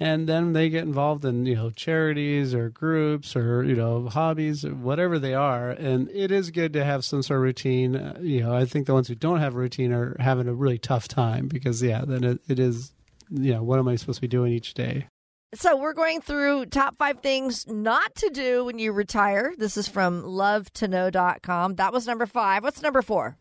and 0.00 0.28
then 0.28 0.52
they 0.52 0.68
get 0.68 0.84
involved 0.84 1.24
in 1.24 1.46
you 1.46 1.54
know 1.54 1.70
charities 1.70 2.54
or 2.54 2.68
groups 2.70 3.36
or 3.36 3.64
you 3.64 3.74
know 3.74 4.08
hobbies 4.08 4.64
or 4.64 4.74
whatever 4.74 5.18
they 5.18 5.34
are 5.34 5.70
and 5.70 6.08
it 6.10 6.30
is 6.30 6.50
good 6.50 6.72
to 6.72 6.84
have 6.84 7.04
some 7.04 7.22
sort 7.22 7.38
of 7.38 7.42
routine 7.42 7.96
uh, 7.96 8.18
you 8.20 8.40
know 8.40 8.54
i 8.54 8.64
think 8.64 8.86
the 8.86 8.94
ones 8.94 9.08
who 9.08 9.14
don't 9.14 9.40
have 9.40 9.54
a 9.54 9.58
routine 9.58 9.92
are 9.92 10.16
having 10.18 10.48
a 10.48 10.54
really 10.54 10.78
tough 10.78 11.08
time 11.08 11.48
because 11.48 11.82
yeah 11.82 12.04
then 12.06 12.24
it, 12.24 12.40
it 12.48 12.58
is 12.58 12.92
you 13.30 13.52
know 13.52 13.62
what 13.62 13.78
am 13.78 13.88
i 13.88 13.96
supposed 13.96 14.18
to 14.18 14.22
be 14.22 14.28
doing 14.28 14.52
each 14.52 14.74
day 14.74 15.06
so 15.54 15.76
we're 15.76 15.92
going 15.92 16.22
through 16.22 16.66
top 16.66 16.96
five 16.96 17.20
things 17.20 17.66
not 17.68 18.14
to 18.14 18.30
do 18.30 18.64
when 18.64 18.78
you 18.78 18.90
retire. 18.90 19.52
This 19.58 19.76
is 19.76 19.86
from 19.86 20.22
lovetoknow.com. 20.22 21.74
That 21.74 21.92
was 21.92 22.06
number 22.06 22.24
five. 22.24 22.62
What's 22.62 22.80
number 22.80 23.02
four? 23.02 23.36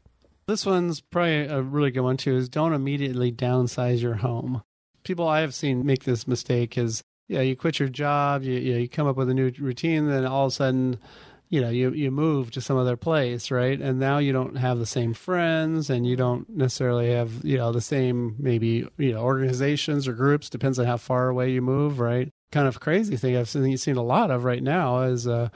This 0.46 0.66
one's 0.66 1.00
probably 1.00 1.46
a 1.46 1.62
really 1.62 1.90
good 1.90 2.02
one 2.02 2.18
too. 2.18 2.36
Is 2.36 2.50
don't 2.50 2.74
immediately 2.74 3.32
downsize 3.32 4.02
your 4.02 4.16
home 4.16 4.62
people 5.04 5.28
I 5.28 5.42
have 5.42 5.54
seen 5.54 5.86
make 5.86 6.04
this 6.04 6.28
mistake 6.28 6.78
is 6.78 7.04
yeah, 7.28 7.42
you 7.42 7.56
quit 7.56 7.80
your 7.80 7.90
job, 7.90 8.44
you 8.44 8.54
you, 8.54 8.76
you 8.76 8.90
come 8.90 9.08
up 9.08 9.16
with 9.16 9.30
a 9.30 9.34
new 9.34 9.52
routine, 9.58 10.08
then 10.08 10.26
all 10.26 10.48
of 10.48 10.52
a 10.52 10.56
sudden, 10.56 11.00
you 11.48 11.62
know, 11.62 11.70
you 11.70 11.92
you 11.92 12.12
move 12.12 12.52
to 12.52 12.62
some 12.62 12.78
other 12.78 12.98
place, 12.98 13.50
right? 13.52 13.80
And 13.80 14.00
now 14.00 14.18
you 14.18 14.34
don't 14.34 14.58
have 14.58 14.80
the 14.80 14.86
same 14.86 15.14
friends, 15.14 15.90
and 15.90 16.06
you 16.06 16.18
don't 16.18 16.50
necessarily 16.50 17.12
have 17.12 17.44
you 17.44 17.58
know 17.58 17.72
the 17.72 17.82
same 17.82 18.36
maybe 18.38 18.86
you 18.98 19.14
know 19.14 19.22
organizations 19.22 20.08
or 20.10 20.14
groups. 20.14 20.50
Depends 20.50 20.78
on 20.78 20.86
how 20.86 20.98
far 20.98 21.30
away 21.30 21.52
you 21.52 21.62
move, 21.62 22.00
right? 22.00 22.30
Kind 22.52 22.68
of 22.68 22.82
crazy 22.82 23.16
thing 23.16 23.38
I've 23.38 23.48
seen, 23.48 23.66
you've 23.66 23.80
seen 23.80 23.96
a 23.96 24.04
lot 24.04 24.30
of 24.30 24.44
right 24.44 24.62
now 24.62 25.04
is 25.04 25.26
uh, 25.26 25.50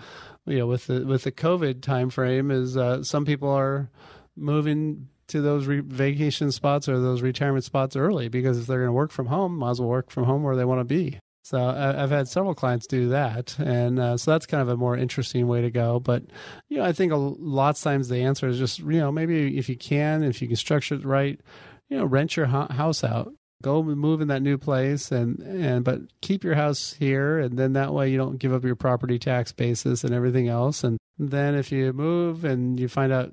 you 0.45 0.59
know 0.59 0.67
with 0.67 0.87
the 0.87 1.05
with 1.05 1.23
the 1.23 1.31
COVID 1.31 1.81
time 1.81 2.09
frame 2.09 2.51
is 2.51 2.77
uh, 2.77 3.03
some 3.03 3.25
people 3.25 3.49
are 3.49 3.89
moving 4.37 5.09
to 5.27 5.41
those 5.41 5.65
re- 5.65 5.81
vacation 5.81 6.51
spots 6.51 6.87
or 6.87 6.99
those 6.99 7.21
retirement 7.21 7.63
spots 7.63 7.95
early 7.95 8.27
because 8.27 8.59
if 8.59 8.67
they're 8.67 8.79
going 8.79 8.89
to 8.89 8.93
work 8.93 9.11
from 9.11 9.27
home, 9.27 9.57
might 9.57 9.71
as 9.71 9.79
well 9.79 9.89
work 9.89 10.11
from 10.11 10.25
home 10.25 10.43
where 10.43 10.55
they 10.55 10.65
want 10.65 10.81
to 10.81 10.85
be. 10.85 11.19
So 11.45 11.63
I, 11.63 11.93
have 11.93 12.09
had 12.09 12.27
several 12.27 12.55
clients 12.55 12.87
do 12.87 13.09
that, 13.09 13.55
and 13.59 13.99
uh, 13.99 14.17
so 14.17 14.31
that's 14.31 14.47
kind 14.47 14.63
of 14.63 14.69
a 14.69 14.77
more 14.77 14.97
interesting 14.97 15.47
way 15.47 15.61
to 15.61 15.69
go. 15.69 15.99
But 15.99 16.23
you 16.69 16.79
know, 16.79 16.83
I 16.83 16.91
think 16.91 17.11
a 17.11 17.17
lot 17.17 17.77
of 17.77 17.81
times 17.83 18.09
the 18.09 18.23
answer 18.23 18.47
is 18.47 18.57
just 18.57 18.79
you 18.79 18.99
know 18.99 19.11
maybe 19.11 19.55
if 19.55 19.69
you 19.69 19.77
can, 19.77 20.23
if 20.23 20.41
you 20.41 20.47
can 20.47 20.57
structure 20.57 20.95
it 20.95 21.05
right, 21.05 21.39
you 21.87 21.97
know, 21.97 22.05
rent 22.05 22.35
your 22.35 22.47
house 22.47 23.03
out, 23.03 23.31
go 23.61 23.83
move 23.83 24.21
in 24.21 24.27
that 24.29 24.41
new 24.41 24.57
place, 24.57 25.11
and 25.11 25.37
and 25.41 25.85
but 25.85 25.99
keep 26.21 26.43
your 26.43 26.55
house 26.55 26.93
here, 26.93 27.37
and 27.37 27.59
then 27.59 27.73
that 27.73 27.93
way 27.93 28.09
you 28.09 28.17
don't 28.17 28.39
give 28.39 28.51
up 28.51 28.63
your 28.63 28.75
property 28.75 29.19
tax 29.19 29.51
basis 29.51 30.03
and 30.03 30.15
everything 30.15 30.47
else. 30.47 30.83
And 30.83 30.97
then 31.19 31.53
if 31.53 31.71
you 31.71 31.93
move 31.93 32.43
and 32.43 32.79
you 32.79 32.87
find 32.87 33.13
out 33.13 33.31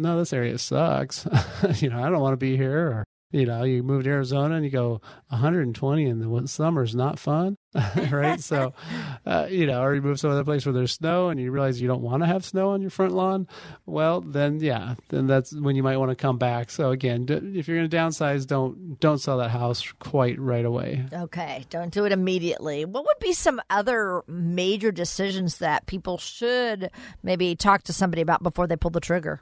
no, 0.00 0.18
this 0.18 0.32
area 0.32 0.58
sucks. 0.58 1.26
you 1.76 1.90
know, 1.90 2.02
I 2.02 2.08
don't 2.08 2.20
want 2.20 2.32
to 2.32 2.38
be 2.38 2.56
here. 2.56 2.86
Or, 2.88 3.04
you 3.32 3.46
know, 3.46 3.62
you 3.62 3.82
move 3.84 4.04
to 4.04 4.10
Arizona 4.10 4.56
and 4.56 4.64
you 4.64 4.70
go 4.70 5.00
120 5.28 6.04
and 6.04 6.20
the 6.20 6.48
summer 6.48 6.82
is 6.82 6.96
not 6.96 7.18
fun, 7.18 7.56
right? 8.10 8.40
so, 8.40 8.72
uh, 9.26 9.46
you 9.48 9.66
know, 9.66 9.82
or 9.82 9.94
you 9.94 10.02
move 10.02 10.18
some 10.18 10.30
other 10.32 10.42
place 10.42 10.66
where 10.66 10.72
there's 10.72 10.92
snow 10.92 11.28
and 11.28 11.38
you 11.38 11.52
realize 11.52 11.80
you 11.80 11.86
don't 11.86 12.02
want 12.02 12.22
to 12.22 12.26
have 12.26 12.44
snow 12.44 12.70
on 12.70 12.80
your 12.80 12.90
front 12.90 13.12
lawn. 13.12 13.46
Well, 13.86 14.20
then, 14.20 14.58
yeah, 14.58 14.96
then 15.10 15.28
that's 15.28 15.54
when 15.54 15.76
you 15.76 15.82
might 15.84 15.98
want 15.98 16.10
to 16.10 16.16
come 16.16 16.38
back. 16.38 16.70
So 16.70 16.90
again, 16.90 17.26
if 17.54 17.68
you're 17.68 17.76
going 17.76 17.90
to 17.90 17.96
downsize, 17.96 18.46
don't 18.46 18.98
don't 18.98 19.18
sell 19.18 19.38
that 19.38 19.50
house 19.50 19.92
quite 20.00 20.38
right 20.40 20.64
away. 20.64 21.04
Okay, 21.12 21.66
don't 21.70 21.92
do 21.92 22.06
it 22.06 22.12
immediately. 22.12 22.84
What 22.84 23.04
would 23.04 23.18
be 23.20 23.32
some 23.32 23.60
other 23.70 24.22
major 24.26 24.90
decisions 24.90 25.58
that 25.58 25.86
people 25.86 26.18
should 26.18 26.90
maybe 27.22 27.54
talk 27.54 27.84
to 27.84 27.92
somebody 27.92 28.22
about 28.22 28.42
before 28.42 28.66
they 28.66 28.76
pull 28.76 28.90
the 28.90 29.00
trigger? 29.00 29.40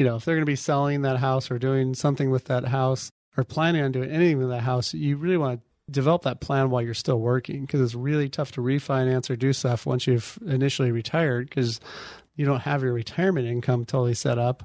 You 0.00 0.06
know, 0.06 0.16
if 0.16 0.24
they're 0.24 0.34
going 0.34 0.46
to 0.46 0.50
be 0.50 0.56
selling 0.56 1.02
that 1.02 1.18
house 1.18 1.50
or 1.50 1.58
doing 1.58 1.92
something 1.92 2.30
with 2.30 2.46
that 2.46 2.64
house 2.64 3.10
or 3.36 3.44
planning 3.44 3.82
on 3.82 3.92
doing 3.92 4.10
anything 4.10 4.38
with 4.38 4.48
that 4.48 4.62
house, 4.62 4.94
you 4.94 5.18
really 5.18 5.36
want 5.36 5.60
to 5.60 5.92
develop 5.92 6.22
that 6.22 6.40
plan 6.40 6.70
while 6.70 6.80
you're 6.80 6.94
still 6.94 7.20
working 7.20 7.66
because 7.66 7.82
it's 7.82 7.94
really 7.94 8.30
tough 8.30 8.50
to 8.52 8.62
refinance 8.62 9.28
or 9.28 9.36
do 9.36 9.52
stuff 9.52 9.84
once 9.84 10.06
you've 10.06 10.38
initially 10.46 10.90
retired 10.90 11.50
because 11.50 11.80
you 12.34 12.46
don't 12.46 12.60
have 12.60 12.82
your 12.82 12.94
retirement 12.94 13.46
income 13.46 13.84
totally 13.84 14.14
set 14.14 14.38
up 14.38 14.64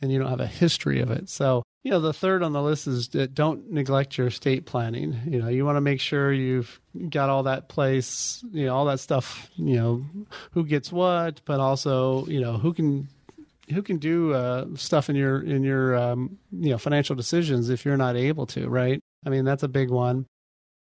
and 0.00 0.10
you 0.10 0.18
don't 0.18 0.30
have 0.30 0.40
a 0.40 0.46
history 0.46 1.00
of 1.00 1.10
it. 1.10 1.28
So, 1.28 1.62
you 1.82 1.90
know, 1.90 2.00
the 2.00 2.14
third 2.14 2.42
on 2.42 2.54
the 2.54 2.62
list 2.62 2.86
is 2.86 3.08
don't 3.08 3.70
neglect 3.70 4.16
your 4.16 4.28
estate 4.28 4.64
planning. 4.64 5.20
You 5.26 5.42
know, 5.42 5.48
you 5.48 5.66
want 5.66 5.76
to 5.76 5.82
make 5.82 6.00
sure 6.00 6.32
you've 6.32 6.80
got 7.10 7.28
all 7.28 7.42
that 7.42 7.68
place, 7.68 8.42
you 8.50 8.64
know, 8.64 8.74
all 8.74 8.86
that 8.86 9.00
stuff, 9.00 9.50
you 9.56 9.76
know, 9.76 10.06
who 10.52 10.64
gets 10.64 10.90
what, 10.90 11.42
but 11.44 11.60
also, 11.60 12.24
you 12.28 12.40
know, 12.40 12.56
who 12.56 12.72
can 12.72 13.08
who 13.70 13.82
can 13.82 13.98
do 13.98 14.34
uh, 14.34 14.66
stuff 14.74 15.08
in 15.08 15.16
your 15.16 15.40
in 15.42 15.62
your 15.62 15.96
um, 15.96 16.38
you 16.52 16.70
know 16.70 16.78
financial 16.78 17.16
decisions 17.16 17.70
if 17.70 17.84
you're 17.84 17.96
not 17.96 18.16
able 18.16 18.46
to, 18.46 18.68
right? 18.68 19.00
I 19.24 19.30
mean, 19.30 19.44
that's 19.44 19.62
a 19.62 19.68
big 19.68 19.90
one. 19.90 20.26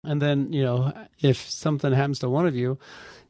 And 0.03 0.21
then, 0.21 0.53
you 0.53 0.63
know, 0.63 0.93
if 1.19 1.37
something 1.49 1.91
happens 1.91 2.19
to 2.19 2.29
one 2.29 2.47
of 2.47 2.55
you, 2.55 2.79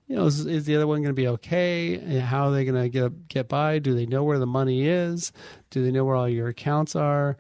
you 0.08 0.16
know, 0.16 0.26
is, 0.26 0.46
is 0.46 0.66
the 0.66 0.76
other 0.76 0.88
one 0.88 1.02
going 1.02 1.16
to 1.16 1.22
be 1.22 1.28
okay? 1.28 1.98
How 2.20 2.48
are 2.48 2.52
they 2.52 2.66
going 2.66 2.82
to 2.82 2.90
get 2.90 3.28
get 3.28 3.48
by? 3.48 3.80
Do 3.80 3.94
they 3.94 4.06
know 4.06 4.24
where 4.24 4.40
the 4.40 4.48
money 4.48 4.88
is? 4.88 5.32
Do 5.70 5.84
they 5.84 5.92
know 5.92 6.06
where 6.06 6.16
all 6.16 6.30
your 6.30 6.48
accounts 6.48 6.96
are? 6.96 7.38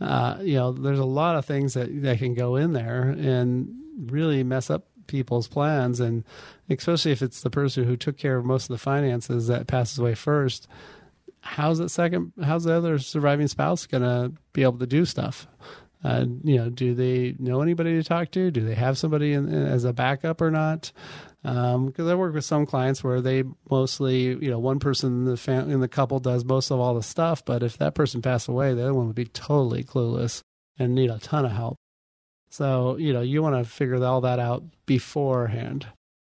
Uh, 0.00 0.38
you 0.40 0.54
know, 0.54 0.72
there's 0.72 0.98
a 0.98 1.04
lot 1.04 1.36
of 1.36 1.44
things 1.44 1.74
that 1.74 2.02
that 2.02 2.18
can 2.18 2.34
go 2.34 2.56
in 2.56 2.72
there 2.72 3.02
and 3.02 3.74
really 3.96 4.42
mess 4.42 4.70
up 4.70 4.86
people's 5.06 5.48
plans, 5.48 5.98
and 5.98 6.24
especially 6.68 7.12
if 7.12 7.22
it's 7.22 7.40
the 7.40 7.50
person 7.50 7.84
who 7.84 7.96
took 7.96 8.16
care 8.16 8.36
of 8.36 8.44
most 8.44 8.64
of 8.64 8.68
the 8.68 8.78
finances 8.78 9.46
that 9.48 9.66
passes 9.66 9.98
away 9.98 10.14
first. 10.14 10.68
How's 11.42 11.78
that 11.78 11.90
second? 11.90 12.32
How's 12.42 12.64
the 12.64 12.74
other 12.74 12.98
surviving 12.98 13.48
spouse 13.48 13.86
to 13.86 14.32
be 14.52 14.62
able 14.62 14.78
to 14.78 14.86
do 14.86 15.04
stuff? 15.04 15.46
Uh, 16.02 16.24
you 16.44 16.56
know, 16.56 16.70
do 16.70 16.94
they 16.94 17.34
know 17.38 17.60
anybody 17.60 17.92
to 17.94 18.02
talk 18.02 18.30
to? 18.30 18.50
Do 18.50 18.64
they 18.64 18.74
have 18.74 18.96
somebody 18.96 19.32
in, 19.32 19.48
in, 19.48 19.66
as 19.66 19.84
a 19.84 19.92
backup 19.92 20.40
or 20.40 20.50
not? 20.50 20.92
Because 21.42 21.74
um, 21.74 22.08
I 22.08 22.14
work 22.14 22.34
with 22.34 22.44
some 22.44 22.66
clients 22.66 23.04
where 23.04 23.20
they 23.20 23.44
mostly, 23.70 24.22
you 24.22 24.50
know, 24.50 24.58
one 24.58 24.78
person 24.78 25.20
in 25.20 25.24
the 25.24 25.36
fam- 25.36 25.70
in 25.70 25.80
the 25.80 25.88
couple 25.88 26.18
does 26.18 26.44
most 26.44 26.70
of 26.70 26.80
all 26.80 26.94
the 26.94 27.02
stuff, 27.02 27.44
but 27.44 27.62
if 27.62 27.78
that 27.78 27.94
person 27.94 28.22
passed 28.22 28.48
away, 28.48 28.74
the 28.74 28.82
other 28.82 28.94
one 28.94 29.06
would 29.06 29.16
be 29.16 29.26
totally 29.26 29.84
clueless 29.84 30.42
and 30.78 30.94
need 30.94 31.10
a 31.10 31.18
ton 31.18 31.44
of 31.44 31.52
help. 31.52 31.76
So, 32.50 32.96
you 32.96 33.12
know, 33.12 33.20
you 33.20 33.42
want 33.42 33.62
to 33.62 33.70
figure 33.70 34.02
all 34.02 34.22
that 34.22 34.38
out 34.38 34.64
beforehand. 34.86 35.86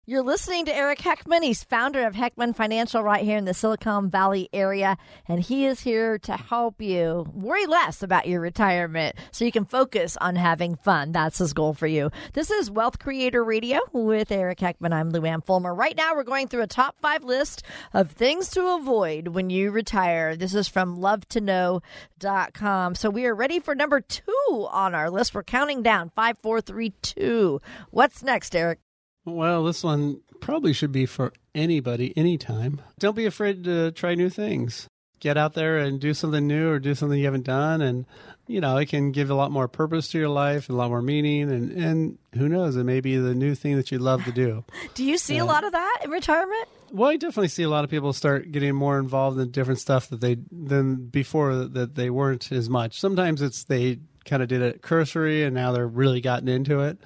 You're 0.09 0.23
listening 0.23 0.65
to 0.65 0.75
Eric 0.75 0.97
Heckman. 0.97 1.43
He's 1.43 1.63
founder 1.63 2.07
of 2.07 2.15
Heckman 2.15 2.55
Financial 2.55 3.03
right 3.03 3.23
here 3.23 3.37
in 3.37 3.45
the 3.45 3.53
Silicon 3.53 4.09
Valley 4.09 4.49
area, 4.51 4.97
and 5.27 5.39
he 5.39 5.67
is 5.67 5.81
here 5.81 6.17
to 6.17 6.35
help 6.35 6.81
you 6.81 7.27
worry 7.31 7.67
less 7.67 8.01
about 8.01 8.27
your 8.27 8.41
retirement 8.41 9.15
so 9.31 9.45
you 9.45 9.51
can 9.51 9.65
focus 9.65 10.17
on 10.19 10.35
having 10.35 10.77
fun. 10.77 11.11
That's 11.11 11.37
his 11.37 11.53
goal 11.53 11.75
for 11.75 11.85
you. 11.85 12.09
This 12.33 12.49
is 12.49 12.71
Wealth 12.71 12.97
Creator 12.97 13.43
Radio 13.43 13.81
with 13.93 14.31
Eric 14.31 14.57
Heckman. 14.57 14.93
I'm 14.93 15.11
Luann 15.11 15.45
Fulmer. 15.45 15.75
Right 15.75 15.95
now, 15.95 16.15
we're 16.15 16.23
going 16.23 16.47
through 16.47 16.63
a 16.63 16.67
top 16.67 16.95
five 16.99 17.23
list 17.23 17.61
of 17.93 18.09
things 18.09 18.49
to 18.49 18.65
avoid 18.77 19.27
when 19.27 19.51
you 19.51 19.69
retire. 19.69 20.35
This 20.35 20.55
is 20.55 20.67
from 20.67 20.97
lovetoknow.com. 20.97 22.95
So 22.95 23.11
we 23.11 23.27
are 23.27 23.35
ready 23.35 23.59
for 23.59 23.75
number 23.75 24.01
two 24.01 24.67
on 24.71 24.95
our 24.95 25.11
list. 25.11 25.35
We're 25.35 25.43
counting 25.43 25.83
down 25.83 26.09
five, 26.15 26.39
four, 26.39 26.61
three, 26.61 26.95
two. 27.03 27.61
What's 27.91 28.23
next, 28.23 28.55
Eric? 28.55 28.79
Well, 29.25 29.63
this 29.63 29.83
one 29.83 30.21
probably 30.39 30.73
should 30.73 30.91
be 30.91 31.05
for 31.05 31.33
anybody, 31.53 32.13
anytime. 32.17 32.81
Don't 32.97 33.15
be 33.15 33.25
afraid 33.25 33.63
to 33.65 33.91
try 33.91 34.15
new 34.15 34.29
things. 34.29 34.87
Get 35.19 35.37
out 35.37 35.53
there 35.53 35.77
and 35.77 35.99
do 35.99 36.13
something 36.13 36.47
new 36.47 36.69
or 36.69 36.79
do 36.79 36.95
something 36.95 37.19
you 37.19 37.25
haven't 37.25 37.45
done. 37.45 37.81
And, 37.81 38.05
you 38.47 38.61
know, 38.61 38.77
it 38.77 38.87
can 38.87 39.11
give 39.11 39.29
a 39.29 39.33
lot 39.35 39.51
more 39.51 39.67
purpose 39.67 40.07
to 40.09 40.17
your 40.17 40.29
life, 40.29 40.69
a 40.69 40.73
lot 40.73 40.89
more 40.89 41.01
meaning. 41.01 41.51
And, 41.51 41.71
and 41.71 42.17
who 42.35 42.47
knows, 42.47 42.77
it 42.77 42.85
may 42.85 43.01
be 43.01 43.17
the 43.17 43.35
new 43.35 43.53
thing 43.53 43.75
that 43.75 43.91
you 43.91 43.99
love 43.99 44.23
to 44.23 44.31
do. 44.31 44.63
do 44.93 45.03
you 45.03 45.17
see 45.17 45.39
uh, 45.39 45.43
a 45.43 45.45
lot 45.45 45.65
of 45.65 45.73
that 45.73 45.99
in 46.05 46.09
retirement? 46.09 46.69
Well, 46.91 47.09
I 47.09 47.17
definitely 47.17 47.49
see 47.49 47.63
a 47.63 47.69
lot 47.69 47.83
of 47.83 47.89
people 47.89 48.13
start 48.13 48.51
getting 48.51 48.73
more 48.73 48.97
involved 48.97 49.37
in 49.39 49.51
different 49.51 49.79
stuff 49.79 50.09
that 50.09 50.21
they 50.21 50.37
than 50.51 51.07
before 51.07 51.53
that 51.53 51.95
they 51.95 52.09
weren't 52.09 52.51
as 52.51 52.69
much. 52.69 52.99
Sometimes 52.99 53.41
it's 53.41 53.65
they 53.65 53.99
kind 54.25 54.41
of 54.41 54.49
did 54.49 54.61
it 54.61 54.81
cursory 54.81 55.43
and 55.43 55.53
now 55.53 55.71
they're 55.71 55.87
really 55.87 56.21
gotten 56.21 56.47
into 56.47 56.79
it. 56.79 56.97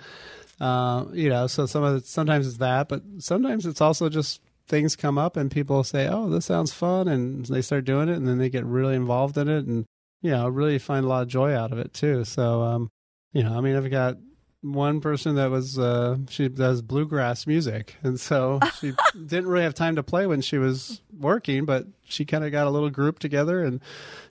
Uh, 0.63 1.07
you 1.11 1.27
know, 1.27 1.45
so 1.45 1.65
some 1.65 1.83
of 1.83 1.97
it, 1.97 2.05
sometimes 2.05 2.47
it's 2.47 2.55
that, 2.59 2.87
but 2.87 3.01
sometimes 3.17 3.65
it's 3.65 3.81
also 3.81 4.07
just 4.07 4.39
things 4.65 4.95
come 4.95 5.17
up 5.17 5.35
and 5.35 5.51
people 5.51 5.83
say, 5.83 6.07
"Oh, 6.07 6.29
this 6.29 6.45
sounds 6.45 6.71
fun," 6.71 7.09
and 7.09 7.45
they 7.45 7.61
start 7.61 7.83
doing 7.83 8.07
it, 8.07 8.15
and 8.15 8.25
then 8.25 8.37
they 8.37 8.49
get 8.49 8.63
really 8.63 8.95
involved 8.95 9.37
in 9.37 9.49
it, 9.49 9.65
and 9.65 9.83
you 10.21 10.31
know, 10.31 10.47
really 10.47 10.79
find 10.79 11.03
a 11.03 11.09
lot 11.09 11.23
of 11.23 11.27
joy 11.27 11.53
out 11.53 11.73
of 11.73 11.79
it 11.79 11.93
too. 11.93 12.23
So, 12.23 12.61
um, 12.61 12.89
you 13.33 13.43
know, 13.43 13.57
I 13.57 13.59
mean, 13.59 13.75
I've 13.75 13.91
got 13.91 14.15
one 14.61 15.01
person 15.01 15.35
that 15.35 15.51
was 15.51 15.77
uh, 15.77 16.19
she 16.29 16.47
does 16.47 16.81
bluegrass 16.81 17.45
music, 17.45 17.97
and 18.01 18.17
so 18.17 18.61
she 18.79 18.93
didn't 19.13 19.47
really 19.47 19.65
have 19.65 19.73
time 19.73 19.97
to 19.97 20.03
play 20.03 20.27
when 20.27 20.39
she 20.39 20.57
was 20.57 21.01
working, 21.19 21.65
but 21.65 21.87
she 22.05 22.23
kind 22.23 22.45
of 22.45 22.53
got 22.53 22.67
a 22.67 22.69
little 22.69 22.89
group 22.89 23.19
together 23.19 23.61
and 23.65 23.81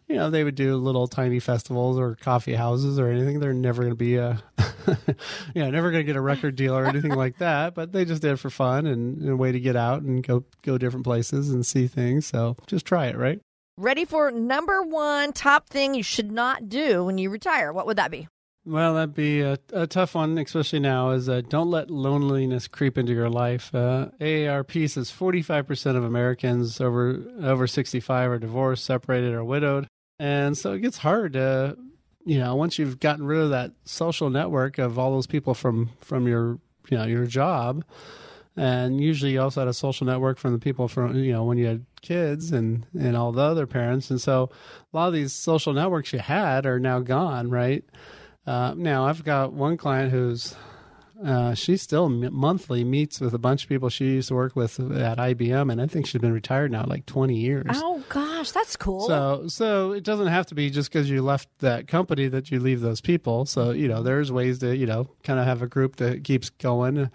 you 0.09 0.17
know, 0.17 0.31
they 0.31 0.45
would 0.45 0.55
do 0.55 0.77
little 0.77 1.07
tiny 1.07 1.41
festivals 1.41 1.99
or 1.99 2.17
coffee 2.17 2.55
houses 2.55 2.99
or 2.99 3.09
anything. 3.09 3.41
They're 3.41 3.55
never 3.55 3.83
going 3.83 3.93
to 3.93 3.97
be 3.97 4.17
a, 4.17 4.43
you 5.55 5.63
know, 5.63 5.71
never 5.71 5.91
going 5.91 6.01
to 6.03 6.07
get 6.07 6.17
a 6.17 6.21
record 6.21 6.57
deal 6.57 6.77
or 6.77 6.87
anything 6.87 7.15
like 7.15 7.39
that. 7.39 7.75
But 7.75 7.93
they 7.93 8.05
just 8.05 8.23
did 8.23 8.33
it 8.33 8.37
for 8.39 8.51
fun 8.51 8.87
and, 8.87 9.21
and 9.23 9.31
a 9.31 9.37
way 9.37 9.53
to 9.53 9.61
get 9.61 9.77
out 9.77 10.03
and 10.03 10.27
go 10.27 10.45
go 10.63 10.79
different 10.79 11.05
places 11.05 11.51
and 11.51 11.65
see 11.65 11.87
things. 11.87 12.27
So 12.27 12.57
just 12.67 12.85
try 12.85 13.07
it, 13.07 13.17
right? 13.17 13.41
Ready 13.79 14.05
for 14.05 14.31
number 14.31 14.83
one 14.83 15.33
top 15.33 15.69
thing 15.69 15.95
you 15.95 16.03
should 16.03 16.31
not 16.31 16.69
do 16.69 17.05
when 17.05 17.17
you 17.17 17.31
retire? 17.31 17.73
What 17.73 17.87
would 17.87 17.97
that 17.97 18.11
be? 18.11 18.29
Well, 18.65 18.95
that'd 18.95 19.15
be 19.15 19.41
a, 19.41 19.59
a 19.73 19.89
tough 19.89 20.15
one, 20.15 20.39
especially 20.39 20.79
now. 20.79 21.11
Is 21.11 21.29
uh, 21.29 21.43
don't 21.49 21.71
let 21.71 21.91
loneliness 21.91 22.69
creep 22.69 22.97
into 22.97 23.13
your 23.13 23.29
life. 23.29 23.75
Uh, 23.75 24.11
AARP 24.21 24.89
says 24.89 25.11
45% 25.11 25.97
of 25.97 26.05
Americans 26.05 26.81
over 26.81 27.25
over 27.43 27.67
65 27.67 28.31
are 28.31 28.39
divorced, 28.39 28.85
separated, 28.85 29.33
or 29.33 29.45
widowed. 29.45 29.89
And 30.21 30.57
so 30.57 30.75
it 30.75 30.81
gets 30.81 30.99
hard 30.99 31.33
to, 31.33 31.77
you 32.25 32.39
know, 32.39 32.55
once 32.55 32.79
you've 32.79 33.01
gotten 33.01 33.27
rid 33.27 33.41
of 33.41 33.51
that 33.51 33.73
social 33.85 34.31
network 34.31 34.79
of 34.79 34.97
all 34.97 35.11
those 35.11 35.27
people 35.27 35.55
from 35.55 35.91
from 36.01 36.29
your, 36.29 36.61
you 36.89 36.97
know, 36.97 37.05
your 37.05 37.27
job, 37.27 37.85
and 38.57 39.01
usually 39.01 39.33
you 39.33 39.41
also 39.41 39.63
had 39.63 39.69
a 39.69 39.75
social 39.75 40.07
network 40.07 40.39
from 40.39 40.53
the 40.53 40.61
people 40.61 40.87
from, 40.87 41.17
you 41.17 41.33
know, 41.33 41.43
when 41.43 41.59
you 41.59 41.67
had 41.67 41.85
kids 42.01 42.53
and 42.53 42.87
and 42.97 43.17
all 43.17 43.33
the 43.33 43.43
other 43.43 43.67
parents, 43.67 44.09
and 44.09 44.21
so 44.21 44.51
a 44.93 44.97
lot 44.97 45.09
of 45.09 45.15
these 45.15 45.33
social 45.33 45.73
networks 45.73 46.13
you 46.13 46.21
had 46.21 46.65
are 46.65 46.79
now 46.79 47.01
gone, 47.01 47.51
right? 47.51 47.85
Uh, 48.47 48.75
now 48.77 49.07
I've 49.07 49.25
got 49.25 49.53
one 49.53 49.77
client 49.77 50.11
who's 50.11 50.55
uh, 51.25 51.55
she 51.55 51.77
still 51.77 52.07
m- 52.07 52.35
monthly 52.35 52.83
meets 52.83 53.21
with 53.21 53.33
a 53.33 53.39
bunch 53.39 53.63
of 53.63 53.69
people 53.69 53.89
she 53.89 54.07
used 54.07 54.29
to 54.29 54.35
work 54.35 54.57
with 54.57 54.81
at 54.81 55.19
IBM, 55.19 55.71
and 55.71 55.81
I 55.81 55.87
think 55.87 56.07
she's 56.07 56.21
been 56.21 56.33
retired 56.33 56.73
now 56.73 56.85
like 56.85 57.07
twenty 57.07 57.37
years. 57.37 57.67
Oh 57.75 58.03
gosh, 58.09 58.51
that's 58.51 58.77
cool. 58.77 59.07
So, 59.07 59.45
so 59.47 59.93
it 59.93 60.03
doesn't 60.03 60.27
have 60.27 60.47
to 60.47 60.57
be 60.57 60.69
just 60.71 60.91
because 60.91 61.09
you 61.09 61.23
left 61.23 61.49
that 61.61 61.87
company 61.87 62.27
that 62.29 62.51
you 62.51 62.59
leave 62.59 62.81
those 62.81 63.01
people. 63.01 63.47
So, 63.47 63.71
you 63.71 63.87
know, 63.87 64.03
there's 64.03 64.33
ways 64.33 64.59
to 64.61 64.77
you 64.77 64.87
know 64.87 65.09
kind 65.23 65.39
of 65.39 65.47
have 65.47 65.63
a 65.63 65.69
group 65.69 65.97
that 65.97 66.25
keeps 66.25 66.51
going, 66.51 67.09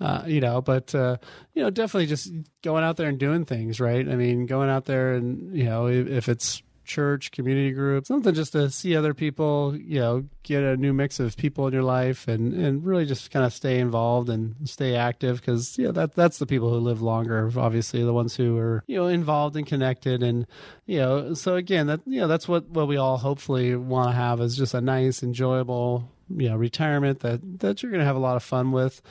uh, 0.00 0.24
you 0.26 0.40
know. 0.40 0.60
But 0.60 0.92
uh, 0.92 1.18
you 1.54 1.62
know, 1.62 1.70
definitely 1.70 2.06
just 2.06 2.32
going 2.62 2.82
out 2.82 2.96
there 2.96 3.08
and 3.08 3.18
doing 3.18 3.44
things, 3.44 3.78
right? 3.78 4.08
I 4.08 4.16
mean, 4.16 4.46
going 4.46 4.70
out 4.70 4.86
there 4.86 5.14
and 5.14 5.56
you 5.56 5.64
know, 5.64 5.86
if, 5.86 6.08
if 6.08 6.28
it's 6.28 6.62
church, 6.84 7.30
community 7.30 7.72
group, 7.72 8.06
something 8.06 8.34
just 8.34 8.52
to 8.52 8.70
see 8.70 8.96
other 8.96 9.14
people, 9.14 9.76
you 9.76 9.98
know, 9.98 10.24
get 10.42 10.62
a 10.62 10.76
new 10.76 10.92
mix 10.92 11.20
of 11.20 11.36
people 11.36 11.66
in 11.66 11.72
your 11.72 11.82
life 11.82 12.28
and, 12.28 12.52
and 12.52 12.84
really 12.84 13.06
just 13.06 13.30
kind 13.30 13.44
of 13.44 13.52
stay 13.52 13.78
involved 13.78 14.28
and 14.28 14.54
stay 14.68 14.96
active 14.96 15.40
because, 15.40 15.78
you 15.78 15.86
know, 15.86 15.92
that, 15.92 16.14
that's 16.14 16.38
the 16.38 16.46
people 16.46 16.70
who 16.70 16.78
live 16.78 17.02
longer, 17.02 17.50
obviously, 17.56 18.02
the 18.04 18.12
ones 18.12 18.36
who 18.36 18.56
are, 18.58 18.82
you 18.86 18.96
know, 18.96 19.06
involved 19.06 19.56
and 19.56 19.66
connected. 19.66 20.22
And, 20.22 20.46
you 20.86 20.98
know, 20.98 21.34
so 21.34 21.56
again, 21.56 21.86
that, 21.86 22.00
you 22.06 22.20
know, 22.20 22.28
that's 22.28 22.48
what, 22.48 22.68
what 22.68 22.88
we 22.88 22.96
all 22.96 23.18
hopefully 23.18 23.74
want 23.76 24.10
to 24.10 24.14
have 24.14 24.40
is 24.40 24.56
just 24.56 24.74
a 24.74 24.80
nice, 24.80 25.22
enjoyable, 25.22 26.10
you 26.36 26.48
know 26.48 26.56
retirement 26.56 27.20
that 27.20 27.40
that 27.60 27.82
you're 27.82 27.90
going 27.90 28.00
to 28.00 28.06
have 28.06 28.16
a 28.16 28.20
lot 28.20 28.36
of 28.36 28.42
fun 28.42 28.72
with 28.72 29.02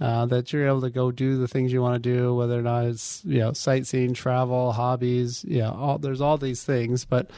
uh, 0.00 0.26
that 0.26 0.52
you're 0.52 0.66
able 0.66 0.80
to 0.80 0.90
go 0.90 1.10
do 1.10 1.36
the 1.38 1.48
things 1.48 1.72
you 1.72 1.82
want 1.82 2.00
to 2.02 2.16
do 2.16 2.34
whether 2.34 2.58
or 2.58 2.62
not 2.62 2.84
it's 2.84 3.22
you 3.24 3.38
know 3.38 3.52
sightseeing 3.52 4.14
travel 4.14 4.72
hobbies 4.72 5.44
you 5.44 5.58
know 5.58 5.72
all, 5.72 5.98
there's 5.98 6.20
all 6.20 6.38
these 6.38 6.64
things. 6.64 7.04
But 7.04 7.30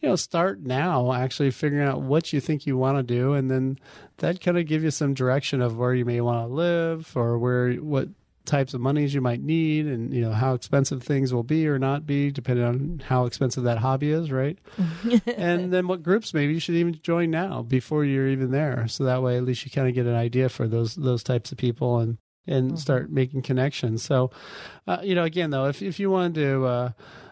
you 0.00 0.08
know 0.08 0.16
start 0.16 0.60
now 0.60 1.12
actually 1.12 1.50
figuring 1.50 1.86
out 1.86 2.02
what 2.02 2.32
you 2.32 2.40
think 2.40 2.66
you 2.66 2.76
want 2.76 2.98
to 2.98 3.02
do 3.02 3.32
and 3.32 3.50
then 3.50 3.78
that 4.18 4.40
kind 4.40 4.58
of 4.58 4.66
give 4.66 4.82
you 4.82 4.90
some 4.90 5.14
direction 5.14 5.60
of 5.60 5.76
where 5.76 5.94
you 5.94 6.04
may 6.04 6.20
want 6.20 6.48
to 6.48 6.54
live 6.54 7.12
or 7.16 7.38
where 7.38 7.72
what 7.74 8.08
types 8.46 8.74
of 8.74 8.80
monies 8.80 9.14
you 9.14 9.20
might 9.20 9.42
need 9.42 9.86
and 9.86 10.12
you 10.14 10.20
know 10.20 10.32
how 10.32 10.54
expensive 10.54 11.02
things 11.02 11.32
will 11.34 11.42
be 11.42 11.66
or 11.68 11.78
not 11.78 12.06
be 12.06 12.30
depending 12.30 12.64
on 12.64 13.02
how 13.04 13.26
expensive 13.26 13.64
that 13.64 13.78
hobby 13.78 14.10
is 14.10 14.30
right? 14.30 14.58
And 15.36 15.72
then 15.72 15.86
what 15.88 16.02
groups 16.02 16.32
maybe 16.32 16.54
you 16.54 16.60
should 16.60 16.76
even 16.76 16.98
join 17.02 17.30
now 17.30 17.62
before 17.62 18.04
you're 18.04 18.28
even 18.28 18.50
there. 18.50 18.86
So 18.88 19.04
that 19.04 19.22
way 19.22 19.36
at 19.36 19.44
least 19.44 19.64
you 19.64 19.70
kind 19.70 19.88
of 19.88 19.94
get 19.94 20.06
an 20.06 20.14
idea 20.14 20.48
for 20.48 20.66
those 20.66 20.94
those 20.94 21.22
types 21.22 21.52
of 21.52 21.58
people 21.58 21.98
and 21.98 22.18
and 22.46 22.68
mm-hmm. 22.68 22.76
start 22.76 23.10
making 23.10 23.42
connections. 23.42 24.02
So 24.02 24.30
uh, 24.86 24.98
you 25.02 25.14
know 25.14 25.24
again 25.24 25.50
though 25.50 25.66
if 25.66 25.82
if 25.82 26.00
you 26.00 26.10
wanted 26.10 26.34
to 26.36 26.64
uh, 26.64 26.90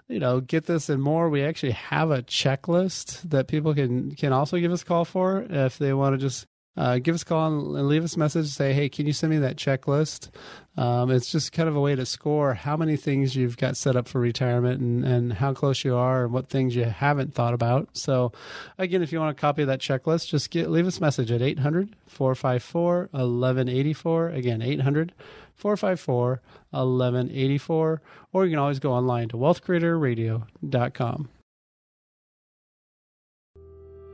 you 0.09 0.19
know, 0.19 0.41
get 0.41 0.67
this 0.67 0.89
and 0.89 1.03
more, 1.03 1.31
we 1.31 1.43
actually 1.43 1.73
have 1.73 2.11
a 2.11 2.23
checklist 2.23 3.23
that 3.31 3.49
people 3.49 3.75
can 3.75 4.15
can 4.15 4.33
also 4.33 4.59
give 4.59 4.73
us 4.73 4.83
a 4.83 4.85
call 4.85 5.05
for 5.05 5.47
if 5.49 5.79
they 5.79 5.95
want 5.95 6.15
to 6.15 6.19
just 6.19 6.47
uh, 6.77 6.99
give 6.99 7.15
us 7.15 7.23
a 7.23 7.25
call 7.25 7.47
and 7.47 7.89
leave 7.89 8.03
us 8.03 8.17
a 8.17 8.19
message. 8.19 8.49
Say, 8.49 8.73
hey, 8.73 8.89
can 8.89 9.07
you 9.07 9.13
send 9.13 9.31
me 9.31 9.39
that 9.39 9.57
checklist? 9.57 10.31
Um, 10.77 11.11
it's 11.11 11.31
just 11.31 11.53
kind 11.53 11.69
of 11.69 11.77
a 11.77 11.81
way 11.81 11.95
to 11.95 12.05
score 12.05 12.55
how 12.55 12.77
many 12.77 12.97
things 12.97 13.37
you've 13.37 13.57
got 13.57 13.77
set 13.77 13.95
up 13.95 14.09
for 14.09 14.21
retirement 14.21 14.81
and, 14.81 15.05
and 15.05 15.33
how 15.35 15.55
close 15.55 15.85
you 15.85 15.95
are 15.95 16.25
and 16.25 16.33
what 16.33 16.49
things 16.49 16.75
you 16.75 16.85
haven't 16.85 17.33
thought 17.33 17.55
about. 17.55 17.89
So, 17.93 18.33
again, 18.77 19.03
if 19.03 19.13
you 19.13 19.21
want 19.21 19.31
a 19.31 19.41
copy 19.41 19.63
of 19.63 19.69
that 19.69 19.79
checklist, 19.79 20.29
just 20.29 20.51
get 20.51 20.69
leave 20.71 20.87
us 20.87 20.99
a 20.99 21.01
message 21.01 21.31
at 21.31 21.43
800 21.43 21.95
454 22.09 23.09
1184. 23.13 24.29
Again, 24.31 24.63
800 24.63 25.13
454 25.55 26.41
1184. 26.71 28.03
Or 28.33 28.45
you 28.45 28.51
can 28.51 28.59
always 28.59 28.81
go 28.81 28.93
online 28.93 29.29
to 29.29 29.37
wealthcreatorradio.com. 29.37 31.29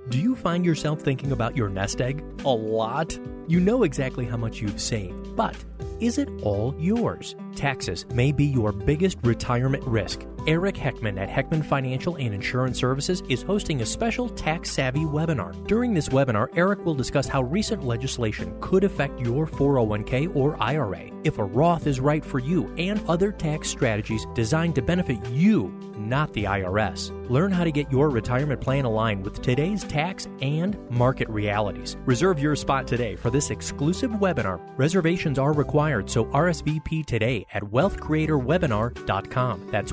Do 0.09 0.19
you 0.19 0.35
find 0.35 0.65
yourself 0.65 1.01
thinking 1.01 1.31
about 1.31 1.57
your 1.57 1.69
nest 1.69 2.01
egg 2.01 2.25
a 2.45 2.49
lot? 2.49 3.17
You 3.47 3.61
know 3.61 3.85
exactly 3.85 4.25
how 4.25 4.37
much 4.37 4.61
you've 4.61 4.81
saved, 4.81 5.37
but 5.37 5.57
is 6.01 6.19
it 6.19 6.29
all 6.43 6.75
yours? 6.79 7.37
Taxes 7.55 8.07
may 8.13 8.33
be 8.33 8.45
your 8.45 8.73
biggest 8.73 9.19
retirement 9.23 9.85
risk. 9.85 10.25
Eric 10.47 10.75
Heckman 10.75 11.19
at 11.19 11.29
Heckman 11.29 11.65
Financial 11.65 12.17
and 12.17 12.35
Insurance 12.35 12.79
Services 12.79 13.23
is 13.29 13.43
hosting 13.43 13.83
a 13.83 13.87
special 13.87 14.29
tax 14.31 14.71
savvy 14.71 15.05
webinar. 15.05 15.55
During 15.67 15.93
this 15.93 16.09
webinar, 16.09 16.49
Eric 16.57 16.85
will 16.85 16.95
discuss 16.95 17.29
how 17.29 17.43
recent 17.43 17.85
legislation 17.85 18.57
could 18.61 18.85
affect 18.85 19.21
your 19.21 19.47
401k 19.47 20.35
or 20.35 20.61
IRA, 20.63 21.11
if 21.25 21.39
a 21.39 21.45
Roth 21.45 21.87
is 21.87 22.01
right 22.01 22.25
for 22.25 22.39
you, 22.39 22.73
and 22.79 23.07
other 23.09 23.33
tax 23.33 23.69
strategies 23.69 24.27
designed 24.35 24.75
to 24.77 24.83
benefit 24.83 25.25
you, 25.29 25.69
not 25.99 26.33
the 26.33 26.45
IRS. 26.45 27.11
Learn 27.29 27.53
how 27.53 27.65
to 27.65 27.71
get 27.71 27.93
your 27.93 28.09
retirement 28.09 28.61
plan 28.61 28.85
aligned 28.85 29.25
with 29.25 29.43
today's 29.43 29.85
tax 29.85 30.27
and 30.41 30.79
market 30.91 31.29
realities. 31.29 31.97
Reserve 32.07 32.41
your 32.41 32.57
spot 32.57 32.87
today 32.87 33.15
for 33.15 33.31
this 33.31 33.51
exclusive 33.51 34.11
webinar. 34.13 34.61
Reservations 34.77 35.39
are 35.39 35.53
required, 35.53 36.11
so 36.11 36.25
RSVP 36.27 37.07
today 37.07 37.47
at 37.53 37.63
wealthcreatorwebinar.com. 37.63 39.69
That's 39.71 39.93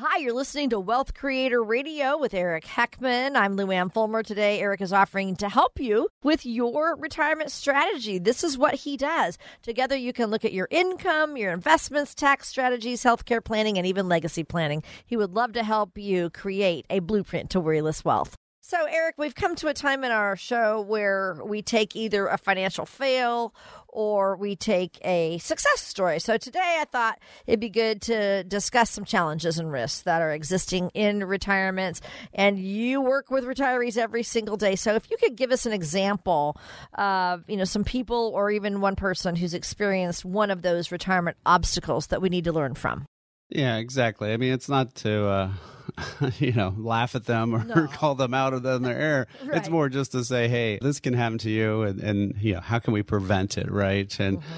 Hi, 0.00 0.18
you're 0.18 0.32
listening 0.32 0.70
to 0.70 0.78
Wealth 0.78 1.12
Creator 1.12 1.60
Radio 1.60 2.18
with 2.18 2.32
Eric 2.32 2.64
Heckman. 2.64 3.34
I'm 3.34 3.56
Luann 3.56 3.92
Fulmer. 3.92 4.22
Today, 4.22 4.60
Eric 4.60 4.80
is 4.80 4.92
offering 4.92 5.34
to 5.34 5.48
help 5.48 5.80
you 5.80 6.08
with 6.22 6.46
your 6.46 6.94
retirement 6.94 7.50
strategy. 7.50 8.20
This 8.20 8.44
is 8.44 8.56
what 8.56 8.76
he 8.76 8.96
does. 8.96 9.38
Together, 9.60 9.96
you 9.96 10.12
can 10.12 10.30
look 10.30 10.44
at 10.44 10.52
your 10.52 10.68
income, 10.70 11.36
your 11.36 11.52
investments, 11.52 12.14
tax 12.14 12.46
strategies, 12.46 13.02
healthcare 13.02 13.42
planning, 13.42 13.76
and 13.76 13.88
even 13.88 14.08
legacy 14.08 14.44
planning. 14.44 14.84
He 15.04 15.16
would 15.16 15.32
love 15.32 15.54
to 15.54 15.64
help 15.64 15.98
you 15.98 16.30
create 16.30 16.86
a 16.90 17.00
blueprint 17.00 17.50
to 17.50 17.60
worryless 17.60 18.04
wealth. 18.04 18.36
So, 18.68 18.84
Eric, 18.84 19.14
we've 19.16 19.34
come 19.34 19.56
to 19.56 19.68
a 19.68 19.72
time 19.72 20.04
in 20.04 20.10
our 20.12 20.36
show 20.36 20.82
where 20.82 21.40
we 21.42 21.62
take 21.62 21.96
either 21.96 22.26
a 22.26 22.36
financial 22.36 22.84
fail 22.84 23.54
or 23.88 24.36
we 24.36 24.56
take 24.56 24.98
a 25.06 25.38
success 25.38 25.80
story. 25.80 26.20
So, 26.20 26.36
today 26.36 26.76
I 26.78 26.84
thought 26.84 27.18
it'd 27.46 27.60
be 27.60 27.70
good 27.70 28.02
to 28.02 28.44
discuss 28.44 28.90
some 28.90 29.06
challenges 29.06 29.58
and 29.58 29.72
risks 29.72 30.02
that 30.02 30.20
are 30.20 30.32
existing 30.32 30.90
in 30.90 31.24
retirements. 31.24 32.02
And 32.34 32.58
you 32.58 33.00
work 33.00 33.30
with 33.30 33.44
retirees 33.44 33.96
every 33.96 34.22
single 34.22 34.58
day. 34.58 34.76
So, 34.76 34.94
if 34.94 35.10
you 35.10 35.16
could 35.16 35.34
give 35.34 35.50
us 35.50 35.64
an 35.64 35.72
example 35.72 36.54
of, 36.92 37.44
you 37.48 37.56
know, 37.56 37.64
some 37.64 37.84
people 37.84 38.32
or 38.34 38.50
even 38.50 38.82
one 38.82 38.96
person 38.96 39.34
who's 39.34 39.54
experienced 39.54 40.26
one 40.26 40.50
of 40.50 40.60
those 40.60 40.92
retirement 40.92 41.38
obstacles 41.46 42.08
that 42.08 42.20
we 42.20 42.28
need 42.28 42.44
to 42.44 42.52
learn 42.52 42.74
from. 42.74 43.06
Yeah, 43.48 43.78
exactly. 43.78 44.30
I 44.30 44.36
mean, 44.36 44.52
it's 44.52 44.68
not 44.68 44.94
to, 44.96 45.26
uh, 45.26 45.50
you 46.38 46.52
know, 46.52 46.74
laugh 46.76 47.14
at 47.14 47.24
them 47.24 47.54
or 47.54 47.64
No. 47.64 47.86
call 47.92 48.14
them 48.14 48.34
out 48.34 48.52
of 48.54 48.62
their 48.62 48.98
error. 48.98 49.26
It's 49.52 49.68
more 49.68 49.88
just 49.88 50.12
to 50.12 50.24
say, 50.24 50.48
hey, 50.48 50.78
this 50.80 51.00
can 51.00 51.14
happen 51.14 51.38
to 51.38 51.50
you, 51.50 51.82
and, 51.82 52.00
and 52.00 52.34
you 52.40 52.54
know, 52.54 52.60
how 52.60 52.78
can 52.78 52.92
we 52.92 53.02
prevent 53.02 53.58
it, 53.58 53.70
right? 53.70 54.18
And 54.20 54.38
Mm-hmm. 54.38 54.52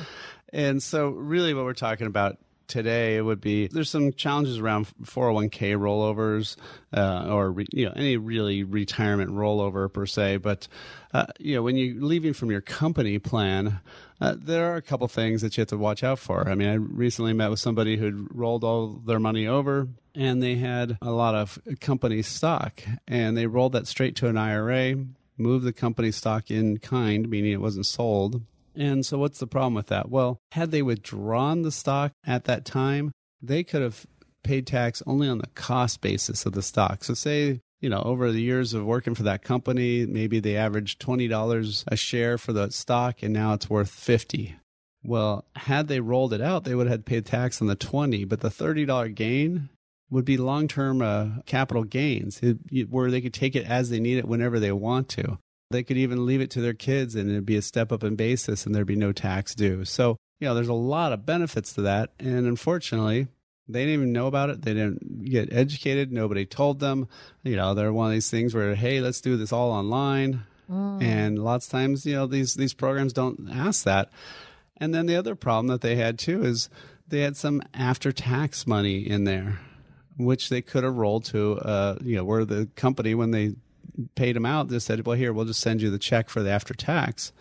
and 0.52 0.82
so, 0.82 1.10
really, 1.10 1.54
what 1.54 1.64
we're 1.64 1.74
talking 1.74 2.06
about 2.06 2.38
today 2.70 3.16
it 3.16 3.22
would 3.22 3.40
be 3.40 3.66
there's 3.66 3.90
some 3.90 4.12
challenges 4.12 4.58
around 4.58 4.86
401k 5.02 5.76
rollovers 5.76 6.56
uh, 6.94 7.26
or 7.28 7.50
re, 7.50 7.66
you 7.72 7.84
know 7.84 7.92
any 7.94 8.16
really 8.16 8.62
retirement 8.62 9.30
rollover 9.30 9.92
per 9.92 10.06
se 10.06 10.38
but 10.38 10.68
uh, 11.12 11.26
you 11.38 11.54
know 11.54 11.62
when 11.62 11.76
you're 11.76 12.02
leaving 12.02 12.32
from 12.32 12.50
your 12.50 12.60
company 12.60 13.18
plan 13.18 13.80
uh, 14.20 14.34
there 14.38 14.72
are 14.72 14.76
a 14.76 14.82
couple 14.82 15.08
things 15.08 15.42
that 15.42 15.56
you 15.56 15.62
have 15.62 15.68
to 15.68 15.78
watch 15.78 16.04
out 16.04 16.18
for. 16.18 16.48
I 16.48 16.54
mean 16.54 16.68
i 16.68 16.74
recently 16.74 17.32
met 17.32 17.50
with 17.50 17.58
somebody 17.58 17.96
who'd 17.96 18.34
rolled 18.34 18.64
all 18.64 19.00
their 19.04 19.20
money 19.20 19.46
over 19.46 19.88
and 20.14 20.42
they 20.42 20.54
had 20.54 20.96
a 21.02 21.10
lot 21.10 21.34
of 21.34 21.58
company 21.80 22.22
stock 22.22 22.82
and 23.06 23.36
they 23.36 23.46
rolled 23.46 23.72
that 23.72 23.86
straight 23.86 24.16
to 24.16 24.28
an 24.28 24.38
ira 24.38 24.94
moved 25.36 25.64
the 25.64 25.72
company 25.72 26.12
stock 26.12 26.50
in 26.50 26.78
kind 26.78 27.28
meaning 27.28 27.52
it 27.52 27.60
wasn't 27.60 27.86
sold 27.86 28.42
and 28.74 29.04
so, 29.04 29.18
what's 29.18 29.38
the 29.38 29.46
problem 29.46 29.74
with 29.74 29.88
that? 29.88 30.10
Well, 30.10 30.38
had 30.52 30.70
they 30.70 30.82
withdrawn 30.82 31.62
the 31.62 31.72
stock 31.72 32.12
at 32.26 32.44
that 32.44 32.64
time, 32.64 33.12
they 33.42 33.62
could 33.64 33.82
have 33.82 34.06
paid 34.42 34.66
tax 34.66 35.02
only 35.06 35.28
on 35.28 35.38
the 35.38 35.48
cost 35.48 36.00
basis 36.00 36.46
of 36.46 36.52
the 36.52 36.62
stock. 36.62 37.04
So, 37.04 37.14
say, 37.14 37.60
you 37.80 37.88
know, 37.88 38.02
over 38.02 38.30
the 38.30 38.42
years 38.42 38.74
of 38.74 38.84
working 38.84 39.14
for 39.14 39.22
that 39.24 39.42
company, 39.42 40.06
maybe 40.06 40.38
they 40.40 40.56
averaged 40.56 41.00
$20 41.00 41.84
a 41.86 41.96
share 41.96 42.38
for 42.38 42.52
the 42.52 42.70
stock 42.70 43.22
and 43.22 43.32
now 43.32 43.54
it's 43.54 43.70
worth 43.70 43.90
50 43.90 44.56
Well, 45.02 45.46
had 45.56 45.88
they 45.88 46.00
rolled 46.00 46.34
it 46.34 46.42
out, 46.42 46.64
they 46.64 46.74
would 46.74 46.88
have 46.88 47.04
paid 47.04 47.26
tax 47.26 47.60
on 47.60 47.68
the 47.68 47.74
20 47.74 48.24
but 48.24 48.40
the 48.40 48.50
$30 48.50 49.14
gain 49.14 49.70
would 50.10 50.24
be 50.24 50.36
long 50.36 50.68
term 50.68 51.00
uh, 51.00 51.28
capital 51.46 51.84
gains 51.84 52.40
where 52.90 53.10
they 53.10 53.20
could 53.20 53.34
take 53.34 53.56
it 53.56 53.66
as 53.66 53.88
they 53.90 54.00
need 54.00 54.18
it 54.18 54.28
whenever 54.28 54.60
they 54.60 54.72
want 54.72 55.08
to. 55.10 55.38
They 55.70 55.84
could 55.84 55.98
even 55.98 56.26
leave 56.26 56.40
it 56.40 56.50
to 56.52 56.60
their 56.60 56.74
kids 56.74 57.14
and 57.14 57.30
it'd 57.30 57.46
be 57.46 57.56
a 57.56 57.62
step 57.62 57.92
up 57.92 58.02
in 58.02 58.16
basis 58.16 58.66
and 58.66 58.74
there'd 58.74 58.86
be 58.86 58.96
no 58.96 59.12
tax 59.12 59.54
due. 59.54 59.84
So, 59.84 60.16
you 60.40 60.48
know, 60.48 60.54
there's 60.54 60.68
a 60.68 60.74
lot 60.74 61.12
of 61.12 61.24
benefits 61.24 61.72
to 61.74 61.82
that. 61.82 62.10
And 62.18 62.46
unfortunately, 62.46 63.28
they 63.68 63.80
didn't 63.80 63.94
even 63.94 64.12
know 64.12 64.26
about 64.26 64.50
it. 64.50 64.62
They 64.62 64.74
didn't 64.74 65.24
get 65.26 65.52
educated. 65.52 66.10
Nobody 66.10 66.44
told 66.44 66.80
them. 66.80 67.06
You 67.44 67.54
know, 67.54 67.74
they're 67.74 67.92
one 67.92 68.08
of 68.08 68.12
these 68.12 68.30
things 68.30 68.52
where, 68.52 68.74
hey, 68.74 69.00
let's 69.00 69.20
do 69.20 69.36
this 69.36 69.52
all 69.52 69.70
online. 69.70 70.42
And 71.00 71.38
lots 71.38 71.66
of 71.66 71.72
times, 71.72 72.06
you 72.06 72.14
know, 72.14 72.26
these, 72.26 72.54
these 72.54 72.74
programs 72.74 73.12
don't 73.12 73.48
ask 73.52 73.84
that. 73.84 74.10
And 74.76 74.94
then 74.94 75.06
the 75.06 75.16
other 75.16 75.34
problem 75.34 75.68
that 75.68 75.82
they 75.82 75.96
had 75.96 76.18
too 76.18 76.44
is 76.44 76.68
they 77.06 77.20
had 77.20 77.36
some 77.36 77.62
after 77.74 78.12
tax 78.12 78.66
money 78.66 78.98
in 79.08 79.24
there, 79.24 79.60
which 80.16 80.48
they 80.48 80.62
could 80.62 80.84
have 80.84 80.96
rolled 80.96 81.24
to, 81.26 81.58
uh, 81.58 81.96
you 82.02 82.16
know, 82.16 82.24
where 82.24 82.44
the 82.44 82.68
company, 82.76 83.14
when 83.14 83.30
they 83.30 83.54
paid 84.14 84.36
them 84.36 84.46
out, 84.46 84.68
just 84.68 84.86
said, 84.86 85.06
well, 85.06 85.16
here, 85.16 85.32
we'll 85.32 85.44
just 85.44 85.60
send 85.60 85.82
you 85.82 85.90
the 85.90 85.98
check 85.98 86.28
for 86.28 86.42
the 86.42 86.50
after 86.50 86.74
tax. 86.74 87.32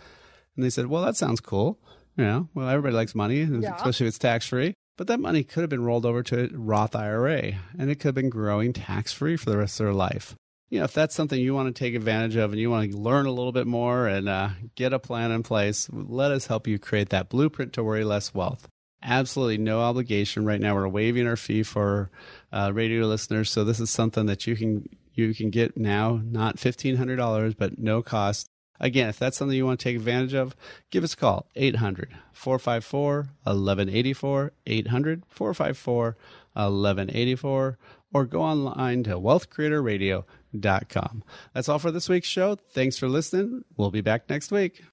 And 0.56 0.64
they 0.66 0.70
said, 0.70 0.88
well, 0.88 1.04
that 1.04 1.16
sounds 1.16 1.40
cool. 1.40 1.80
You 2.18 2.26
know, 2.26 2.50
well, 2.54 2.68
everybody 2.68 2.96
likes 2.96 3.16
money, 3.16 3.42
Yeah. 3.44 3.76
especially 3.76 4.08
if 4.08 4.10
it's 4.10 4.20
tax 4.20 4.48
free. 4.48 4.74
But 4.98 5.08
that 5.08 5.22
money 5.22 5.44
could 5.46 5.62
have 5.62 5.70
been 5.70 5.86
rolled 5.86 6.06
over 6.06 6.22
to 6.24 6.44
a 6.44 6.48
Roth 6.58 6.94
IRA, 6.96 7.54
and 7.78 7.90
it 7.90 7.96
could 7.96 8.10
have 8.10 8.16
been 8.16 8.30
growing 8.30 8.74
tax 8.74 9.14
free 9.14 9.38
for 9.38 9.50
the 9.50 9.58
rest 9.58 9.80
of 9.80 9.86
their 9.86 9.94
life. 9.94 10.36
You 10.70 10.80
know, 10.80 10.86
if 10.86 10.94
that's 10.94 11.16
something 11.16 11.40
you 11.40 11.56
want 11.56 11.74
to 11.74 11.80
take 11.80 11.96
advantage 11.96 12.36
of 12.36 12.52
and 12.52 12.60
you 12.60 12.70
want 12.70 12.92
to 12.92 12.98
learn 12.98 13.26
a 13.26 13.32
little 13.32 13.54
bit 13.54 13.66
more 13.66 14.08
and 14.08 14.28
uh, 14.28 14.50
get 14.76 14.92
a 14.94 15.00
plan 15.00 15.32
in 15.32 15.42
place, 15.42 15.88
let 15.92 16.32
us 16.32 16.48
help 16.48 16.68
you 16.68 16.78
create 16.78 17.10
that 17.10 17.30
blueprint 17.30 17.72
to 17.74 17.84
worry 17.84 18.04
less 18.04 18.34
wealth. 18.34 18.68
Absolutely 19.02 19.58
no 19.58 19.80
obligation. 19.80 20.46
Right 20.46 20.60
now, 20.60 20.76
we're 20.76 20.88
waiving 20.90 21.26
our 21.26 21.38
fee 21.38 21.64
for 21.64 22.12
uh, 22.52 22.72
radio 22.74 23.06
listeners, 23.08 23.50
so 23.50 23.64
this 23.64 23.80
is 23.80 23.90
something 23.90 24.26
that 24.26 24.46
you 24.46 24.58
can 24.58 24.88
you 25.24 25.36
can 25.36 25.50
get 25.50 25.78
now, 25.78 26.22
not 26.24 26.60
fifteen 26.60 26.98
hundred 26.98 27.18
dollars, 27.18 27.54
but 27.54 27.80
no 27.80 28.02
cost. 28.02 28.50
Again, 28.80 29.10
if 29.10 29.20
that's 29.20 29.38
something 29.38 29.58
you 29.58 29.66
want 29.66 29.80
to 29.80 29.84
take 29.84 29.98
advantage 29.98 30.34
of, 30.34 30.56
give 30.90 31.04
us 31.04 31.14
a 31.14 31.18
call 31.18 31.48
800 31.56 32.16
454 32.32 33.16
1184, 33.44 34.54
800 34.66 35.24
454 35.28 36.18
1184, 36.54 37.78
or 38.14 38.26
go 38.26 38.42
online 38.42 39.04
to 39.04 39.20
wealthcreatorradio.com. 39.20 41.24
That's 41.54 41.68
all 41.68 41.80
for 41.80 41.92
this 41.92 42.08
week's 42.08 42.30
show. 42.30 42.56
Thanks 42.56 42.98
for 42.98 43.10
listening. 43.10 43.66
We'll 43.76 43.92
be 43.92 44.00
back 44.02 44.30
next 44.30 44.50
week. 44.52 44.84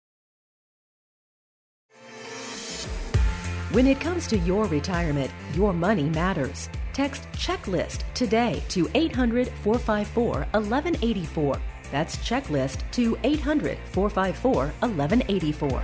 When 3.73 3.87
it 3.87 4.01
comes 4.01 4.27
to 4.29 4.39
your 4.39 4.65
retirement, 4.67 5.31
your 5.55 5.73
money 5.73 6.09
matters. 6.09 6.69
Text 6.97 7.31
checklist 7.33 8.05
today 8.15 8.63
to 8.71 8.89
800 8.95 9.49
454 9.63 10.33
1184. 10.33 11.61
That's 11.93 12.17
checklist 12.17 12.91
to 12.93 13.19
800 13.23 13.77
454 13.93 14.73
1184. 14.81 15.83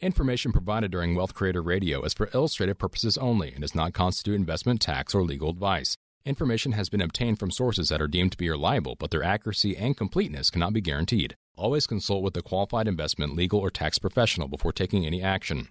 Information 0.00 0.52
provided 0.52 0.92
during 0.92 1.16
Wealth 1.16 1.34
Creator 1.34 1.62
Radio 1.62 2.04
is 2.04 2.14
for 2.14 2.30
illustrative 2.32 2.78
purposes 2.78 3.18
only 3.18 3.50
and 3.50 3.62
does 3.62 3.74
not 3.74 3.92
constitute 3.92 4.36
investment, 4.36 4.80
tax, 4.80 5.12
or 5.12 5.24
legal 5.24 5.50
advice. 5.50 5.96
Information 6.24 6.72
has 6.72 6.88
been 6.88 7.00
obtained 7.00 7.40
from 7.40 7.50
sources 7.50 7.88
that 7.88 8.00
are 8.00 8.06
deemed 8.06 8.30
to 8.30 8.38
be 8.38 8.48
reliable, 8.48 8.94
but 8.94 9.10
their 9.10 9.24
accuracy 9.24 9.76
and 9.76 9.96
completeness 9.96 10.50
cannot 10.50 10.72
be 10.72 10.80
guaranteed. 10.80 11.34
Always 11.56 11.88
consult 11.88 12.22
with 12.22 12.36
a 12.36 12.42
qualified 12.42 12.86
investment, 12.86 13.34
legal, 13.34 13.58
or 13.58 13.70
tax 13.70 13.98
professional 13.98 14.46
before 14.46 14.72
taking 14.72 15.04
any 15.04 15.20
action. 15.24 15.70